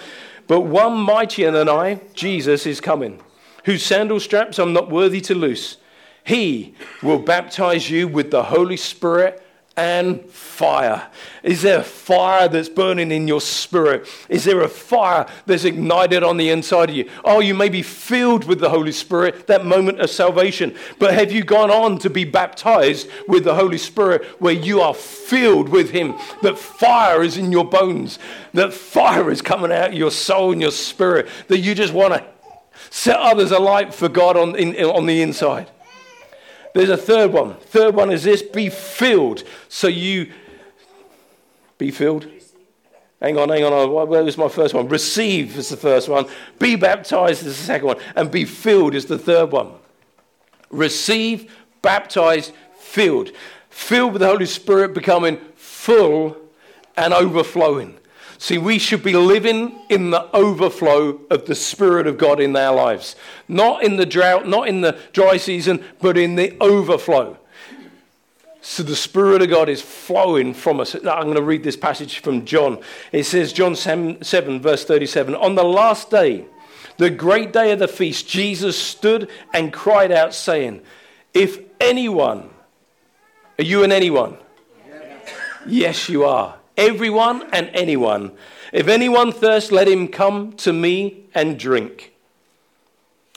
But 0.46 0.62
one 0.62 0.96
mightier 0.96 1.50
than 1.50 1.68
I, 1.68 2.00
Jesus, 2.14 2.66
is 2.66 2.80
coming, 2.80 3.20
whose 3.64 3.84
sandal 3.84 4.20
straps 4.20 4.58
I'm 4.58 4.72
not 4.72 4.90
worthy 4.90 5.20
to 5.22 5.34
loose. 5.34 5.76
He 6.24 6.74
will 7.02 7.18
baptize 7.20 7.90
you 7.90 8.08
with 8.08 8.30
the 8.32 8.44
Holy 8.44 8.76
Spirit 8.76 9.45
and 9.76 10.24
fire? 10.30 11.08
Is 11.42 11.62
there 11.62 11.80
a 11.80 11.84
fire 11.84 12.48
that's 12.48 12.68
burning 12.68 13.12
in 13.12 13.28
your 13.28 13.42
spirit? 13.42 14.08
Is 14.28 14.44
there 14.44 14.62
a 14.62 14.68
fire 14.68 15.26
that's 15.44 15.64
ignited 15.64 16.22
on 16.22 16.38
the 16.38 16.48
inside 16.48 16.90
of 16.90 16.96
you? 16.96 17.10
Oh, 17.24 17.40
you 17.40 17.54
may 17.54 17.68
be 17.68 17.82
filled 17.82 18.44
with 18.44 18.58
the 18.58 18.70
Holy 18.70 18.92
Spirit, 18.92 19.46
that 19.46 19.66
moment 19.66 20.00
of 20.00 20.08
salvation. 20.08 20.74
But 20.98 21.14
have 21.14 21.30
you 21.30 21.44
gone 21.44 21.70
on 21.70 21.98
to 21.98 22.10
be 22.10 22.24
baptized 22.24 23.08
with 23.28 23.44
the 23.44 23.54
Holy 23.54 23.78
Spirit 23.78 24.24
where 24.40 24.54
you 24.54 24.80
are 24.80 24.94
filled 24.94 25.68
with 25.68 25.90
Him? 25.90 26.14
That 26.42 26.58
fire 26.58 27.22
is 27.22 27.36
in 27.36 27.52
your 27.52 27.64
bones, 27.64 28.18
that 28.54 28.72
fire 28.72 29.30
is 29.30 29.42
coming 29.42 29.72
out 29.72 29.90
of 29.90 29.94
your 29.94 30.10
soul 30.10 30.52
and 30.52 30.60
your 30.60 30.70
spirit, 30.70 31.28
that 31.48 31.58
you 31.58 31.74
just 31.74 31.92
want 31.92 32.14
to 32.14 32.24
set 32.90 33.18
others 33.18 33.50
alight 33.50 33.92
for 33.92 34.08
God 34.08 34.36
on, 34.36 34.56
in, 34.56 34.74
on 34.84 35.06
the 35.06 35.20
inside. 35.20 35.70
There's 36.76 36.90
a 36.90 36.96
third 36.98 37.32
one. 37.32 37.54
Third 37.54 37.94
one 37.94 38.10
is 38.10 38.24
this 38.24 38.42
be 38.42 38.68
filled. 38.68 39.44
So 39.66 39.88
you 39.88 40.30
be 41.78 41.90
filled. 41.90 42.28
Hang 43.18 43.38
on, 43.38 43.48
hang 43.48 43.64
on. 43.64 44.08
Where 44.08 44.22
was 44.22 44.36
my 44.36 44.50
first 44.50 44.74
one? 44.74 44.86
Receive 44.88 45.56
is 45.56 45.70
the 45.70 45.78
first 45.78 46.06
one. 46.06 46.26
Be 46.58 46.76
baptized 46.76 47.46
is 47.46 47.56
the 47.56 47.64
second 47.64 47.86
one. 47.86 47.96
And 48.14 48.30
be 48.30 48.44
filled 48.44 48.94
is 48.94 49.06
the 49.06 49.18
third 49.18 49.52
one. 49.52 49.72
Receive, 50.68 51.50
baptized, 51.80 52.52
filled. 52.78 53.30
Filled 53.70 54.12
with 54.12 54.20
the 54.20 54.28
Holy 54.28 54.44
Spirit, 54.44 54.92
becoming 54.92 55.38
full 55.54 56.36
and 56.94 57.14
overflowing. 57.14 57.96
See, 58.38 58.58
we 58.58 58.78
should 58.78 59.02
be 59.02 59.14
living 59.14 59.78
in 59.88 60.10
the 60.10 60.30
overflow 60.34 61.20
of 61.30 61.46
the 61.46 61.54
Spirit 61.54 62.06
of 62.06 62.18
God 62.18 62.38
in 62.40 62.54
our 62.54 62.74
lives. 62.74 63.16
Not 63.48 63.82
in 63.82 63.96
the 63.96 64.06
drought, 64.06 64.46
not 64.46 64.68
in 64.68 64.82
the 64.82 64.98
dry 65.12 65.38
season, 65.38 65.82
but 66.00 66.18
in 66.18 66.36
the 66.36 66.56
overflow. 66.60 67.38
So 68.60 68.82
the 68.82 68.96
Spirit 68.96 69.42
of 69.42 69.48
God 69.48 69.68
is 69.68 69.80
flowing 69.80 70.52
from 70.52 70.80
us. 70.80 70.94
I'm 70.94 71.02
going 71.02 71.34
to 71.34 71.42
read 71.42 71.62
this 71.62 71.76
passage 71.76 72.18
from 72.18 72.44
John. 72.44 72.80
It 73.12 73.24
says, 73.24 73.52
John 73.52 73.74
7, 73.74 74.22
7, 74.22 74.60
verse 74.60 74.84
37 74.84 75.34
On 75.34 75.54
the 75.54 75.64
last 75.64 76.10
day, 76.10 76.44
the 76.98 77.10
great 77.10 77.52
day 77.52 77.72
of 77.72 77.78
the 77.78 77.88
feast, 77.88 78.28
Jesus 78.28 78.76
stood 78.76 79.30
and 79.54 79.72
cried 79.72 80.12
out, 80.12 80.34
saying, 80.34 80.82
If 81.32 81.60
anyone, 81.80 82.50
are 83.58 83.64
you 83.64 83.82
an 83.82 83.92
anyone? 83.92 84.36
Yes, 84.86 85.28
yes 85.66 86.08
you 86.08 86.24
are 86.24 86.56
everyone 86.76 87.48
and 87.52 87.70
anyone. 87.72 88.32
If 88.72 88.88
anyone 88.88 89.32
thirsts, 89.32 89.72
let 89.72 89.88
him 89.88 90.08
come 90.08 90.52
to 90.54 90.72
me 90.72 91.24
and 91.34 91.58
drink. 91.58 92.12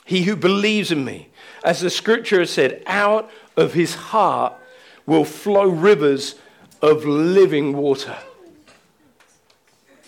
He 0.04 0.22
who 0.22 0.36
believes 0.36 0.90
in 0.90 1.04
me, 1.04 1.28
as 1.64 1.80
the 1.80 1.90
scripture 1.90 2.40
has 2.40 2.50
said, 2.50 2.82
out 2.86 3.30
of 3.56 3.74
his 3.74 3.94
heart 3.94 4.54
will 5.06 5.24
flow 5.24 5.66
rivers 5.66 6.34
of 6.82 7.04
living 7.04 7.76
water. 7.76 8.16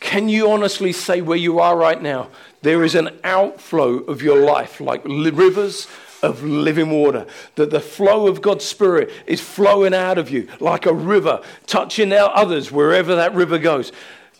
Can 0.00 0.28
you 0.28 0.50
honestly 0.50 0.92
say 0.92 1.20
where 1.20 1.38
you 1.38 1.60
are 1.60 1.76
right 1.76 2.02
now? 2.02 2.28
There 2.62 2.84
is 2.84 2.94
an 2.94 3.18
outflow 3.24 3.98
of 3.98 4.22
your 4.22 4.44
life 4.44 4.80
like 4.80 5.04
rivers 5.04 5.86
of 6.22 6.42
living 6.42 6.90
water. 6.90 7.26
That 7.56 7.70
the 7.70 7.80
flow 7.80 8.26
of 8.26 8.40
God's 8.40 8.64
Spirit 8.64 9.10
is 9.26 9.40
flowing 9.40 9.94
out 9.94 10.18
of 10.18 10.30
you 10.30 10.48
like 10.60 10.86
a 10.86 10.94
river, 10.94 11.42
touching 11.66 12.12
others 12.12 12.72
wherever 12.72 13.16
that 13.16 13.34
river 13.34 13.58
goes. 13.58 13.92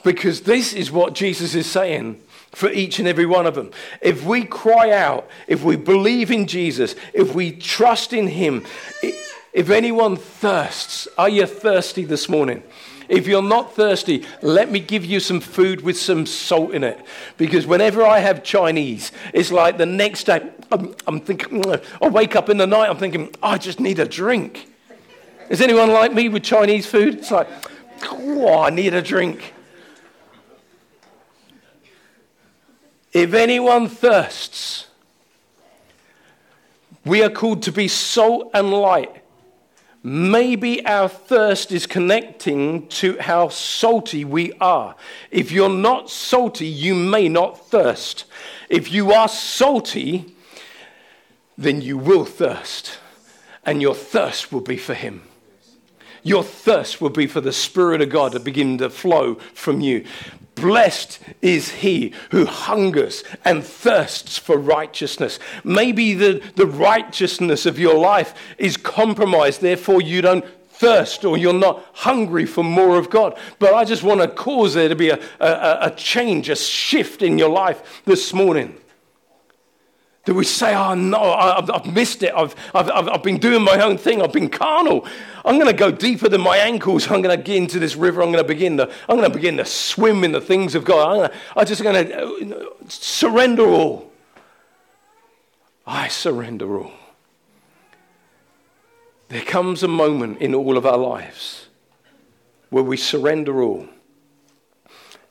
Because 0.04 0.42
this 0.42 0.72
is 0.72 0.90
what 0.90 1.14
Jesus 1.14 1.54
is 1.54 1.70
saying 1.70 2.20
for 2.52 2.70
each 2.70 2.98
and 2.98 3.08
every 3.08 3.26
one 3.26 3.46
of 3.46 3.54
them. 3.54 3.70
If 4.00 4.24
we 4.24 4.44
cry 4.44 4.90
out, 4.90 5.28
if 5.46 5.62
we 5.62 5.76
believe 5.76 6.30
in 6.30 6.46
Jesus, 6.46 6.94
if 7.14 7.34
we 7.34 7.52
trust 7.52 8.12
in 8.12 8.28
Him, 8.28 8.64
if 9.52 9.70
anyone 9.70 10.16
thirsts, 10.16 11.08
are 11.16 11.28
you 11.28 11.46
thirsty 11.46 12.04
this 12.04 12.28
morning? 12.28 12.62
If 13.08 13.26
you're 13.26 13.42
not 13.42 13.74
thirsty, 13.74 14.24
let 14.40 14.70
me 14.70 14.80
give 14.80 15.04
you 15.04 15.20
some 15.20 15.40
food 15.40 15.82
with 15.82 15.98
some 15.98 16.26
salt 16.26 16.72
in 16.72 16.84
it. 16.84 16.98
Because 17.36 17.66
whenever 17.66 18.04
I 18.04 18.18
have 18.20 18.42
Chinese, 18.42 19.12
it's 19.32 19.52
like 19.52 19.78
the 19.78 19.86
next 19.86 20.24
day, 20.24 20.50
I'm, 20.70 20.94
I'm 21.06 21.20
thinking, 21.20 21.64
I 22.00 22.08
wake 22.08 22.36
up 22.36 22.48
in 22.48 22.56
the 22.56 22.66
night, 22.66 22.88
I'm 22.88 22.98
thinking, 22.98 23.34
I 23.42 23.58
just 23.58 23.80
need 23.80 23.98
a 23.98 24.06
drink. 24.06 24.68
Is 25.48 25.60
anyone 25.60 25.90
like 25.90 26.12
me 26.14 26.28
with 26.28 26.42
Chinese 26.42 26.86
food? 26.86 27.16
It's 27.16 27.30
like, 27.30 27.48
oh, 28.10 28.62
I 28.62 28.70
need 28.70 28.94
a 28.94 29.02
drink. 29.02 29.54
If 33.12 33.34
anyone 33.34 33.88
thirsts, 33.88 34.86
We 37.04 37.22
are 37.22 37.30
called 37.30 37.62
to 37.62 37.72
be 37.72 37.88
salt 37.88 38.50
and 38.54 38.70
light. 38.70 39.21
Maybe 40.04 40.84
our 40.84 41.08
thirst 41.08 41.70
is 41.70 41.86
connecting 41.86 42.88
to 42.88 43.18
how 43.18 43.48
salty 43.48 44.24
we 44.24 44.52
are. 44.54 44.96
If 45.30 45.52
you're 45.52 45.68
not 45.68 46.10
salty, 46.10 46.66
you 46.66 46.94
may 46.94 47.28
not 47.28 47.68
thirst. 47.68 48.24
If 48.68 48.90
you 48.90 49.12
are 49.12 49.28
salty, 49.28 50.34
then 51.56 51.80
you 51.82 51.96
will 51.98 52.24
thirst, 52.24 52.98
and 53.64 53.80
your 53.80 53.94
thirst 53.94 54.52
will 54.52 54.60
be 54.60 54.76
for 54.76 54.94
Him. 54.94 55.22
Your 56.24 56.42
thirst 56.42 57.00
will 57.00 57.10
be 57.10 57.28
for 57.28 57.40
the 57.40 57.52
Spirit 57.52 58.00
of 58.00 58.10
God 58.10 58.32
to 58.32 58.40
begin 58.40 58.78
to 58.78 58.90
flow 58.90 59.36
from 59.54 59.80
you. 59.80 60.04
Blessed 60.54 61.18
is 61.40 61.70
he 61.70 62.12
who 62.30 62.44
hungers 62.46 63.24
and 63.44 63.64
thirsts 63.64 64.38
for 64.38 64.58
righteousness. 64.58 65.38
Maybe 65.64 66.14
the, 66.14 66.42
the 66.56 66.66
righteousness 66.66 67.66
of 67.66 67.78
your 67.78 67.98
life 67.98 68.34
is 68.58 68.76
compromised, 68.76 69.60
therefore, 69.60 70.02
you 70.02 70.22
don't 70.22 70.44
thirst 70.82 71.24
or 71.24 71.38
you're 71.38 71.52
not 71.52 71.84
hungry 71.92 72.44
for 72.44 72.64
more 72.64 72.98
of 72.98 73.08
God. 73.08 73.38
But 73.60 73.72
I 73.72 73.84
just 73.84 74.02
want 74.02 74.20
to 74.20 74.28
cause 74.28 74.74
there 74.74 74.88
to 74.88 74.96
be 74.96 75.10
a, 75.10 75.18
a, 75.40 75.78
a 75.82 75.90
change, 75.96 76.48
a 76.48 76.56
shift 76.56 77.22
in 77.22 77.38
your 77.38 77.50
life 77.50 78.02
this 78.04 78.34
morning. 78.34 78.76
Do 80.24 80.34
we 80.34 80.44
say, 80.44 80.72
oh 80.74 80.94
no, 80.94 81.20
I've, 81.20 81.68
I've 81.68 81.92
missed 81.92 82.22
it. 82.22 82.32
I've, 82.32 82.54
I've, 82.74 83.08
I've 83.08 83.22
been 83.24 83.38
doing 83.38 83.62
my 83.62 83.80
own 83.80 83.98
thing. 83.98 84.22
I've 84.22 84.32
been 84.32 84.48
carnal. 84.48 85.04
I'm 85.44 85.56
going 85.56 85.66
to 85.66 85.76
go 85.76 85.90
deeper 85.90 86.28
than 86.28 86.40
my 86.40 86.58
ankles. 86.58 87.10
I'm 87.10 87.22
going 87.22 87.36
to 87.36 87.42
get 87.42 87.56
into 87.56 87.80
this 87.80 87.96
river. 87.96 88.22
I'm 88.22 88.30
going 88.30 88.44
to 88.44 88.46
begin 88.46 88.76
to, 88.76 88.88
I'm 89.08 89.16
going 89.16 89.28
to 89.28 89.36
begin 89.36 89.56
to 89.56 89.64
swim 89.64 90.22
in 90.22 90.30
the 90.30 90.40
things 90.40 90.76
of 90.76 90.84
God. 90.84 91.08
I'm, 91.08 91.28
to, 91.28 91.36
I'm 91.56 91.66
just 91.66 91.82
going 91.82 92.06
to 92.06 92.72
surrender 92.86 93.66
all. 93.66 94.12
I 95.84 96.06
surrender 96.06 96.78
all. 96.78 96.92
There 99.28 99.42
comes 99.42 99.82
a 99.82 99.88
moment 99.88 100.38
in 100.38 100.54
all 100.54 100.76
of 100.76 100.86
our 100.86 100.98
lives 100.98 101.66
where 102.70 102.84
we 102.84 102.96
surrender 102.96 103.60
all. 103.60 103.88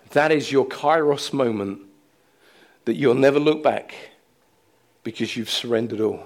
That 0.09 0.33
is 0.33 0.51
your 0.51 0.65
kairos 0.65 1.31
moment 1.31 1.79
that 2.83 2.95
you'll 2.95 3.15
never 3.15 3.39
look 3.39 3.63
back 3.63 4.10
because 5.03 5.35
you've 5.35 5.49
surrendered 5.49 6.01
all. 6.01 6.25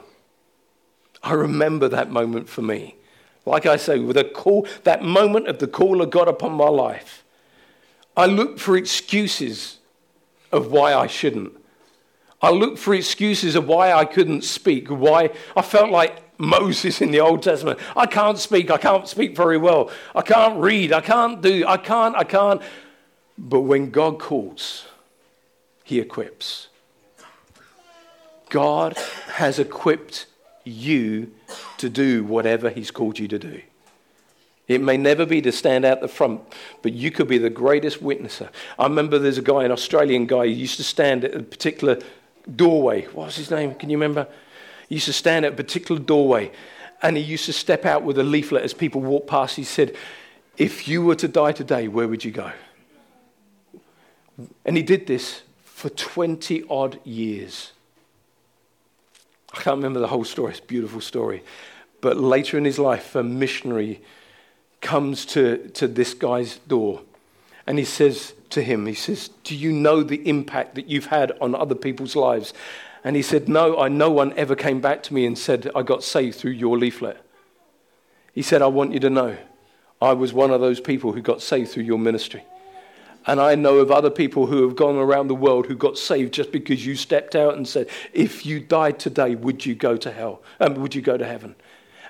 I 1.23 1.34
remember 1.34 1.88
that 1.89 2.11
moment 2.11 2.49
for 2.49 2.61
me. 2.61 2.95
Like 3.45 3.65
I 3.65 3.78
say, 3.78 3.99
with 3.99 4.17
a 4.17 4.23
call, 4.23 4.67
that 4.84 5.03
moment 5.03 5.47
of 5.47 5.59
the 5.59 5.67
call 5.67 6.01
of 6.01 6.09
God 6.09 6.28
upon 6.28 6.53
my 6.53 6.69
life, 6.69 7.23
I 8.17 8.26
looked 8.26 8.59
for 8.59 8.78
excuses 8.78 9.78
of 10.51 10.71
why 10.71 10.93
I 10.93 11.07
shouldn't. 11.07 11.53
I 12.41 12.51
looked 12.51 12.80
for 12.80 12.93
excuses 12.93 13.55
of 13.55 13.67
why 13.67 13.91
I 13.91 14.05
couldn't 14.05 14.43
speak, 14.43 14.89
why 14.89 15.32
I 15.55 15.61
felt 15.61 15.89
like 15.89 16.21
Moses 16.39 17.01
in 17.01 17.11
the 17.11 17.19
Old 17.19 17.43
Testament. 17.43 17.80
I 17.95 18.05
can't 18.05 18.38
speak, 18.38 18.69
I 18.69 18.78
can't 18.78 19.07
speak 19.07 19.36
very 19.36 19.57
well, 19.57 19.89
I 20.13 20.21
can't 20.21 20.59
read, 20.59 20.93
I 20.93 21.01
can't 21.01 21.41
do, 21.41 21.65
I 21.67 21.78
can't, 21.78 22.15
I 22.15 22.23
can't. 22.23 22.61
But 23.38 23.61
when 23.61 23.89
God 23.89 24.19
calls, 24.19 24.86
He 25.84 25.99
equips. 25.99 26.67
God 28.56 28.97
has 29.34 29.60
equipped 29.60 30.28
you 30.64 31.30
to 31.78 31.89
do 31.89 32.24
whatever 32.24 32.70
He's 32.70 32.89
called 32.89 33.20
you 33.20 33.28
to 33.28 33.38
do. 33.38 33.62
It 34.70 34.80
may 34.80 34.95
never 34.95 35.26
be 35.26 35.41
to 35.41 35.51
stand 35.51 35.84
out 35.84 35.99
the 35.99 36.08
front, 36.08 36.39
but 36.82 36.93
you 36.93 37.12
could 37.12 37.28
be 37.28 37.38
the 37.38 37.49
greatest 37.49 38.01
witnesser. 38.01 38.47
I 38.80 38.84
remember 38.84 39.20
there's 39.20 39.38
a 39.38 39.41
guy, 39.41 39.66
an 39.66 39.74
Australian 39.74 40.26
guy, 40.26 40.45
who 40.45 40.53
used 40.53 40.78
to 40.78 40.86
stand 40.86 41.26
at 41.26 41.36
a 41.36 41.43
particular 41.43 41.99
doorway. 42.56 43.08
What 43.08 43.26
was 43.26 43.36
his 43.36 43.51
name? 43.51 43.76
Can 43.76 43.89
you 43.89 43.97
remember? 43.97 44.26
He 44.88 44.95
used 44.95 45.08
to 45.08 45.14
stand 45.14 45.43
at 45.43 45.51
a 45.51 45.56
particular 45.58 45.99
doorway 45.99 46.53
and 47.01 47.18
he 47.18 47.24
used 47.24 47.47
to 47.47 47.53
step 47.53 47.84
out 47.84 48.03
with 48.03 48.18
a 48.18 48.24
leaflet 48.24 48.64
as 48.64 48.74
people 48.74 49.01
walked 49.01 49.28
past. 49.28 49.58
He 49.58 49.66
said, 49.66 49.93
If 50.56 50.88
you 50.88 51.03
were 51.03 51.16
to 51.16 51.28
die 51.28 51.51
today, 51.51 51.89
where 51.89 52.08
would 52.08 52.24
you 52.24 52.32
go? 52.32 52.53
And 54.64 54.78
he 54.78 54.82
did 54.82 55.08
this 55.08 55.41
for 55.66 55.89
20 55.89 56.64
odd 56.70 57.01
years. 57.03 57.74
I 59.56 59.62
can't 59.62 59.78
remember 59.78 59.99
the 59.99 60.08
whole 60.08 60.26
story, 60.26 60.51
it's 60.51 60.60
a 60.60 60.64
beautiful 60.64 61.01
story. 61.01 61.43
But 62.01 62.18
later 62.18 62.58
in 62.58 62.66
his 62.66 62.78
life, 62.78 63.16
a 63.16 63.24
missionary 63.24 64.01
comes 64.82 65.26
to, 65.28 65.70
to 65.70 65.88
this 65.88 66.14
guy's 66.14 66.58
door 66.60 67.01
and 67.68 67.80
he 67.80 67.86
says 67.86 68.34
to 68.51 68.62
him, 68.62 68.86
he 68.86 68.93
says, 68.93 69.30
Do 69.43 69.56
you 69.56 69.72
know 69.72 70.03
the 70.03 70.28
impact 70.28 70.76
that 70.76 70.88
you've 70.88 71.08
had 71.08 71.32
on 71.41 71.56
other 71.56 71.76
people's 71.76 72.16
lives? 72.16 72.53
And 73.03 73.16
he 73.16 73.22
said, 73.22 73.49
No, 73.49 73.80
I, 73.80 73.88
no 73.88 74.12
one 74.12 74.34
ever 74.38 74.56
came 74.56 74.82
back 74.82 75.01
to 75.03 75.14
me 75.14 75.26
and 75.26 75.38
said, 75.38 75.70
I 75.76 75.82
got 75.82 76.03
saved 76.03 76.38
through 76.38 76.51
your 76.51 76.78
leaflet. 76.78 77.24
He 78.34 78.41
said, 78.41 78.62
I 78.62 78.68
want 78.68 78.93
you 78.93 78.99
to 78.99 79.10
know, 79.10 79.38
I 80.01 80.14
was 80.14 80.34
one 80.34 80.51
of 80.51 80.62
those 80.62 80.80
people 80.80 81.14
who 81.14 81.22
got 81.22 81.41
saved 81.41 81.72
through 81.72 81.84
your 81.84 81.97
ministry. 81.97 82.43
And 83.28 83.39
I 83.39 83.55
know 83.55 83.78
of 83.78 83.91
other 83.91 84.11
people 84.11 84.45
who 84.45 84.63
have 84.63 84.76
gone 84.76 84.97
around 84.97 85.28
the 85.28 85.36
world 85.36 85.65
who 85.65 85.76
got 85.76 85.97
saved 85.97 86.34
just 86.34 86.51
because 86.51 86.86
you 86.86 86.95
stepped 86.95 87.36
out 87.36 87.55
and 87.55 87.67
said, 87.67 87.89
If 88.13 88.45
you 88.45 88.59
died 88.59 88.99
today, 88.99 89.36
would 89.36 89.65
you 89.65 89.73
go 89.73 89.97
to 89.97 90.11
hell? 90.11 90.41
Um, 90.59 90.76
would 90.76 90.93
you 90.93 91.01
go 91.01 91.17
to 91.17 91.26
heaven? 91.26 91.55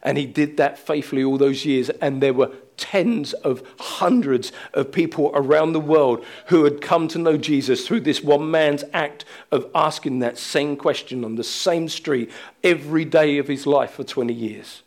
And 0.04 0.18
he 0.18 0.26
did 0.26 0.58
that 0.58 0.78
faithfully 0.78 1.24
all 1.24 1.38
those 1.38 1.66
years. 1.66 1.90
And 1.90 2.22
there 2.22 2.34
were 2.34 2.52
tens 2.78 3.34
of 3.34 3.64
hundreds 3.80 4.52
of 4.74 4.92
people 4.92 5.32
around 5.34 5.74
the 5.74 5.80
world 5.80 6.24
who 6.48 6.66
had 6.66 6.82
come 6.82 7.08
to 7.08 7.18
know 7.18 7.38
Jesus 7.38 7.88
through 7.88 8.02
this 8.02 8.22
one 8.22 8.52
man's 8.52 8.84
act 8.94 9.26
of 9.52 9.70
asking 9.74 10.20
that 10.20 10.38
same 10.38 10.76
question 10.76 11.24
on 11.24 11.36
the 11.36 11.44
same 11.44 11.88
street 11.88 12.30
every 12.64 13.06
day 13.06 13.38
of 13.38 13.48
his 13.48 13.66
life 13.66 13.92
for 13.92 14.04
20 14.04 14.34
years. 14.34 14.84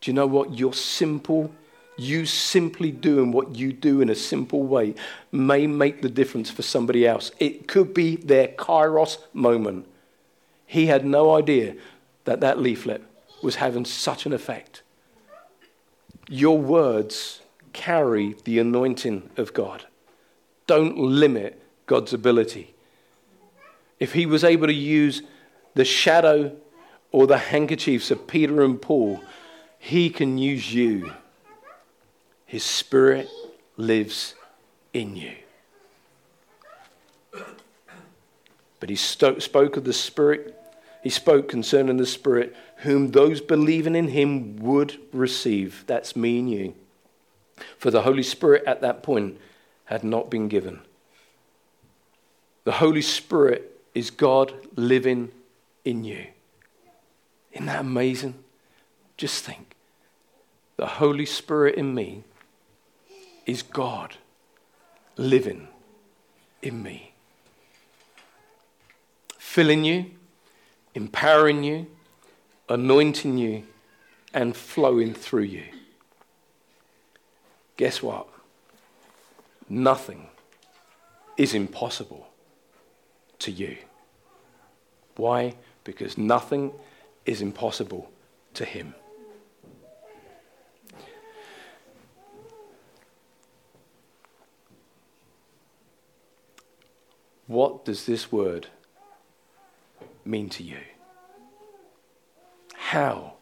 Do 0.00 0.10
you 0.10 0.14
know 0.14 0.26
what? 0.26 0.56
Your 0.56 0.72
simple 0.72 1.52
you 1.98 2.24
simply 2.24 2.92
doing 2.92 3.32
what 3.32 3.56
you 3.56 3.72
do 3.72 4.00
in 4.00 4.08
a 4.08 4.14
simple 4.14 4.62
way 4.62 4.94
may 5.32 5.66
make 5.66 6.00
the 6.00 6.08
difference 6.08 6.48
for 6.48 6.62
somebody 6.62 7.06
else. 7.06 7.32
It 7.38 7.66
could 7.66 7.92
be 7.92 8.16
their 8.16 8.48
kairos 8.48 9.18
moment. 9.32 9.86
He 10.64 10.86
had 10.86 11.04
no 11.04 11.34
idea 11.34 11.74
that 12.24 12.40
that 12.40 12.58
leaflet 12.58 13.02
was 13.42 13.56
having 13.56 13.84
such 13.84 14.26
an 14.26 14.32
effect. 14.32 14.82
Your 16.28 16.58
words 16.58 17.40
carry 17.72 18.36
the 18.44 18.58
anointing 18.58 19.30
of 19.36 19.52
God. 19.52 19.86
Don't 20.66 20.98
limit 20.98 21.60
God's 21.86 22.12
ability. 22.12 22.74
If 23.98 24.12
he 24.12 24.26
was 24.26 24.44
able 24.44 24.66
to 24.66 24.72
use 24.72 25.22
the 25.74 25.84
shadow 25.84 26.54
or 27.10 27.26
the 27.26 27.38
handkerchiefs 27.38 28.10
of 28.10 28.26
Peter 28.26 28.62
and 28.62 28.80
Paul, 28.80 29.20
he 29.78 30.10
can 30.10 30.38
use 30.38 30.72
you. 30.72 31.12
His 32.48 32.64
Spirit 32.64 33.28
lives 33.76 34.34
in 34.94 35.16
you. 35.16 35.32
But 38.80 38.88
he 38.88 38.96
spoke 38.96 39.76
of 39.76 39.84
the 39.84 39.92
Spirit, 39.92 40.58
he 41.02 41.10
spoke 41.10 41.46
concerning 41.46 41.98
the 41.98 42.06
Spirit, 42.06 42.56
whom 42.78 43.10
those 43.10 43.42
believing 43.42 43.94
in 43.94 44.08
him 44.08 44.56
would 44.56 44.98
receive. 45.12 45.84
That's 45.86 46.16
me 46.16 46.38
and 46.38 46.50
you. 46.50 46.74
For 47.76 47.90
the 47.90 48.02
Holy 48.02 48.22
Spirit 48.22 48.64
at 48.66 48.80
that 48.80 49.02
point 49.02 49.38
had 49.84 50.02
not 50.02 50.30
been 50.30 50.48
given. 50.48 50.80
The 52.64 52.72
Holy 52.72 53.02
Spirit 53.02 53.78
is 53.94 54.10
God 54.10 54.54
living 54.74 55.32
in 55.84 56.02
you. 56.02 56.28
Isn't 57.52 57.66
that 57.66 57.80
amazing? 57.80 58.42
Just 59.18 59.44
think. 59.44 59.74
The 60.78 60.86
Holy 60.86 61.26
Spirit 61.26 61.74
in 61.74 61.94
me 61.94 62.24
is 63.48 63.62
God 63.62 64.14
living 65.16 65.68
in 66.60 66.82
me, 66.82 67.14
filling 69.38 69.84
you, 69.84 70.10
empowering 70.94 71.64
you, 71.64 71.86
anointing 72.68 73.38
you, 73.38 73.64
and 74.34 74.54
flowing 74.54 75.14
through 75.14 75.44
you. 75.44 75.64
Guess 77.78 78.02
what? 78.02 78.28
Nothing 79.66 80.26
is 81.38 81.54
impossible 81.54 82.28
to 83.38 83.50
you. 83.50 83.78
Why? 85.16 85.54
Because 85.84 86.18
nothing 86.18 86.72
is 87.24 87.40
impossible 87.40 88.10
to 88.52 88.66
Him. 88.66 88.94
What 97.48 97.84
does 97.84 98.06
this 98.06 98.30
word 98.30 98.68
mean 100.24 100.48
to 100.50 100.62
you? 100.62 100.78
How 102.74 103.32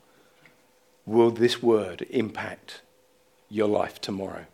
will 1.04 1.30
this 1.30 1.62
word 1.62 2.07
impact 2.11 2.82
your 3.50 3.68
life 3.68 4.00
tomorrow? 4.00 4.46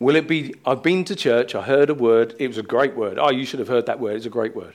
Will 0.00 0.16
it 0.16 0.26
be, 0.26 0.54
I've 0.64 0.82
been 0.82 1.04
to 1.04 1.14
church, 1.14 1.54
I 1.54 1.62
heard 1.62 1.90
a 1.90 1.94
word, 1.94 2.34
it 2.38 2.48
was 2.48 2.56
a 2.56 2.62
great 2.62 2.96
word. 2.96 3.18
Oh, 3.18 3.30
you 3.30 3.44
should 3.44 3.58
have 3.58 3.68
heard 3.68 3.86
that 3.86 4.00
word, 4.00 4.16
it's 4.16 4.26
a 4.26 4.30
great 4.30 4.56
word. 4.56 4.74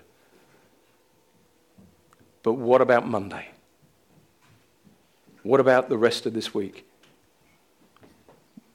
But 2.43 2.53
what 2.53 2.81
about 2.81 3.07
Monday? 3.07 3.49
What 5.41 5.59
about 5.59 5.89
the 5.89 5.97
rest 5.97 6.27
of 6.27 6.33
this 6.33 6.53
week? 6.53 6.85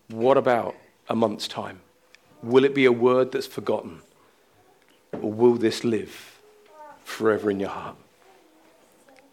What 0.08 0.36
about 0.36 0.74
a 1.08 1.14
month's 1.14 1.46
time? 1.46 1.80
Will 2.42 2.64
it 2.64 2.74
be 2.74 2.84
a 2.84 2.92
word 2.92 3.30
that's 3.30 3.46
forgotten? 3.46 4.00
Or 5.12 5.32
will 5.32 5.54
this 5.54 5.84
live 5.84 6.38
forever 7.04 7.50
in 7.50 7.60
your 7.60 7.70
heart? 7.70 7.96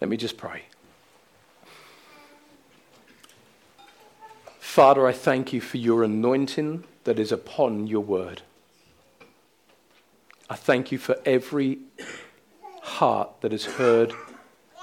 Let 0.01 0.09
me 0.09 0.17
just 0.17 0.37
pray. 0.37 0.63
Father, 4.59 5.07
I 5.07 5.13
thank 5.13 5.53
you 5.53 5.61
for 5.61 5.77
your 5.77 6.03
anointing 6.03 6.83
that 7.05 7.17
is 7.17 7.31
upon 7.31 7.87
your 7.87 8.03
word. 8.03 8.41
I 10.49 10.55
thank 10.55 10.91
you 10.91 10.97
for 10.97 11.17
every 11.25 11.79
heart 12.81 13.41
that 13.41 13.51
has 13.51 13.65
heard 13.65 14.13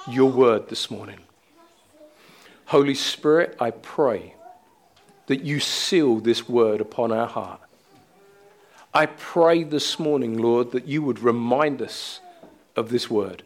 your 0.09 0.30
word 0.30 0.68
this 0.68 0.90
morning. 0.90 1.20
Holy 2.66 2.95
Spirit, 2.95 3.55
I 3.61 3.70
pray 3.70 4.34
that 5.26 5.43
you 5.43 5.61
seal 5.61 6.16
this 6.16 6.49
word 6.49 6.80
upon 6.80 7.12
our 7.12 7.26
heart. 7.26 7.61
I 8.95 9.07
pray 9.07 9.64
this 9.64 9.99
morning, 9.99 10.36
Lord, 10.36 10.72
that 10.72 10.86
you 10.86 11.03
would 11.03 11.20
remind 11.20 11.80
us 11.80 12.20
of 12.76 12.90
this 12.90 13.09
word. 13.09 13.43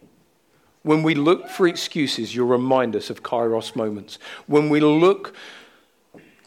When 0.82 1.04
we 1.04 1.14
look 1.14 1.48
for 1.48 1.68
excuses, 1.68 2.34
you'll 2.34 2.48
remind 2.48 2.96
us 2.96 3.10
of 3.10 3.22
kairos 3.22 3.76
moments. 3.76 4.18
When 4.46 4.68
we 4.68 4.80
look 4.80 5.34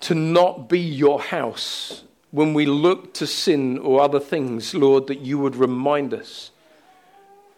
to 0.01 0.15
not 0.15 0.67
be 0.67 0.79
your 0.79 1.21
house, 1.21 2.03
when 2.31 2.53
we 2.53 2.65
look 2.65 3.13
to 3.15 3.27
sin 3.27 3.77
or 3.77 4.01
other 4.01 4.19
things, 4.19 4.73
Lord, 4.73 5.07
that 5.07 5.19
you 5.19 5.39
would 5.39 5.55
remind 5.55 6.13
us, 6.13 6.51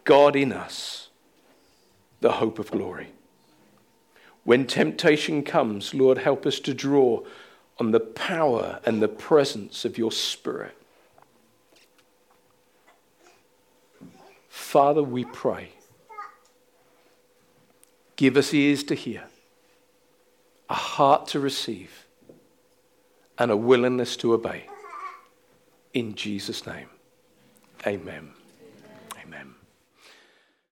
God 0.04 0.36
in 0.36 0.52
us, 0.52 1.08
the 2.20 2.32
hope 2.32 2.60
of 2.60 2.70
glory. 2.70 3.08
When 4.44 4.66
temptation 4.66 5.42
comes, 5.42 5.92
Lord, 5.92 6.18
help 6.18 6.46
us 6.46 6.60
to 6.60 6.74
draw 6.74 7.22
on 7.78 7.90
the 7.90 8.00
power 8.00 8.80
and 8.84 9.02
the 9.02 9.08
presence 9.08 9.84
of 9.84 9.98
your 9.98 10.12
Spirit. 10.12 10.76
Father, 14.52 15.02
we 15.02 15.24
pray. 15.24 15.70
Give 18.16 18.36
us 18.36 18.52
ears 18.52 18.84
to 18.84 18.94
hear, 18.94 19.24
a 20.68 20.74
heart 20.74 21.26
to 21.28 21.40
receive, 21.40 22.06
and 23.38 23.50
a 23.50 23.56
willingness 23.56 24.14
to 24.18 24.34
obey. 24.34 24.66
In 25.94 26.14
Jesus' 26.14 26.66
name, 26.66 26.88
amen. 27.86 28.34